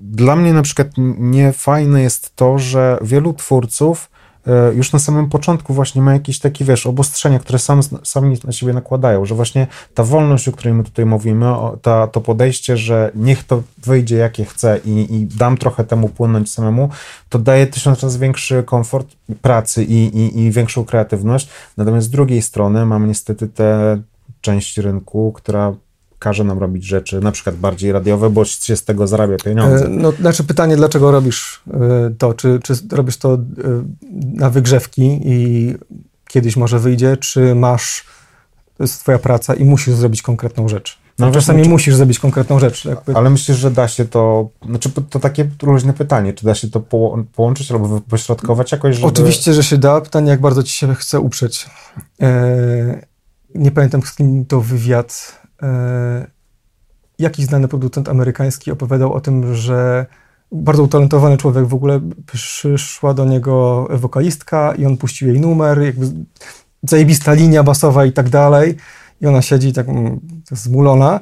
dla 0.00 0.36
mnie 0.36 0.52
na 0.52 0.62
przykład 0.62 0.88
niefajne 1.18 2.02
jest 2.02 2.36
to, 2.36 2.58
że 2.58 2.98
wielu 3.02 3.32
twórców 3.32 4.10
e, 4.46 4.74
już 4.74 4.92
na 4.92 4.98
samym 4.98 5.28
początku 5.28 5.74
właśnie 5.74 6.02
ma 6.02 6.12
jakieś 6.12 6.38
takie, 6.38 6.64
wiesz, 6.64 6.86
obostrzenia, 6.86 7.38
które 7.38 7.58
sam, 7.58 7.80
sami 8.02 8.38
na 8.44 8.52
siebie 8.52 8.72
nakładają, 8.72 9.24
że 9.24 9.34
właśnie 9.34 9.66
ta 9.94 10.04
wolność, 10.04 10.48
o 10.48 10.52
której 10.52 10.74
my 10.74 10.84
tutaj 10.84 11.06
mówimy, 11.06 11.46
ta, 11.82 12.06
to 12.06 12.20
podejście, 12.20 12.76
że 12.76 13.10
niech 13.14 13.44
to 13.44 13.62
wyjdzie 13.78 14.16
jakie 14.16 14.44
chce 14.44 14.80
i, 14.84 15.14
i 15.14 15.26
dam 15.26 15.56
trochę 15.56 15.84
temu 15.84 16.08
płynąć 16.08 16.52
samemu, 16.52 16.88
to 17.28 17.38
daje 17.38 17.66
tysiąc 17.66 18.02
razy 18.02 18.18
większy 18.18 18.62
komfort 18.62 19.08
pracy 19.42 19.84
i, 19.84 20.18
i, 20.18 20.40
i 20.40 20.50
większą 20.50 20.84
kreatywność. 20.84 21.48
Natomiast 21.76 22.06
z 22.06 22.10
drugiej 22.10 22.42
strony 22.42 22.86
mam 22.86 23.08
niestety 23.08 23.48
tę 23.48 23.98
część 24.40 24.78
rynku, 24.78 25.32
która 25.32 25.74
każe 26.18 26.44
nam 26.44 26.58
robić 26.58 26.84
rzeczy 26.84 27.20
na 27.20 27.32
przykład 27.32 27.56
bardziej 27.56 27.92
radiowe, 27.92 28.30
bo 28.30 28.44
się 28.44 28.76
z 28.76 28.84
tego 28.84 29.06
zarabia 29.06 29.36
pieniądze. 29.36 29.86
E, 29.86 29.88
no, 29.88 30.12
znaczy 30.12 30.44
pytanie, 30.44 30.76
dlaczego 30.76 31.10
robisz 31.10 31.62
e, 31.70 32.10
to? 32.18 32.34
Czy, 32.34 32.60
czy 32.62 32.74
robisz 32.92 33.16
to 33.16 33.34
e, 33.34 33.38
na 34.34 34.50
wygrzewki 34.50 35.20
i 35.24 35.74
kiedyś 36.28 36.56
może 36.56 36.78
wyjdzie, 36.78 37.16
czy 37.16 37.54
masz, 37.54 38.04
to 38.76 38.84
jest 38.84 39.00
twoja 39.00 39.18
praca 39.18 39.54
i 39.54 39.64
musisz 39.64 39.94
zrobić 39.94 40.22
konkretną 40.22 40.68
rzecz? 40.68 40.98
No, 41.18 41.30
Czasami 41.30 41.62
czy... 41.62 41.68
musisz 41.68 41.94
zrobić 41.94 42.18
konkretną 42.18 42.58
rzecz. 42.58 42.84
Jakby... 42.84 43.16
Ale 43.16 43.30
myślisz, 43.30 43.56
że 43.56 43.70
da 43.70 43.88
się 43.88 44.04
to, 44.04 44.48
znaczy 44.68 44.90
to 45.10 45.20
takie 45.20 45.48
różne 45.62 45.92
pytanie, 45.92 46.32
czy 46.32 46.46
da 46.46 46.54
się 46.54 46.70
to 46.70 46.80
połączyć 47.34 47.72
albo 47.72 48.00
pośrodkować 48.00 48.72
jakoś, 48.72 48.94
żeby... 48.94 49.06
Oczywiście, 49.06 49.54
że 49.54 49.62
się 49.62 49.78
da. 49.78 50.00
Pytanie, 50.00 50.30
jak 50.30 50.40
bardzo 50.40 50.62
ci 50.62 50.72
się 50.72 50.94
chce 50.94 51.20
uprzeć. 51.20 51.66
nie 53.54 53.70
pamiętam, 53.70 54.02
z 54.02 54.14
kim 54.14 54.44
to 54.46 54.60
wywiad 54.60 55.38
jakiś 57.18 57.46
znany 57.46 57.68
producent 57.68 58.08
amerykański 58.08 58.70
opowiadał 58.70 59.12
o 59.12 59.20
tym, 59.20 59.54
że 59.54 60.06
bardzo 60.52 60.82
utalentowany 60.82 61.36
człowiek, 61.36 61.66
w 61.66 61.74
ogóle 61.74 62.00
przyszła 62.26 63.14
do 63.14 63.24
niego 63.24 63.86
wokalistka 63.90 64.74
i 64.74 64.86
on 64.86 64.96
puścił 64.96 65.28
jej 65.28 65.40
numer, 65.40 65.82
jakby 65.82 66.06
zajebista 66.82 67.32
linia 67.32 67.62
basowa 67.62 68.04
i 68.04 68.12
tak 68.12 68.28
dalej. 68.28 68.76
I 69.20 69.26
ona 69.26 69.42
siedzi 69.42 69.72
tak 69.72 69.88
mm, 69.88 70.20
zmulona. 70.50 71.20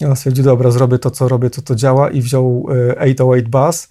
I 0.00 0.04
ona 0.04 0.16
stwierdzi, 0.16 0.42
dobra, 0.42 0.70
zrobię 0.70 0.98
to, 0.98 1.10
co 1.10 1.28
robię, 1.28 1.50
to, 1.50 1.62
to 1.62 1.74
działa 1.74 2.10
i 2.10 2.22
wziął 2.22 2.66
808 2.98 3.46
e, 3.46 3.48
bass 3.48 3.88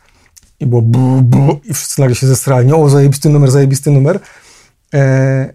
i 0.59 0.65
było 0.65 0.81
bu, 0.81 1.21
bu, 1.21 1.59
i 1.63 1.73
wszyscy 1.73 2.01
nagle 2.01 2.15
się 2.15 2.27
zestrali. 2.27 2.73
O, 2.73 2.89
zajebisty 2.89 3.29
numer, 3.29 3.51
zajebisty 3.51 3.91
numer. 3.91 4.19
E, 4.93 5.53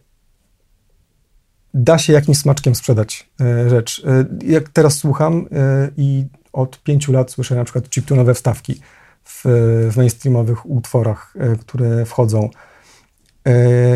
da 1.75 1.99
się 1.99 2.13
jakimś 2.13 2.39
smaczkiem 2.39 2.75
sprzedać 2.75 3.31
e, 3.41 3.71
rzecz. 3.71 4.03
E, 4.07 4.25
jak 4.45 4.69
teraz 4.69 4.97
słucham 4.97 5.47
e, 5.53 5.91
i 5.97 6.27
od 6.53 6.83
pięciu 6.83 7.13
lat 7.13 7.31
słyszę 7.31 7.55
na 7.55 7.65
przykład 7.65 7.91
chiptunowe 7.91 8.35
wstawki 8.35 8.81
w, 9.25 9.43
w 9.91 9.97
mainstreamowych 9.97 10.67
utworach, 10.67 11.35
które 11.61 12.05
wchodzą. 12.05 12.51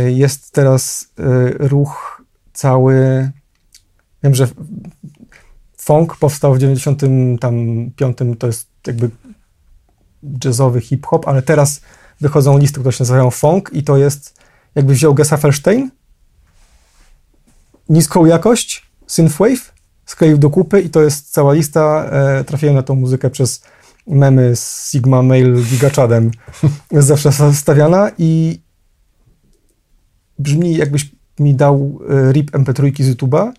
Jest 0.06 0.52
teraz 0.52 1.12
ruch 1.58 2.22
cały, 2.52 3.30
wiem, 4.22 4.34
że 4.34 4.48
funk 5.76 6.16
powstał 6.16 6.54
w 6.54 6.58
95, 6.58 8.18
to 8.38 8.46
jest 8.46 8.68
jakby 8.86 9.10
jazzowy 10.44 10.80
hip-hop, 10.80 11.28
ale 11.28 11.42
teraz 11.42 11.80
wychodzą 12.20 12.58
listy, 12.58 12.80
które 12.80 12.92
się 12.92 13.02
nazywają 13.02 13.30
funk 13.30 13.70
i 13.72 13.82
to 13.82 13.96
jest 13.96 14.40
jakby 14.74 14.94
wziął 14.94 15.14
Gesa 15.14 15.36
Felstein, 15.36 15.90
niską 17.88 18.26
jakość, 18.26 18.86
synthwave, 19.06 19.72
skleił 20.06 20.38
do 20.38 20.50
kupy 20.50 20.80
i 20.80 20.90
to 20.90 21.02
jest 21.02 21.32
cała 21.32 21.52
lista. 21.52 22.04
E, 22.04 22.44
trafiłem 22.44 22.74
na 22.74 22.82
tą 22.82 22.94
muzykę 22.94 23.30
przez 23.30 23.62
memy 24.06 24.56
z 24.56 24.90
Sigma 24.90 25.22
Mail 25.22 25.62
Gigachadem. 25.62 26.30
jest 26.92 27.08
zawsze 27.08 27.52
stawiana 27.52 28.10
i 28.18 28.60
brzmi 30.38 30.76
jakbyś 30.76 31.10
mi 31.38 31.54
dał 31.54 32.00
e, 32.08 32.32
rip 32.32 32.50
MP3 32.50 33.02
z 33.02 33.14
YouTube'a. 33.14 33.52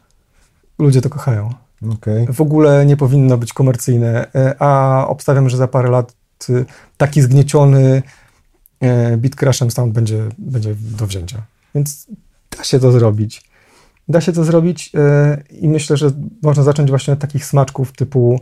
Ludzie 0.80 1.02
to 1.02 1.10
kochają. 1.10 1.54
Okay. 1.94 2.34
W 2.34 2.42
ogóle 2.42 2.86
nie 2.86 2.98
powinno 2.98 3.38
być 3.38 3.54
komercyjne, 3.54 4.28
e, 4.36 4.56
a 4.62 5.04
obstawiam, 5.08 5.50
że 5.50 5.58
za 5.58 5.68
parę 5.68 5.90
lat 5.90 6.16
y, 6.50 6.66
taki 6.98 7.22
zgnieciony 7.22 8.04
e, 8.80 9.18
beat 9.18 9.36
crashem 9.36 9.72
sound 9.72 9.94
będzie, 9.94 10.24
będzie 10.38 10.76
do 10.76 11.08
wzięcia. 11.08 11.42
Więc 11.76 12.08
da 12.58 12.64
się 12.64 12.80
to 12.80 12.92
zrobić. 12.92 13.44
Da 14.10 14.22
się 14.22 14.32
to 14.32 14.44
zrobić 14.44 14.92
e, 14.96 15.44
i 15.52 15.68
myślę, 15.68 15.98
że 15.98 16.12
można 16.44 16.64
zacząć 16.64 16.90
właśnie 16.90 17.14
od 17.14 17.20
takich 17.20 17.46
smaczków 17.46 17.92
typu 17.92 18.40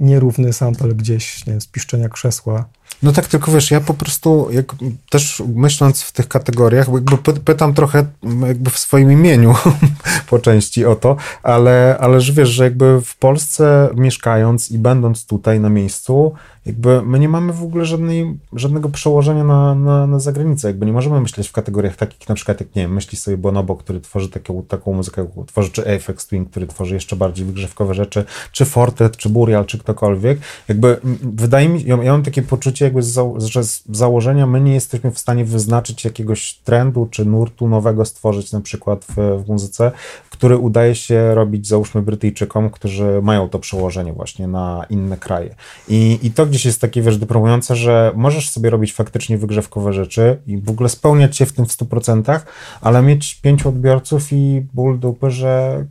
nierówny 0.00 0.52
sample 0.52 0.88
gdzieś, 0.88 1.46
nie 1.46 1.52
wiem, 1.52 1.60
z 1.60 1.66
piszczenia 1.66 2.08
krzesła, 2.08 2.68
no 3.02 3.12
tak, 3.12 3.26
tylko 3.26 3.52
wiesz, 3.52 3.70
ja 3.70 3.80
po 3.80 3.94
prostu 3.94 4.48
jak 4.50 4.74
też 5.10 5.42
myśląc 5.54 6.02
w 6.02 6.12
tych 6.12 6.28
kategoriach, 6.28 6.88
jakby 6.92 7.40
pytam 7.44 7.74
trochę 7.74 8.06
jakby 8.46 8.70
w 8.70 8.78
swoim 8.78 9.12
imieniu 9.12 9.54
po 10.30 10.38
części 10.38 10.84
o 10.84 10.96
to, 10.96 11.16
ale, 11.42 11.96
ale 12.00 12.20
że 12.20 12.32
wiesz, 12.32 12.48
że 12.48 12.64
jakby 12.64 13.00
w 13.00 13.16
Polsce 13.16 13.88
mieszkając 13.94 14.70
i 14.70 14.78
będąc 14.78 15.26
tutaj 15.26 15.60
na 15.60 15.68
miejscu, 15.68 16.32
jakby 16.66 17.02
my 17.02 17.18
nie 17.18 17.28
mamy 17.28 17.52
w 17.52 17.62
ogóle 17.62 17.84
żadnej, 17.84 18.38
żadnego 18.52 18.88
przełożenia 18.88 19.44
na, 19.44 19.74
na, 19.74 20.06
na 20.06 20.18
zagranicę, 20.18 20.68
jakby 20.68 20.86
nie 20.86 20.92
możemy 20.92 21.20
myśleć 21.20 21.48
w 21.48 21.52
kategoriach 21.52 21.96
takich, 21.96 22.28
na 22.28 22.34
przykład 22.34 22.60
jak, 22.60 22.74
nie 22.74 22.82
wiem, 22.82 22.92
myśli 22.92 23.18
sobie 23.18 23.36
Bonobo, 23.36 23.76
który 23.76 24.00
tworzy 24.00 24.28
taką, 24.28 24.62
taką 24.62 24.92
muzykę, 24.92 25.26
tworzy, 25.46 25.70
czy 25.70 25.84
Twin, 26.28 26.46
który 26.46 26.66
tworzy 26.66 26.94
jeszcze 26.94 27.16
bardziej 27.16 27.46
wygrzewkowe 27.46 27.94
rzeczy, 27.94 28.24
czy 28.52 28.64
Fortet, 28.64 29.16
czy 29.16 29.28
Burial, 29.28 29.66
czy 29.66 29.78
ktokolwiek, 29.78 30.38
jakby 30.68 31.00
wydaje 31.22 31.68
mi 31.68 31.84
ja, 31.84 31.96
ja 32.02 32.12
mam 32.12 32.22
takie 32.22 32.42
poczucie 32.42 32.73
jakby, 32.80 33.02
z, 33.02 33.42
że 33.42 33.64
z 33.64 33.82
założenia 33.90 34.46
my 34.46 34.60
nie 34.60 34.74
jesteśmy 34.74 35.10
w 35.10 35.18
stanie 35.18 35.44
wyznaczyć 35.44 36.04
jakiegoś 36.04 36.54
trendu, 36.54 37.08
czy 37.10 37.24
nurtu 37.24 37.68
nowego 37.68 38.04
stworzyć 38.04 38.52
na 38.52 38.60
przykład 38.60 39.04
w, 39.04 39.42
w 39.44 39.48
muzyce, 39.48 39.92
który 40.30 40.58
udaje 40.58 40.94
się 40.94 41.34
robić, 41.34 41.68
załóżmy, 41.68 42.02
Brytyjczykom, 42.02 42.70
którzy 42.70 43.20
mają 43.22 43.48
to 43.48 43.58
przełożenie 43.58 44.12
właśnie 44.12 44.48
na 44.48 44.86
inne 44.90 45.16
kraje. 45.16 45.54
I, 45.88 46.18
i 46.22 46.30
to 46.30 46.46
gdzieś 46.46 46.64
jest 46.64 46.80
takie, 46.80 47.02
wiesz, 47.02 47.18
dyplomujące, 47.18 47.76
że 47.76 48.12
możesz 48.16 48.50
sobie 48.50 48.70
robić 48.70 48.92
faktycznie 48.92 49.38
wygrzewkowe 49.38 49.92
rzeczy 49.92 50.38
i 50.46 50.58
w 50.58 50.70
ogóle 50.70 50.88
spełniać 50.88 51.36
się 51.36 51.46
w 51.46 51.52
tym 51.52 51.66
w 51.66 51.68
100%, 51.68 52.40
ale 52.80 53.02
mieć 53.02 53.34
pięciu 53.34 53.68
odbiorców 53.68 54.32
i 54.32 54.66
ból 54.74 54.98
dupy, 54.98 55.30
że 55.30 55.84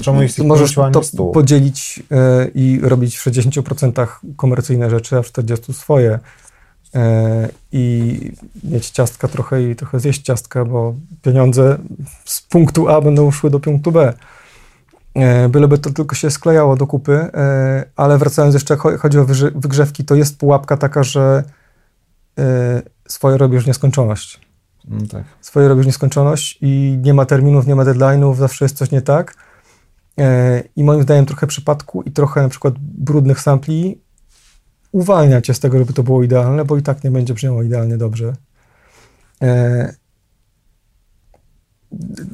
czemu 0.00 0.22
jest 0.22 0.38
ich 0.38 0.44
Możesz 0.44 0.74
to 0.74 1.24
podzielić 1.32 2.02
y, 2.46 2.50
i 2.54 2.80
robić 2.82 3.16
w 3.16 3.24
60% 3.24 4.06
komercyjne 4.36 4.90
rzeczy, 4.90 5.16
a 5.16 5.22
w 5.22 5.32
40% 5.32 5.72
swoje. 5.72 6.18
Y, 6.94 6.98
I 7.72 8.18
mieć 8.64 8.90
ciastka 8.90 9.28
trochę 9.28 9.62
i 9.62 9.76
trochę 9.76 10.00
zjeść 10.00 10.22
ciastka, 10.22 10.64
bo 10.64 10.94
pieniądze 11.22 11.78
z 12.24 12.40
punktu 12.40 12.88
A 12.88 13.00
będą 13.00 13.30
szły 13.30 13.50
do 13.50 13.60
punktu 13.60 13.92
B. 13.92 14.14
E, 15.14 15.48
byleby 15.48 15.78
to 15.78 15.90
tylko 15.90 16.14
się 16.14 16.30
sklejało 16.30 16.76
do 16.76 16.86
kupy, 16.86 17.12
e, 17.12 17.84
ale 17.96 18.18
wracając 18.18 18.54
jeszcze, 18.54 18.76
chodzi 18.76 19.18
o 19.18 19.24
wygrzewki, 19.54 20.04
to 20.04 20.14
jest 20.14 20.38
pułapka 20.38 20.76
taka, 20.76 21.02
że 21.02 21.44
e, 22.38 22.82
swoje 23.08 23.36
robisz 23.36 23.66
nieskończoność. 23.66 24.40
No 24.88 25.06
tak. 25.06 25.24
Swoje 25.40 25.68
robisz 25.68 25.86
nieskończoność 25.86 26.58
i 26.60 26.98
nie 27.02 27.14
ma 27.14 27.26
terminów, 27.26 27.66
nie 27.66 27.74
ma 27.74 27.84
deadline'ów, 27.84 28.36
zawsze 28.36 28.64
jest 28.64 28.76
coś 28.76 28.90
nie 28.90 29.02
tak. 29.02 29.34
I 30.76 30.84
moim 30.84 31.02
zdaniem 31.02 31.26
trochę 31.26 31.46
przypadku 31.46 32.02
i 32.02 32.10
trochę 32.10 32.42
na 32.42 32.48
przykład 32.48 32.74
brudnych 32.78 33.40
sampli 33.40 34.00
uwalnia 34.94 35.40
cię 35.40 35.54
z 35.54 35.60
tego, 35.60 35.78
żeby 35.78 35.92
to 35.92 36.02
było 36.02 36.22
idealne, 36.22 36.64
bo 36.64 36.76
i 36.76 36.82
tak 36.82 37.04
nie 37.04 37.10
będzie 37.10 37.34
brzmiało 37.34 37.62
idealnie 37.62 37.96
dobrze. 37.96 38.32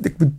Jakby 0.05 0.31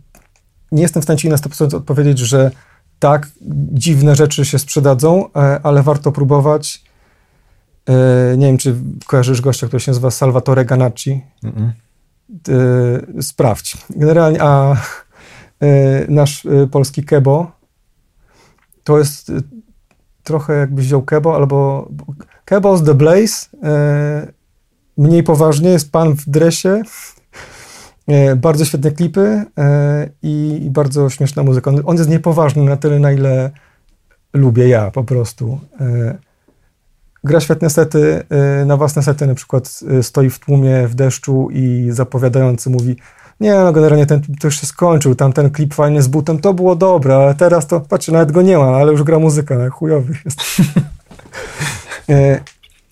nie 0.72 0.82
jestem 0.82 1.02
w 1.02 1.04
stanie 1.04 1.18
ci 1.18 1.28
na 1.28 1.36
100% 1.36 1.76
odpowiedzieć, 1.76 2.18
że 2.18 2.50
tak, 2.98 3.28
dziwne 3.72 4.16
rzeczy 4.16 4.44
się 4.44 4.58
sprzedadzą, 4.58 5.32
e, 5.32 5.60
ale 5.62 5.82
warto 5.82 6.12
próbować. 6.12 6.84
E, 7.86 8.36
nie 8.36 8.46
wiem, 8.46 8.58
czy 8.58 8.74
kojarzysz 9.06 9.40
gościa, 9.40 9.66
który 9.66 9.80
się 9.80 9.90
nazywa 9.90 10.10
Salvatore 10.10 10.64
Ganacci. 10.64 11.22
Mm 11.42 11.54
-mm. 11.54 11.72
Sprawdź. 13.22 13.76
Generalnie, 13.90 14.42
a 14.42 14.76
nasz 16.08 16.46
polski 16.70 17.04
Kebo 17.04 17.52
to 18.84 18.98
jest 18.98 19.32
trochę 20.22 20.52
jakbyś 20.52 20.84
wziął 20.86 21.02
Kebo 21.02 21.36
albo 21.36 21.88
Kebo 22.44 22.76
z 22.76 22.84
The 22.84 22.94
Blaze. 22.94 23.46
Mniej 24.98 25.22
poważnie 25.22 25.70
jest 25.70 25.92
pan 25.92 26.16
w 26.16 26.28
dresie 26.28 26.82
E, 28.08 28.36
bardzo 28.36 28.64
świetne 28.64 28.90
klipy 28.90 29.44
e, 29.58 30.08
i 30.22 30.68
bardzo 30.70 31.10
śmieszna 31.10 31.42
muzyka. 31.42 31.70
On, 31.84 31.96
jest 31.96 32.10
niepoważny 32.10 32.64
na 32.64 32.76
tyle, 32.76 32.98
na 32.98 33.12
ile 33.12 33.50
lubię 34.32 34.68
ja 34.68 34.90
po 34.90 35.04
prostu. 35.04 35.60
E, 35.80 36.18
gra 37.24 37.40
świetne 37.40 37.70
sety, 37.70 38.22
na 38.66 38.76
własne 38.76 39.02
sety 39.02 39.26
na 39.26 39.34
przykład 39.34 39.80
stoi 40.02 40.30
w 40.30 40.38
tłumie 40.38 40.88
w 40.88 40.94
deszczu 40.94 41.48
i 41.50 41.88
zapowiadający 41.90 42.70
mówi 42.70 42.96
nie, 43.42 43.54
no 43.54 43.72
generalnie 43.72 44.06
ten 44.06 44.22
to 44.40 44.46
już 44.46 44.60
się 44.60 44.66
skończył, 44.66 45.14
tam 45.14 45.32
ten 45.32 45.50
klip 45.50 45.74
fajny 45.74 46.02
z 46.02 46.08
butem, 46.08 46.38
to 46.38 46.54
było 46.54 46.76
dobre, 46.76 47.16
ale 47.16 47.34
teraz 47.34 47.66
to, 47.66 47.80
patrzcie, 47.80 48.12
nawet 48.12 48.32
go 48.32 48.42
nie 48.42 48.58
ma, 48.58 48.64
ale 48.64 48.92
już 48.92 49.02
gra 49.02 49.18
muzyka, 49.18 49.58
no, 49.58 49.70
chujowy 49.70 50.14
jest. 50.24 50.40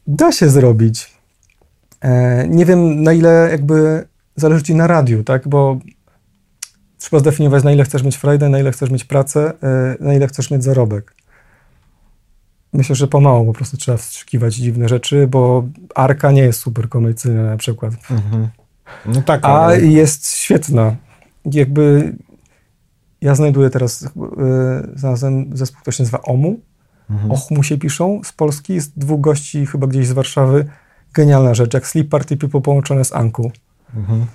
da 0.06 0.32
się 0.32 0.48
zrobić. 0.48 1.14
nie 2.48 2.66
wiem, 2.66 3.02
na 3.02 3.12
ile 3.12 3.48
jakby 3.50 4.06
zależy 4.36 4.62
ci 4.62 4.74
na 4.74 4.86
radiu, 4.86 5.24
tak? 5.24 5.48
Bo 5.48 5.78
trzeba 6.98 7.20
zdefiniować, 7.20 7.64
na 7.64 7.72
ile 7.72 7.84
chcesz 7.84 8.02
mieć 8.02 8.16
frajdę, 8.16 8.48
na 8.48 8.58
ile 8.58 8.72
chcesz 8.72 8.90
mieć 8.90 9.04
pracę, 9.04 9.52
e, 9.62 9.96
na 10.00 10.14
ile 10.14 10.26
chcesz 10.26 10.50
mieć 10.50 10.64
zarobek. 10.64 11.14
Myślę, 12.72 12.94
że 12.94 13.08
pomału 13.08 13.46
po 13.46 13.52
prostu 13.52 13.76
trzeba 13.76 13.98
wstrzykiwać 13.98 14.54
dziwne 14.54 14.88
rzeczy, 14.88 15.26
bo 15.26 15.64
Arka 15.94 16.32
nie 16.32 16.42
jest 16.42 16.60
super 16.60 16.88
komercyjna 16.88 17.42
na 17.42 17.56
przykład. 17.56 17.94
Mhm. 18.10 18.48
No 19.06 19.22
tak. 19.22 19.44
A 19.44 19.48
ale... 19.48 19.80
jest 19.80 20.34
świetna. 20.34 20.96
Jakby 21.44 22.14
ja 23.20 23.34
znajduję 23.34 23.70
teraz, 23.70 24.02
yy, 24.02 24.10
znalazłem 24.94 25.56
zespół, 25.56 25.80
który 25.80 25.96
się 25.96 26.02
nazywa 26.02 26.22
OMU. 26.22 26.60
Mhm. 27.10 27.30
OCHMU 27.30 27.62
się 27.62 27.78
piszą 27.78 28.20
z 28.24 28.32
Polski. 28.32 28.74
Jest 28.74 28.98
dwóch 28.98 29.20
gości 29.20 29.66
chyba 29.66 29.86
gdzieś 29.86 30.06
z 30.06 30.12
Warszawy. 30.12 30.66
Genialna 31.14 31.54
rzecz, 31.54 31.74
jak 31.74 31.86
Sleep 31.86 32.08
Party 32.08 32.36
People 32.36 32.60
połączone 32.60 33.04
z 33.04 33.12
Anku. 33.12 33.52
Mhm. 33.96 34.26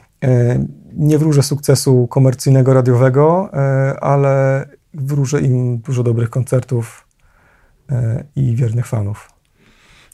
Nie 0.93 1.17
wróżę 1.17 1.43
sukcesu 1.43 2.07
komercyjnego, 2.07 2.73
radiowego, 2.73 3.49
e, 3.53 3.99
ale 3.99 4.65
wróżę 4.93 5.41
im 5.41 5.77
dużo 5.77 6.03
dobrych 6.03 6.29
koncertów 6.29 7.07
e, 7.91 8.23
i 8.35 8.55
wiernych 8.55 8.87
fanów. 8.87 9.34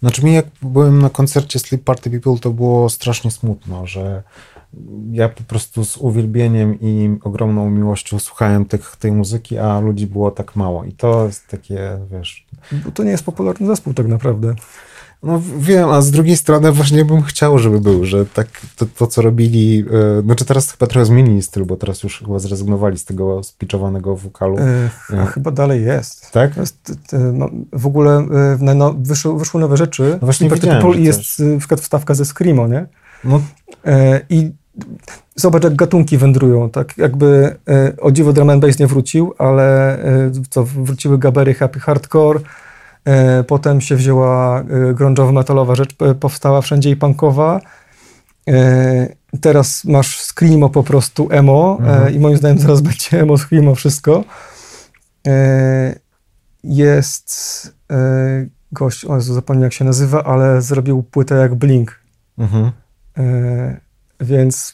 Znaczy 0.02 0.26
mi 0.26 0.34
jak 0.34 0.46
byłem 0.62 1.02
na 1.02 1.10
koncercie 1.10 1.60
Sleep 1.60 1.84
Party 1.84 2.10
People, 2.10 2.40
to 2.42 2.52
było 2.52 2.90
strasznie 2.90 3.32
smutno, 3.32 3.88
że 3.88 4.24
ja 5.12 5.30
po 5.30 5.44
prostu 5.44 5.86
z 5.86 5.98
uwielbieniem 5.98 6.80
i 6.82 7.18
ogromną 7.24 7.70
miłością 7.70 8.20
słuchałem 8.20 8.66
tych, 8.66 8.96
tej 8.96 9.12
muzyki, 9.12 9.58
a 9.58 9.80
ludzi 9.80 10.08
było 10.08 10.32
tak 10.32 10.56
mało. 10.56 10.84
I 10.84 10.94
to 10.94 11.26
jest 11.26 11.48
takie, 11.48 12.00
wiesz... 12.12 12.46
Bo 12.72 12.92
to 12.92 13.04
nie 13.04 13.12
jest 13.12 13.24
popularny 13.24 13.68
zespół 13.68 13.94
tak 13.94 14.08
naprawdę. 14.08 14.56
No 15.24 15.42
wiem, 15.58 15.90
a 15.90 16.02
z 16.02 16.12
drugiej 16.12 16.38
strony 16.38 16.72
właśnie 16.72 17.06
bym 17.06 17.22
chciał, 17.22 17.60
żeby 17.60 17.82
był, 17.82 18.06
że 18.06 18.26
tak 18.26 18.48
to, 18.76 18.86
to 18.86 19.08
co 19.08 19.22
robili, 19.22 19.78
yy, 19.78 20.22
znaczy 20.26 20.46
teraz 20.46 20.72
chyba 20.72 20.88
trochę 20.88 21.06
zmienili 21.06 21.42
styl, 21.42 21.66
bo 21.66 21.78
teraz 21.78 22.04
już 22.04 22.20
chyba 22.20 22.40
zrezygnowali 22.40 22.98
z 22.98 23.06
tego 23.06 23.44
spiczowanego 23.44 24.16
wokalu. 24.16 24.58
Yy, 25.10 25.26
chyba 25.26 25.52
dalej 25.52 25.84
jest. 25.84 26.32
Tak? 26.32 26.58
Jest, 26.58 26.98
no, 27.34 27.50
w 27.74 27.88
ogóle 27.88 28.28
yy, 28.62 28.76
no, 28.76 28.96
wyszły, 29.00 29.40
wyszły 29.40 29.62
nowe 29.62 29.78
rzeczy. 29.78 30.18
No 30.22 30.28
właśnie 30.28 30.50
widziałem, 30.50 31.00
I 31.00 31.04
jest 31.04 31.40
na 31.40 31.60
przykład 31.60 31.82
wstawka 31.82 32.14
ze 32.14 32.26
Screamo, 32.26 32.68
nie? 32.68 32.86
No. 33.24 33.42
I 34.30 34.52
zobacz, 35.36 35.64
jak 35.64 35.76
gatunki 35.76 36.18
wędrują. 36.18 36.70
Tak 36.70 36.98
jakby 36.98 37.56
o 38.02 38.12
dziwo 38.12 38.34
drum 38.34 38.50
and 38.50 38.62
bass 38.62 38.80
nie 38.80 38.88
wrócił, 38.88 39.34
ale 39.38 39.98
co, 40.50 40.64
wróciły 40.64 41.18
gabery 41.18 41.54
happy 41.54 41.80
hardcore, 41.80 42.40
potem 43.48 43.82
się 43.82 43.96
wzięła 43.96 44.60
e, 44.60 44.64
grunge'owo-metalowa 44.94 45.76
rzecz, 45.76 45.96
powstała 46.20 46.62
wszędzie 46.62 46.90
i 46.90 46.96
punkowa. 46.96 47.62
E, 48.48 49.16
teraz 49.42 49.86
masz 49.86 50.22
screamo 50.22 50.70
po 50.70 50.84
prostu 50.84 51.28
emo 51.32 51.78
mhm. 51.80 52.16
i 52.16 52.20
moim 52.20 52.38
zdaniem 52.38 52.60
zaraz 52.60 52.82
będzie 52.92 53.22
emo, 53.22 53.38
screamo, 53.38 53.76
wszystko. 53.76 54.24
Jest 56.64 57.32
gość, 58.72 59.06
o 59.06 59.16
Jezu, 59.16 59.34
zapomniałem 59.34 59.64
jak 59.64 59.74
się 59.74 59.86
nazywa, 59.86 60.24
ale 60.24 60.62
zrobił 60.62 61.04
płytę 61.04 61.36
jak 61.36 61.56
Blink. 61.56 62.00
Mhm. 62.38 62.72
Więc 64.20 64.74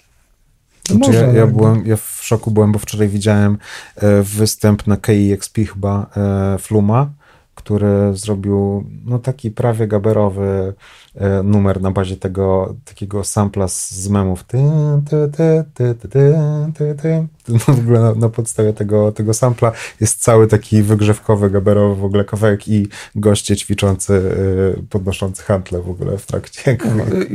znaczy 0.89 1.13
ja, 1.13 1.27
ja, 1.27 1.47
byłem, 1.47 1.85
ja 1.85 1.97
w 1.97 2.19
szoku 2.21 2.51
byłem, 2.51 2.71
bo 2.71 2.79
wczoraj 2.79 3.07
widziałem 3.07 3.57
występ 4.23 4.87
na 4.87 4.97
KEXP 4.97 5.57
chyba 5.73 6.09
Fluma 6.59 7.09
który 7.67 8.13
zrobił 8.13 8.83
no, 9.05 9.19
taki 9.19 9.51
prawie 9.51 9.87
gaberowy 9.87 10.73
numer 11.43 11.81
na 11.81 11.91
bazie 11.91 12.17
tego 12.17 12.75
takiego 12.85 13.23
sampla 13.23 13.67
z 13.67 14.07
memów. 14.09 14.43
Ty, 14.43 14.57
ty, 15.09 15.31
ty, 15.37 15.65
ty, 15.73 16.09
ty, 16.09 16.35
ty, 16.77 16.95
ty, 16.95 17.27
no, 17.47 17.59
w 17.75 17.79
ogóle 17.79 17.99
na, 17.99 18.13
na, 18.13 18.29
podstawie 18.29 18.73
tego, 18.73 19.11
tego 19.11 19.33
sampla 19.33 19.71
jest 20.01 20.23
cały 20.23 20.47
taki 20.47 20.83
wygrzewkowy, 20.83 21.49
gaberowy 21.49 22.01
w 22.01 22.05
ogóle 22.05 22.25
kawałek 22.25 22.67
i 22.67 22.87
goście 23.15 23.55
ćwiczący, 23.55 24.13
y, 24.13 24.83
podnoszący 24.89 25.43
hantle 25.43 25.81
w 25.81 25.89
ogóle 25.89 26.17
w 26.17 26.25
trakcie. 26.25 26.77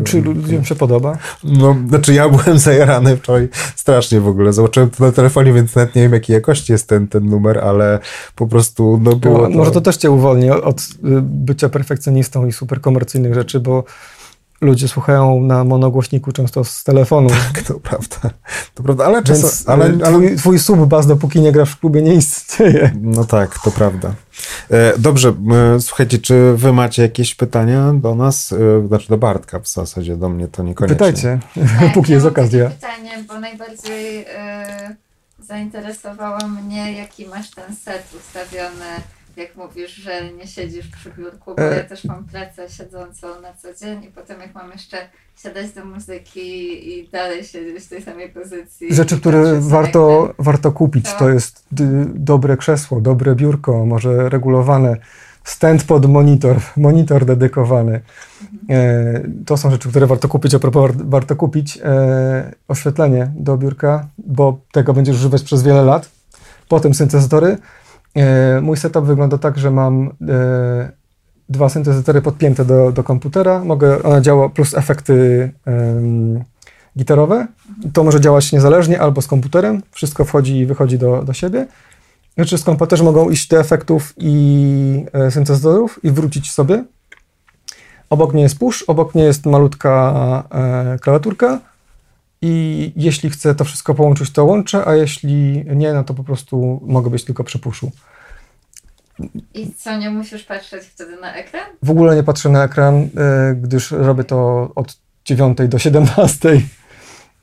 Czy 0.05 0.23
ludziom 0.23 0.65
się 0.65 0.75
podoba? 0.75 1.19
No, 1.45 1.77
znaczy 1.89 2.15
ja 2.15 2.29
byłem 2.29 2.59
zajarany 2.59 3.17
wczoraj 3.17 3.49
strasznie 3.77 4.21
w 4.21 4.29
ogóle. 4.29 4.53
Zobaczyłem 4.53 4.91
to 4.91 5.05
na 5.05 5.13
telefonie, 5.13 5.53
więc 5.53 5.75
nawet 5.75 5.95
nie 5.95 6.03
wiem 6.03 6.13
jakiej 6.13 6.35
jakości 6.35 6.73
jest 6.73 6.89
ten, 6.89 7.09
ten 7.09 7.25
numer, 7.25 7.59
ale 7.59 7.99
po 8.37 8.47
prostu 8.47 9.01
no 9.03 9.17
było 9.17 9.39
no, 9.39 9.49
to... 9.49 9.51
Może 9.51 9.71
to 9.71 9.81
też 9.81 9.97
cię 9.97 10.11
uwolni 10.11 10.51
od 10.51 10.81
y, 10.81 10.85
bycia 11.23 11.69
perfekcjonistą 11.69 12.47
i 12.47 12.53
super 12.53 12.81
komercyjnych 12.81 13.35
rzeczy, 13.35 13.61
bo 13.61 13.72
ludzie 14.63 14.89
słuchają 14.89 15.41
na 15.41 15.65
monogłośniku 15.65 16.33
często 16.33 16.65
z 16.65 16.85
telefonu. 16.85 17.29
Tak, 17.29 17.63
to 17.63 17.81
prawda. 17.81 18.17
To 18.75 18.83
prawda, 18.83 19.05
ale, 19.05 19.23
czas, 19.23 19.69
ale, 19.69 19.85
ale... 19.85 19.99
Twój, 19.99 20.37
twój 20.37 20.59
sub-bas, 20.59 21.07
dopóki 21.07 21.41
nie 21.41 21.53
grasz 21.53 21.71
w 21.71 21.81
klubie, 21.81 22.03
nie 22.03 22.15
istnieje. 22.15 22.93
No 23.01 23.25
tak, 23.25 23.59
to 23.59 23.71
prawda. 23.71 24.15
E, 24.71 24.99
dobrze, 24.99 25.35
słuchajcie, 25.81 26.19
czy 26.19 26.55
wy 26.57 26.73
macie 26.73 27.03
jakieś 27.03 27.35
pytania 27.35 27.93
do 27.93 28.15
nas? 28.15 28.53
E, 28.53 28.87
znaczy 28.89 29.09
do 29.09 29.19
Bartka 29.19 29.61
w 29.61 29.69
zasadzie, 29.69 30.17
do 30.17 30.29
mnie 30.29 30.49
to 30.49 30.63
niekoniecznie. 30.63 30.97
Pytajcie, 30.97 31.39
tak, 31.81 31.93
póki 31.95 32.13
jest 32.13 32.27
okazja. 32.27 32.71
pytanie, 32.71 33.25
bo 33.29 33.41
najbardziej 33.41 34.21
y, 34.21 34.27
zainteresowało 35.39 36.49
mnie, 36.49 36.93
jaki 36.93 37.27
masz 37.27 37.51
ten 37.51 37.77
set 37.77 38.05
ustawiony 38.21 39.03
jak 39.37 39.57
mówisz, 39.57 39.95
że 39.95 40.33
nie 40.33 40.47
siedzisz 40.47 40.89
przy 40.89 41.11
biurku, 41.11 41.55
bo 41.55 41.63
e... 41.63 41.77
ja 41.77 41.85
też 41.85 42.05
mam 42.05 42.25
pracę 42.25 42.69
siedzącą 42.69 43.41
na 43.41 43.53
co 43.53 43.75
dzień 43.75 44.05
i 44.05 44.09
potem 44.09 44.41
jak 44.41 44.55
mam 44.55 44.71
jeszcze 44.71 44.97
siadać 45.43 45.73
do 45.73 45.85
muzyki 45.85 46.89
i 46.89 47.09
dalej 47.09 47.45
siedzieć 47.45 47.85
w 47.85 47.89
tej 47.89 48.03
samej 48.03 48.29
pozycji. 48.29 48.95
Rzeczy, 48.95 49.21
które 49.21 49.61
warto, 49.61 50.35
warto 50.39 50.73
kupić, 50.73 51.13
to, 51.13 51.19
to 51.19 51.31
jest 51.31 51.65
dobre 52.15 52.57
krzesło, 52.57 53.01
dobre 53.01 53.35
biurko, 53.35 53.87
może 53.87 54.29
regulowane, 54.29 54.97
stand 55.45 55.85
pod 55.85 56.07
monitor, 56.07 56.57
monitor 56.77 57.25
dedykowany. 57.25 58.01
Mhm. 58.43 58.61
E, 58.71 59.45
to 59.47 59.57
są 59.57 59.71
rzeczy, 59.71 59.89
które 59.89 60.07
warto 60.07 60.29
kupić, 60.29 60.55
a 60.55 60.59
propos 60.59 60.91
warto 60.97 61.37
kupić 61.37 61.79
e, 61.85 62.55
oświetlenie 62.69 63.33
do 63.37 63.57
biurka, 63.57 64.07
bo 64.19 64.61
tego 64.73 64.95
będziesz 64.95 65.17
używać 65.17 65.43
przez 65.43 65.63
wiele 65.63 65.83
lat. 65.83 66.09
Potem 66.69 66.95
syntezatory, 66.95 67.59
mój 68.63 68.77
setup 68.77 69.05
wygląda 69.05 69.39
tak, 69.39 69.59
że 69.59 69.71
mam 69.71 70.11
e, 70.29 70.93
dwa 71.49 71.69
syntezatory 71.69 72.23
podpięte 72.23 72.65
do, 72.65 72.93
do 72.93 73.05
komputera. 73.05 73.65
Mogę, 73.65 74.03
one 74.03 74.23
działa 74.23 74.49
plus 74.49 74.75
efekty 74.75 75.51
um, 75.67 76.45
gitarowe. 76.99 77.47
To 77.93 78.05
może 78.05 78.21
działać 78.21 78.53
niezależnie 78.53 79.01
albo 79.01 79.23
z 79.23 79.27
komputerem. 79.27 79.83
Wszystko 79.91 80.25
wchodzi 80.25 80.57
i 80.57 80.67
wychodzi 80.67 80.99
do, 80.99 81.23
do 81.23 81.33
siebie. 81.33 81.67
Rzeczy 82.39 82.59
z 82.59 82.65
komputerze 82.65 83.05
mogą 83.05 83.31
iść 83.31 83.49
do 83.49 83.61
efektów 83.61 84.15
i 84.19 85.05
e, 85.13 85.31
syntezatorów 85.31 86.05
i 86.05 86.11
wrócić 86.11 86.53
sobie. 86.53 86.85
Obok 88.11 88.33
mnie 88.33 88.43
jest 88.43 88.59
push, 88.59 88.83
obok 88.83 89.15
mnie 89.15 89.25
jest 89.25 89.47
malutka 89.47 90.45
e, 90.51 90.99
klawiaturka 90.99 91.61
i 92.43 92.93
jeśli 92.97 93.31
chcę 93.31 93.55
to 93.55 93.65
wszystko 93.65 93.95
połączyć, 93.95 94.31
to 94.31 94.45
łączę, 94.45 94.87
a 94.87 94.95
jeśli 94.95 95.65
nie, 95.77 95.93
no 95.93 96.05
to 96.05 96.15
po 96.15 96.25
prostu 96.25 96.81
mogę 96.87 97.11
być 97.11 97.25
tylko 97.25 97.45
przy 97.45 97.59
puszu. 97.59 97.93
I 99.55 99.75
co, 99.75 99.97
nie 99.97 100.11
musisz 100.11 100.45
patrzeć 100.45 100.85
wtedy 100.85 101.17
na 101.21 101.35
ekran? 101.35 101.65
W 101.83 101.91
ogóle 101.91 102.17
nie 102.17 102.23
patrzę 102.23 102.49
na 102.49 102.65
ekran, 102.65 102.95
e, 102.95 103.09
gdyż 103.55 103.91
robię 103.91 104.25
to 104.25 104.71
od 104.75 104.99
9 105.25 105.59
do 105.69 105.79
17, 105.79 106.63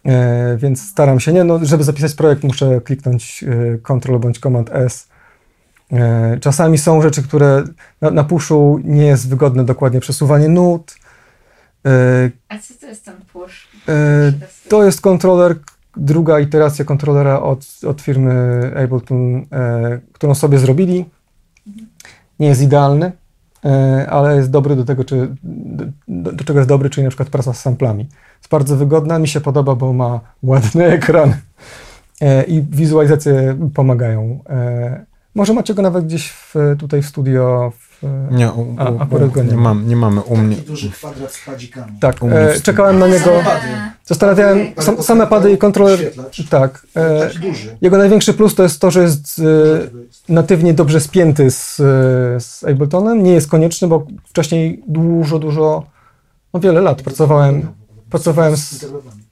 e, 0.06 0.58
więc 0.58 0.89
staram 0.89 1.20
się, 1.20 1.34
nie, 1.34 1.43
no, 1.43 1.66
żeby 1.66 1.84
zapisać 1.84 2.14
projekt 2.14 2.43
muszę 2.43 2.82
kliknąć 2.82 3.43
e, 3.43 3.78
Ctrl 3.78 4.18
bądź 4.18 4.39
Command 4.39 4.70
S. 4.74 5.10
Czasami 6.41 6.78
są 6.78 7.02
rzeczy, 7.02 7.24
które 7.24 7.64
na, 8.02 8.12
na 8.12 8.24
puszu 8.24 8.80
nie 8.84 9.06
jest 9.06 9.30
wygodne 9.30 9.66
dokładnie 9.66 10.00
przesuwanie 10.00 10.50
nut, 10.50 10.95
a 12.50 12.60
co 12.60 12.74
to 12.82 12.86
jest 12.88 13.06
ten 13.06 13.16
push? 13.34 13.68
To 14.70 14.84
jest 14.84 15.02
kontroler, 15.02 15.56
druga 15.98 16.40
iteracja 16.40 16.86
kontrolera 16.86 17.40
od, 17.40 17.66
od 17.88 18.02
firmy 18.02 18.62
Ableton, 18.84 19.46
którą 20.14 20.36
sobie 20.36 20.58
zrobili. 20.58 21.06
Nie 22.40 22.48
jest 22.48 22.62
idealny, 22.62 23.12
ale 24.10 24.36
jest 24.36 24.52
dobry 24.52 24.76
do 24.76 24.86
tego, 24.86 25.04
czy, 25.04 25.36
do, 26.08 26.32
do 26.32 26.44
czego 26.44 26.60
jest 26.60 26.70
dobry, 26.70 26.90
czyli 26.90 27.04
na 27.04 27.10
przykład 27.10 27.30
praca 27.30 27.54
z 27.54 27.62
samplami. 27.62 28.08
Jest 28.38 28.50
bardzo 28.52 28.76
wygodna, 28.78 29.20
mi 29.20 29.28
się 29.28 29.42
podoba, 29.42 29.76
bo 29.76 29.94
ma 29.94 30.20
ładny 30.44 30.86
ekran 30.98 31.34
i 32.48 32.64
wizualizacje 32.70 33.58
pomagają. 33.74 34.44
Może 35.36 35.54
macie 35.54 35.74
go 35.74 35.82
nawet 35.82 36.06
gdzieś 36.06 36.30
w, 36.30 36.56
tutaj 36.80 37.02
w 37.02 37.06
studio, 37.06 37.72
w 37.80 37.89
nie, 38.32 38.52
u, 38.52 38.76
A, 38.78 39.04
akurat 39.04 39.32
go 39.32 39.43
nie, 39.43 39.50
nie, 39.50 39.58
mam, 39.58 39.88
nie 39.88 39.95
mamy 39.95 40.22
u 40.22 40.38
mnie. 40.38 40.56
Taki 40.56 40.68
duży 40.68 40.91
kwadrat 40.91 41.34
z 41.34 41.45
padzikami. 41.45 42.00
Tak, 42.00 42.16
e, 42.24 42.62
czekałem 42.62 43.00
na 43.00 43.08
niego. 43.08 43.32
Zastanawiałem, 44.06 44.60
sam, 44.80 45.04
same 45.04 45.28
pady 45.28 45.52
i 45.52 45.58
kontroler. 45.58 46.00
Tak. 46.50 46.88
E, 46.95 47.30
jego 47.82 47.97
największy 47.97 48.34
plus 48.34 48.56
to 48.56 48.64
jest 48.64 48.82
to, 48.82 48.91
że 48.91 49.02
jest 49.02 49.39
e, 49.39 49.43
natywnie 50.34 50.74
dobrze 50.74 51.02
spięty 51.02 51.52
z, 51.52 51.76
z 52.43 52.64
Abletonem. 52.64 53.24
Nie 53.24 53.34
jest 53.34 53.50
konieczny, 53.50 53.88
bo 53.88 54.08
wcześniej 54.26 54.84
dużo, 54.88 55.39
dużo, 55.39 55.84
no 56.54 56.60
wiele 56.60 56.82
lat 56.82 57.02
pracowałem, 57.02 57.68
pracowałem 58.10 58.58
z, 58.58 58.86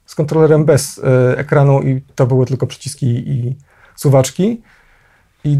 z 0.06 0.14
kontrolerem 0.14 0.64
bez 0.64 0.98
e, 0.98 1.38
ekranu 1.38 1.82
i 1.82 2.02
to 2.14 2.26
były 2.26 2.46
tylko 2.46 2.66
przyciski 2.66 3.06
i 3.06 3.56
suwaczki. 3.96 4.62
I 5.44 5.58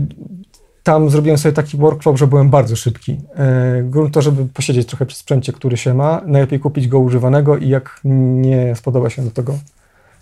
tam 0.88 1.10
zrobiłem 1.10 1.38
sobie 1.38 1.52
taki 1.52 1.76
workflow, 1.76 2.18
że 2.18 2.26
byłem 2.26 2.50
bardzo 2.50 2.76
szybki. 2.76 3.20
E, 3.34 3.82
grunt 3.82 4.14
to, 4.14 4.22
żeby 4.22 4.46
posiedzieć 4.46 4.88
trochę 4.88 5.06
przy 5.06 5.16
sprzęcie, 5.16 5.52
który 5.52 5.76
się 5.76 5.94
ma, 5.94 6.22
najlepiej 6.26 6.60
kupić 6.60 6.88
go 6.88 6.98
używanego 6.98 7.56
i 7.56 7.68
jak 7.68 8.00
nie 8.04 8.76
spodoba 8.76 9.10
się 9.10 9.24
do 9.24 9.30
tego, 9.30 9.58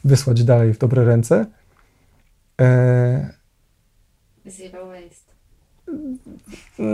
wysłać 0.05 0.45
dalej 0.45 0.75
w 0.75 0.79
dobre 0.79 1.05
ręce. 1.05 1.47
E, 2.61 3.31
Zero 4.47 4.87
waste. 4.87 5.33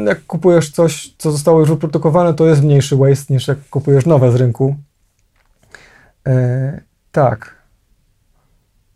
Jak 0.07 0.27
kupujesz 0.27 0.71
coś, 0.71 1.15
co 1.19 1.33
zostało 1.33 1.61
już 1.61 1.69
wyprodukowane, 1.69 2.35
to 2.35 2.47
jest 2.47 2.63
mniejszy 2.63 2.97
waste 2.97 3.35
niż 3.35 3.49
jak 3.49 3.69
kupujesz 3.71 4.07
nowe 4.07 4.33
z 4.33 4.35
rynku. 4.35 4.77
E, 6.27 6.81
tak. 7.13 7.63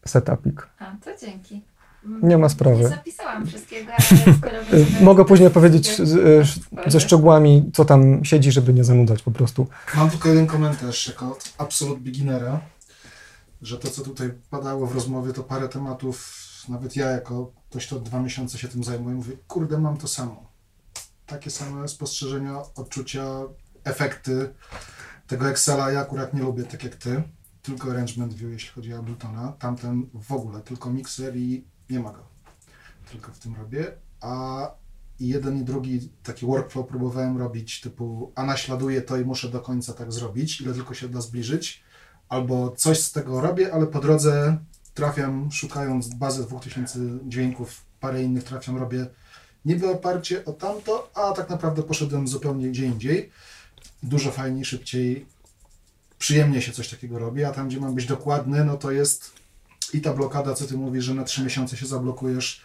Setupik. 0.06 0.68
A, 0.78 0.84
to 1.04 1.10
dzięki. 1.26 1.62
Nie 2.22 2.38
ma 2.38 2.48
sprawy. 2.48 2.82
Nie 2.82 2.88
zapisałam 2.88 3.46
wszystkiego, 3.46 3.92
ale 4.42 4.84
Mogę 5.00 5.24
później 5.24 5.50
powiedzieć 5.50 5.96
ze 6.86 7.00
szczegółami, 7.00 7.70
co 7.74 7.84
tam 7.84 8.24
siedzi, 8.24 8.52
żeby 8.52 8.74
nie 8.74 8.84
zanudzać 8.84 9.22
po 9.22 9.30
prostu. 9.30 9.66
Mam 9.96 10.10
tylko 10.10 10.28
jeden 10.28 10.46
komentarz 10.46 11.06
jako 11.06 11.38
absolut 11.58 11.98
beginnera. 11.98 12.60
że 13.62 13.78
to, 13.78 13.90
co 13.90 14.02
tutaj 14.02 14.30
padało 14.50 14.86
w 14.86 14.94
rozmowie, 14.94 15.32
to 15.32 15.42
parę 15.42 15.68
tematów, 15.68 16.32
nawet 16.68 16.96
ja 16.96 17.10
jako 17.10 17.52
ktoś, 17.70 17.86
kto 17.86 18.00
dwa 18.00 18.20
miesiące 18.20 18.58
się 18.58 18.68
tym 18.68 18.84
zajmuje, 18.84 19.16
mówię, 19.16 19.36
kurde, 19.48 19.78
mam 19.78 19.96
to 19.96 20.08
samo. 20.08 20.46
Takie 21.26 21.50
same 21.50 21.88
spostrzeżenia, 21.88 22.58
odczucia, 22.76 23.24
efekty 23.84 24.48
tego 25.26 25.48
Excela 25.50 25.90
ja 25.90 26.00
akurat 26.00 26.34
nie 26.34 26.42
lubię, 26.42 26.64
tak 26.64 26.84
jak 26.84 26.94
ty. 26.94 27.22
Tylko 27.62 27.90
arrangement 27.90 28.34
view, 28.34 28.52
jeśli 28.52 28.70
chodzi 28.70 28.94
o 28.94 28.98
Abletona. 28.98 29.52
Tamten 29.52 30.06
w 30.14 30.32
ogóle, 30.32 30.60
tylko 30.60 30.90
mixer 30.90 31.36
i 31.36 31.64
nie 31.90 32.00
ma 32.00 32.12
go. 32.12 32.22
Tylko 33.10 33.32
w 33.32 33.38
tym 33.38 33.54
robię. 33.54 33.92
A 34.20 34.70
jeden 35.20 35.58
i 35.60 35.64
drugi 35.64 36.08
taki 36.22 36.46
workflow 36.46 36.86
próbowałem 36.86 37.38
robić 37.38 37.80
typu, 37.80 38.32
a 38.34 38.44
naśladuję 38.44 39.02
to 39.02 39.16
i 39.16 39.24
muszę 39.24 39.48
do 39.48 39.60
końca 39.60 39.92
tak 39.92 40.12
zrobić, 40.12 40.60
ile 40.60 40.74
tylko 40.74 40.94
się 40.94 41.08
da 41.08 41.20
zbliżyć. 41.20 41.82
Albo 42.28 42.70
coś 42.70 43.00
z 43.00 43.12
tego 43.12 43.40
robię, 43.40 43.74
ale 43.74 43.86
po 43.86 44.00
drodze 44.00 44.58
trafiam, 44.94 45.52
szukając 45.52 46.14
bazy 46.14 46.46
2000 46.46 46.98
dźwięków, 47.24 47.84
parę 48.00 48.22
innych 48.22 48.44
trafiam, 48.44 48.76
robię 48.76 49.06
niby 49.64 49.90
oparcie 49.90 50.44
o 50.44 50.52
tamto, 50.52 51.10
a 51.14 51.32
tak 51.32 51.50
naprawdę 51.50 51.82
poszedłem 51.82 52.28
zupełnie 52.28 52.68
gdzie 52.68 52.86
indziej. 52.86 53.30
Dużo 54.02 54.30
fajniej, 54.30 54.64
szybciej, 54.64 55.26
przyjemnie 56.18 56.62
się 56.62 56.72
coś 56.72 56.88
takiego 56.88 57.18
robi, 57.18 57.44
a 57.44 57.52
tam, 57.52 57.68
gdzie 57.68 57.80
mam 57.80 57.94
być 57.94 58.06
dokładny, 58.06 58.64
no 58.64 58.76
to 58.76 58.90
jest 58.90 59.32
i 59.94 60.00
ta 60.00 60.12
blokada, 60.12 60.54
co 60.54 60.66
ty 60.66 60.76
mówisz, 60.76 61.04
że 61.04 61.14
na 61.14 61.24
trzy 61.24 61.42
miesiące 61.44 61.76
się 61.76 61.86
zablokujesz, 61.86 62.60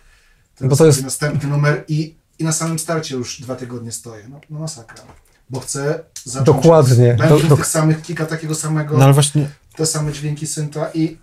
ten 0.56 0.70
Bo 0.70 0.76
to 0.76 0.86
jest- 0.86 1.04
następny 1.04 1.50
numer 1.50 1.84
i, 1.88 2.16
i 2.40 2.44
na 2.44 2.52
samym 2.52 2.80
starcie 2.80 3.16
już 3.16 3.42
dwa 3.42 3.56
tygodnie 3.56 3.92
stoję. 3.92 4.28
No, 4.30 4.40
no 4.50 4.60
masakra. 4.60 5.04
Bo 5.50 5.60
chcę 5.60 6.04
zacząć 6.26 6.46
Dokładnie. 6.46 7.18
od 7.24 7.42
Do- 7.42 7.48
do- 7.50 7.56
tych 7.56 7.66
samych 7.66 8.02
kilka 8.02 8.26
takiego 8.26 8.56
samego, 8.56 8.98
No 8.98 9.04
ale 9.04 9.14
właśnie, 9.14 9.50
te 9.76 9.86
same 9.86 10.12
dźwięki 10.14 10.48
synta 10.48 10.90
i 10.94 11.18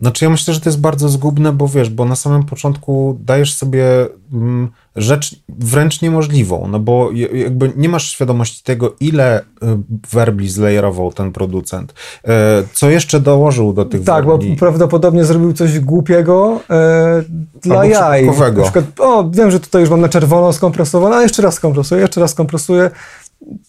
Znaczy 0.00 0.24
ja 0.24 0.30
myślę, 0.30 0.54
że 0.54 0.60
to 0.60 0.68
jest 0.68 0.80
bardzo 0.80 1.08
zgubne, 1.08 1.52
bo 1.52 1.68
wiesz, 1.68 1.90
bo 1.90 2.04
na 2.04 2.16
samym 2.16 2.44
początku 2.44 3.18
dajesz 3.20 3.54
sobie 3.54 3.84
mm, 4.32 4.68
rzecz 4.96 5.36
wręcz 5.48 6.02
niemożliwą, 6.02 6.68
no 6.68 6.78
bo 6.78 7.10
jakby 7.32 7.72
nie 7.76 7.88
masz 7.88 8.10
świadomości 8.10 8.62
tego, 8.64 8.94
ile 9.00 9.40
y, 9.40 9.44
werbli 10.12 10.48
zlejerował 10.48 11.12
ten 11.12 11.32
producent, 11.32 11.94
e, 12.24 12.62
co 12.72 12.90
jeszcze 12.90 13.20
dołożył 13.20 13.72
do 13.72 13.84
tych 13.84 14.04
Tak, 14.04 14.24
bo 14.24 14.38
werbli. 14.38 14.56
prawdopodobnie 14.56 15.24
zrobił 15.24 15.52
coś 15.52 15.80
głupiego 15.80 16.60
e, 16.70 17.22
dla 17.62 17.80
Albo 17.80 17.88
jaj. 17.88 18.26
Na 18.26 18.62
przykład, 18.62 18.84
o, 18.98 19.30
wiem, 19.30 19.50
że 19.50 19.60
tutaj 19.60 19.80
już 19.80 19.90
mam 19.90 20.00
na 20.00 20.08
czerwono 20.08 20.52
skompresowane, 20.52 21.16
a 21.16 21.22
jeszcze 21.22 21.42
raz 21.42 21.54
skompresuję, 21.54 22.00
jeszcze 22.00 22.20
raz 22.20 22.30
skompresuję. 22.30 22.90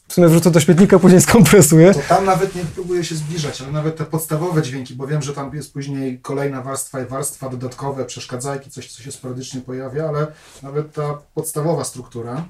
W 0.07 0.13
sumie 0.13 0.27
wrzucę 0.27 0.51
do 0.51 0.59
śmietnika, 0.59 0.99
później 0.99 1.21
skompresuję. 1.27 1.93
to 1.93 1.99
tam 2.09 2.25
nawet 2.25 2.55
nie 2.55 2.61
próbuję 2.75 3.03
się 3.03 3.15
zbliżać, 3.15 3.61
ale 3.61 3.71
nawet 3.71 3.95
te 3.97 4.05
podstawowe 4.05 4.61
dźwięki, 4.61 4.95
bo 4.95 5.07
wiem, 5.07 5.21
że 5.21 5.33
tam 5.33 5.55
jest 5.55 5.73
później 5.73 6.19
kolejna 6.19 6.61
warstwa 6.61 7.01
i 7.01 7.05
warstwa 7.05 7.49
dodatkowe, 7.49 8.05
przeszkadzajki, 8.05 8.71
coś, 8.71 8.91
co 8.93 9.03
się 9.03 9.11
sporadycznie 9.11 9.61
pojawia, 9.61 10.07
ale 10.09 10.27
nawet 10.63 10.93
ta 10.93 11.13
podstawowa 11.33 11.83
struktura, 11.83 12.45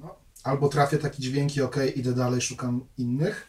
no, 0.00 0.14
albo 0.44 0.68
trafię 0.68 0.98
takie 0.98 1.22
dźwięki, 1.22 1.62
ok, 1.62 1.76
idę 1.96 2.12
dalej, 2.12 2.40
szukam 2.40 2.80
innych, 2.98 3.46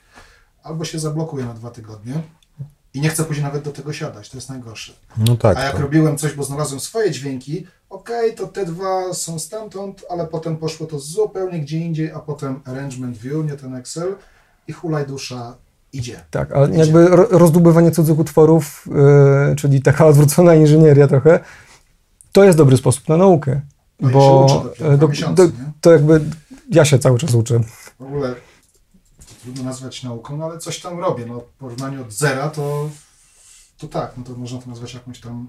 albo 0.64 0.86
się 0.86 1.00
zablokuję 1.00 1.46
na 1.46 1.54
dwa 1.54 1.72
tygodnie 1.72 2.14
i 2.94 3.02
nie 3.02 3.10
chcę 3.10 3.24
później 3.24 3.44
nawet 3.46 3.64
do 3.64 3.72
tego 3.72 3.94
siadać, 3.94 4.30
to 4.30 4.38
jest 4.38 4.50
najgorsze. 4.50 4.94
No 5.18 5.36
tak. 5.38 5.58
A 5.58 5.64
jak 5.64 5.74
to- 5.76 5.82
robiłem 5.82 6.18
coś, 6.18 6.34
bo 6.34 6.44
znalazłem 6.44 6.80
swoje 6.80 7.12
dźwięki, 7.12 7.68
okej, 7.90 8.36
to 8.36 8.48
te 8.48 8.66
dwa 8.66 9.14
są 9.14 9.40
stamtąd, 9.40 10.06
ale 10.10 10.28
potem 10.28 10.58
poszło 10.58 10.88
to 10.88 11.00
zupełnie 11.00 11.60
gdzie 11.60 11.78
indziej, 11.78 12.12
a 12.12 12.20
potem 12.20 12.60
arrangement 12.66 13.18
view, 13.18 13.46
nie 13.46 13.58
ten 13.58 13.76
Excel 13.76 14.16
i 14.68 14.74
hulaj 14.74 15.06
dusza 15.06 15.56
idzie. 15.94 16.24
Tak, 16.32 16.52
ale 16.52 16.76
jakby 16.76 17.08
ro- 17.08 17.28
rozdłubywanie 17.30 17.92
cudzych 17.92 18.20
utworów, 18.20 18.86
yy, 19.50 19.56
czyli 19.56 19.82
taka 19.82 20.06
odwrócona 20.06 20.56
inżynieria 20.56 21.08
trochę, 21.08 21.40
to 22.32 22.44
jest 22.44 22.58
dobry 22.58 22.78
sposób 22.78 23.10
na 23.10 23.18
naukę. 23.18 23.62
No 24.00 24.10
bo 24.10 24.48
dopiero 24.64 24.94
e, 24.94 24.98
do, 24.98 25.08
miesiące, 25.08 25.48
do, 25.48 25.54
to 25.82 25.92
jakby 25.92 26.22
ja 26.70 26.86
się 26.86 27.00
cały 27.00 27.20
czas 27.20 27.34
uczę. 27.34 27.60
W 28.00 28.04
ogóle 28.04 28.36
trudno 29.44 29.64
nazwać 29.64 30.04
nauką, 30.04 30.38
no 30.38 30.46
ale 30.46 30.58
coś 30.58 30.82
tam 30.82 31.00
robię. 31.00 31.26
No, 31.26 31.40
w 31.40 31.44
porównaniu 31.44 32.02
od 32.02 32.12
zera 32.12 32.50
to, 32.50 32.90
to 33.78 33.88
tak, 33.88 34.12
no 34.18 34.24
to 34.24 34.34
można 34.34 34.62
to 34.62 34.70
nazwać 34.70 34.94
jakąś 34.94 35.20
tam 35.20 35.48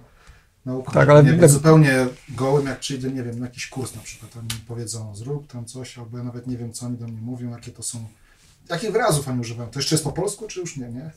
nauką. 0.67 0.93
Tak, 0.93 1.09
ale 1.09 1.25
nie 1.25 1.31
jak- 1.31 1.49
zupełnie 1.51 2.07
gołym, 2.29 2.67
jak 2.67 2.81
przyjdę, 2.81 3.11
nie 3.11 3.23
wiem, 3.23 3.39
na 3.39 3.47
jakiś 3.47 3.67
kurs 3.67 3.95
na 3.95 4.03
przykład, 4.03 4.33
tam 4.33 4.43
mi 4.45 4.51
powiedzą 4.69 5.15
zrób 5.17 5.47
tam 5.53 5.65
coś, 5.65 5.99
albo 5.99 6.19
ja 6.19 6.25
nawet 6.25 6.47
nie 6.47 6.57
wiem, 6.57 6.73
co 6.73 6.87
oni 6.87 6.97
do 6.97 7.07
mnie 7.09 7.21
mówią, 7.21 7.51
jakie 7.51 7.71
to 7.73 7.83
są, 7.83 8.07
jakich 8.69 8.93
wyrazów 8.93 9.29
oni 9.29 9.41
używają. 9.41 9.71
To 9.71 9.79
jeszcze 9.79 9.95
jest 9.95 10.05
po 10.05 10.13
polsku, 10.13 10.47
czy 10.47 10.61
już 10.61 10.77
nie, 10.77 10.89
nie? 10.89 11.11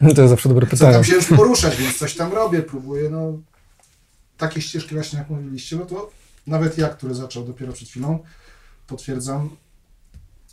To 0.14 0.20
jest 0.22 0.30
zawsze 0.30 0.48
dobre 0.48 0.66
pytanie. 0.66 0.92
tam 0.92 1.04
się 1.04 1.14
już 1.14 1.26
poruszać, 1.26 1.76
więc 1.76 1.98
coś 1.98 2.14
tam 2.16 2.32
robię, 2.32 2.62
próbuję, 2.62 3.10
no 3.10 3.38
takie 4.38 4.62
ścieżki 4.62 4.94
właśnie 4.94 5.18
jak 5.18 5.30
mówiliście, 5.30 5.76
no 5.76 5.86
to 5.86 6.10
nawet 6.46 6.78
ja, 6.78 6.88
który 6.88 7.14
zaczął 7.14 7.44
dopiero 7.44 7.72
przed 7.72 7.88
chwilą, 7.88 8.18
potwierdzam 8.86 9.50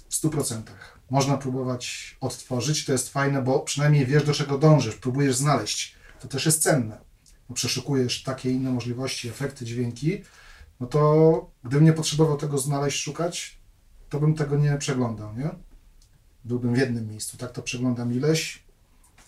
w 0.10 0.14
100%. 0.24 0.62
Można 1.10 1.38
próbować 1.38 2.16
odtworzyć, 2.22 2.86
to 2.86 2.92
jest 2.92 3.10
fajne, 3.10 3.42
bo 3.42 3.60
przynajmniej 3.60 4.06
wiesz 4.06 4.24
do 4.24 4.34
czego 4.34 4.58
dążysz, 4.58 4.96
próbujesz 4.96 5.36
znaleźć. 5.36 5.96
To 6.22 6.28
też 6.28 6.46
jest 6.46 6.64
cenne. 6.64 6.98
Bo 7.50 7.56
przeszukujesz 7.56 8.24
takie 8.24 8.52
inne 8.52 8.72
możliwości, 8.72 9.30
efekty, 9.30 9.66
dźwięki, 9.66 10.24
no 10.80 10.88
to 10.88 11.52
gdybym 11.64 11.86
nie 11.86 11.94
potrzebował 11.94 12.38
tego 12.38 12.58
znaleźć, 12.58 13.04
szukać, 13.04 13.58
to 14.10 14.20
bym 14.20 14.34
tego 14.34 14.58
nie 14.58 14.78
przeglądał, 14.78 15.36
nie? 15.38 15.50
Byłbym 16.46 16.74
w 16.74 16.78
jednym 16.78 17.10
miejscu, 17.10 17.38
tak 17.38 17.52
to 17.52 17.62
przeglądam 17.62 18.14
ileś, 18.14 18.64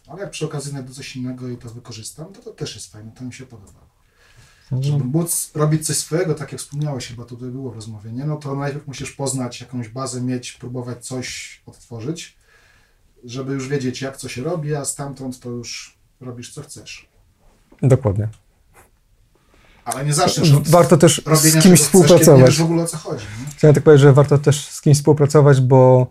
ale 0.08 0.22
jak 0.22 0.32
przy 0.32 0.46
okazji 0.46 0.72
znajdę 0.72 0.94
coś 0.94 1.16
innego 1.16 1.50
i 1.50 1.58
to 1.58 1.70
wykorzystam, 1.70 2.34
to 2.34 2.42
to 2.42 2.52
też 2.52 2.76
jest 2.76 2.92
fajne, 2.92 3.12
to 3.12 3.24
mi 3.24 3.34
się 3.34 3.46
podoba. 3.46 3.90
Żeby 4.80 5.04
móc 5.04 5.52
robić 5.56 5.88
coś 5.88 5.98
swojego, 5.98 6.36
tak 6.36 6.52
jak 6.52 6.62
wspomniałeś, 6.62 7.08
chyba 7.08 7.26
tutaj 7.26 7.50
było 7.50 7.72
w 7.72 7.76
rozmowie, 7.76 8.12
nie? 8.12 8.26
no 8.26 8.38
to 8.38 8.56
najpierw 8.56 8.88
musisz 8.88 9.12
poznać 9.12 9.62
jakąś 9.62 9.90
bazę, 9.90 10.22
mieć, 10.22 10.52
próbować 10.52 11.06
coś 11.06 11.62
odtworzyć, 11.66 12.38
żeby 13.24 13.54
już 13.54 13.68
wiedzieć, 13.68 14.02
jak 14.02 14.18
co 14.18 14.30
się 14.30 14.44
robi, 14.44 14.76
a 14.76 14.86
stamtąd 14.86 15.40
to 15.40 15.50
już 15.50 15.98
robisz, 16.22 16.54
co 16.54 16.62
chcesz. 16.62 17.09
Dokładnie. 17.82 18.28
Ale 19.86 20.06
nie 20.06 20.14
zaczniesz 20.14 20.54
od 20.54 20.68
Warto 20.68 20.98
też 20.98 21.22
z 21.26 21.42
kimś 21.42 21.42
czego 21.42 21.60
chcesz, 21.60 21.66
nie 21.66 21.78
współpracować. 21.78 22.46
wiesz 22.46 22.60
w 22.60 22.64
ogóle 22.64 22.84
o 22.84 22.86
co 22.86 22.98
chodzi. 22.98 23.26
Nie? 23.40 23.52
Chciałem 23.58 23.76
tak 23.76 23.84
powiedzieć, 23.84 24.02
że 24.02 24.14
warto 24.14 24.38
też 24.38 24.68
z 24.68 24.82
kimś 24.82 24.98
współpracować, 24.98 25.62
bo 25.62 26.08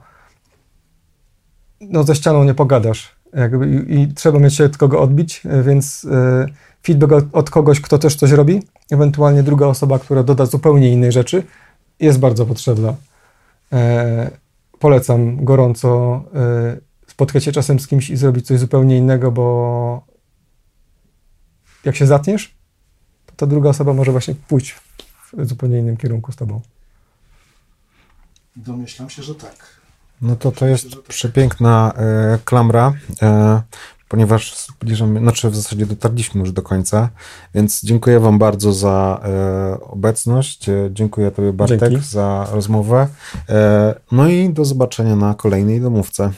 no 1.80 2.04
ze 2.04 2.14
ścianą 2.14 2.44
nie 2.44 2.54
pogadasz. 2.54 3.16
Jakby, 3.34 3.84
i, 3.88 4.00
I 4.00 4.14
trzeba 4.14 4.38
mieć 4.38 4.54
się 4.54 4.64
od 4.64 4.76
kogo 4.76 5.00
odbić, 5.00 5.42
więc 5.64 6.06
e, 6.10 6.46
feedback 6.86 7.12
od, 7.12 7.24
od 7.32 7.50
kogoś, 7.50 7.80
kto 7.80 7.98
też 7.98 8.16
coś 8.16 8.30
robi, 8.30 8.62
ewentualnie 8.90 9.42
druga 9.42 9.66
osoba, 9.66 9.98
która 9.98 10.22
doda 10.22 10.46
zupełnie 10.46 10.92
innej 10.92 11.12
rzeczy, 11.12 11.42
jest 12.00 12.18
bardzo 12.18 12.46
potrzebna. 12.46 12.94
E, 13.72 14.30
polecam 14.78 15.44
gorąco 15.44 16.22
e, 16.34 16.76
spotkać 17.06 17.44
się 17.44 17.52
czasem 17.52 17.80
z 17.80 17.86
kimś 17.86 18.10
i 18.10 18.16
zrobić 18.16 18.46
coś 18.46 18.58
zupełnie 18.58 18.96
innego, 18.96 19.32
bo 19.32 20.02
jak 21.88 21.96
się 21.96 22.06
zatniesz, 22.06 22.54
to 23.26 23.32
ta 23.36 23.46
druga 23.46 23.70
osoba 23.70 23.92
może 23.92 24.12
właśnie 24.12 24.34
pójść 24.34 24.70
w 24.72 25.46
zupełnie 25.46 25.78
innym 25.78 25.96
kierunku 25.96 26.32
z 26.32 26.36
tobą. 26.36 26.60
Domyślam 28.56 29.10
się, 29.10 29.22
że 29.22 29.34
tak. 29.34 29.78
No 30.22 30.36
to 30.36 30.52
to 30.52 30.66
jest 30.66 30.90
tak. 30.90 31.02
przepiękna 31.02 31.92
e, 31.96 32.38
klamra, 32.44 32.92
e, 33.22 33.62
ponieważ 34.08 34.56
zbliżamy, 34.56 35.20
znaczy 35.20 35.50
w 35.50 35.56
zasadzie 35.56 35.86
dotarliśmy 35.86 36.40
już 36.40 36.52
do 36.52 36.62
końca, 36.62 37.08
więc 37.54 37.82
dziękuję 37.82 38.20
Wam 38.20 38.38
bardzo 38.38 38.72
za 38.72 39.20
e, 39.24 39.80
obecność. 39.80 40.68
E, 40.68 40.90
dziękuję 40.92 41.30
Tobie 41.30 41.52
Bartek 41.52 41.80
Dzięki. 41.80 42.06
za 42.06 42.48
rozmowę. 42.52 43.08
E, 43.48 43.94
no 44.12 44.28
i 44.28 44.50
do 44.50 44.64
zobaczenia 44.64 45.16
na 45.16 45.34
kolejnej 45.34 45.80
domówce. 45.80 46.32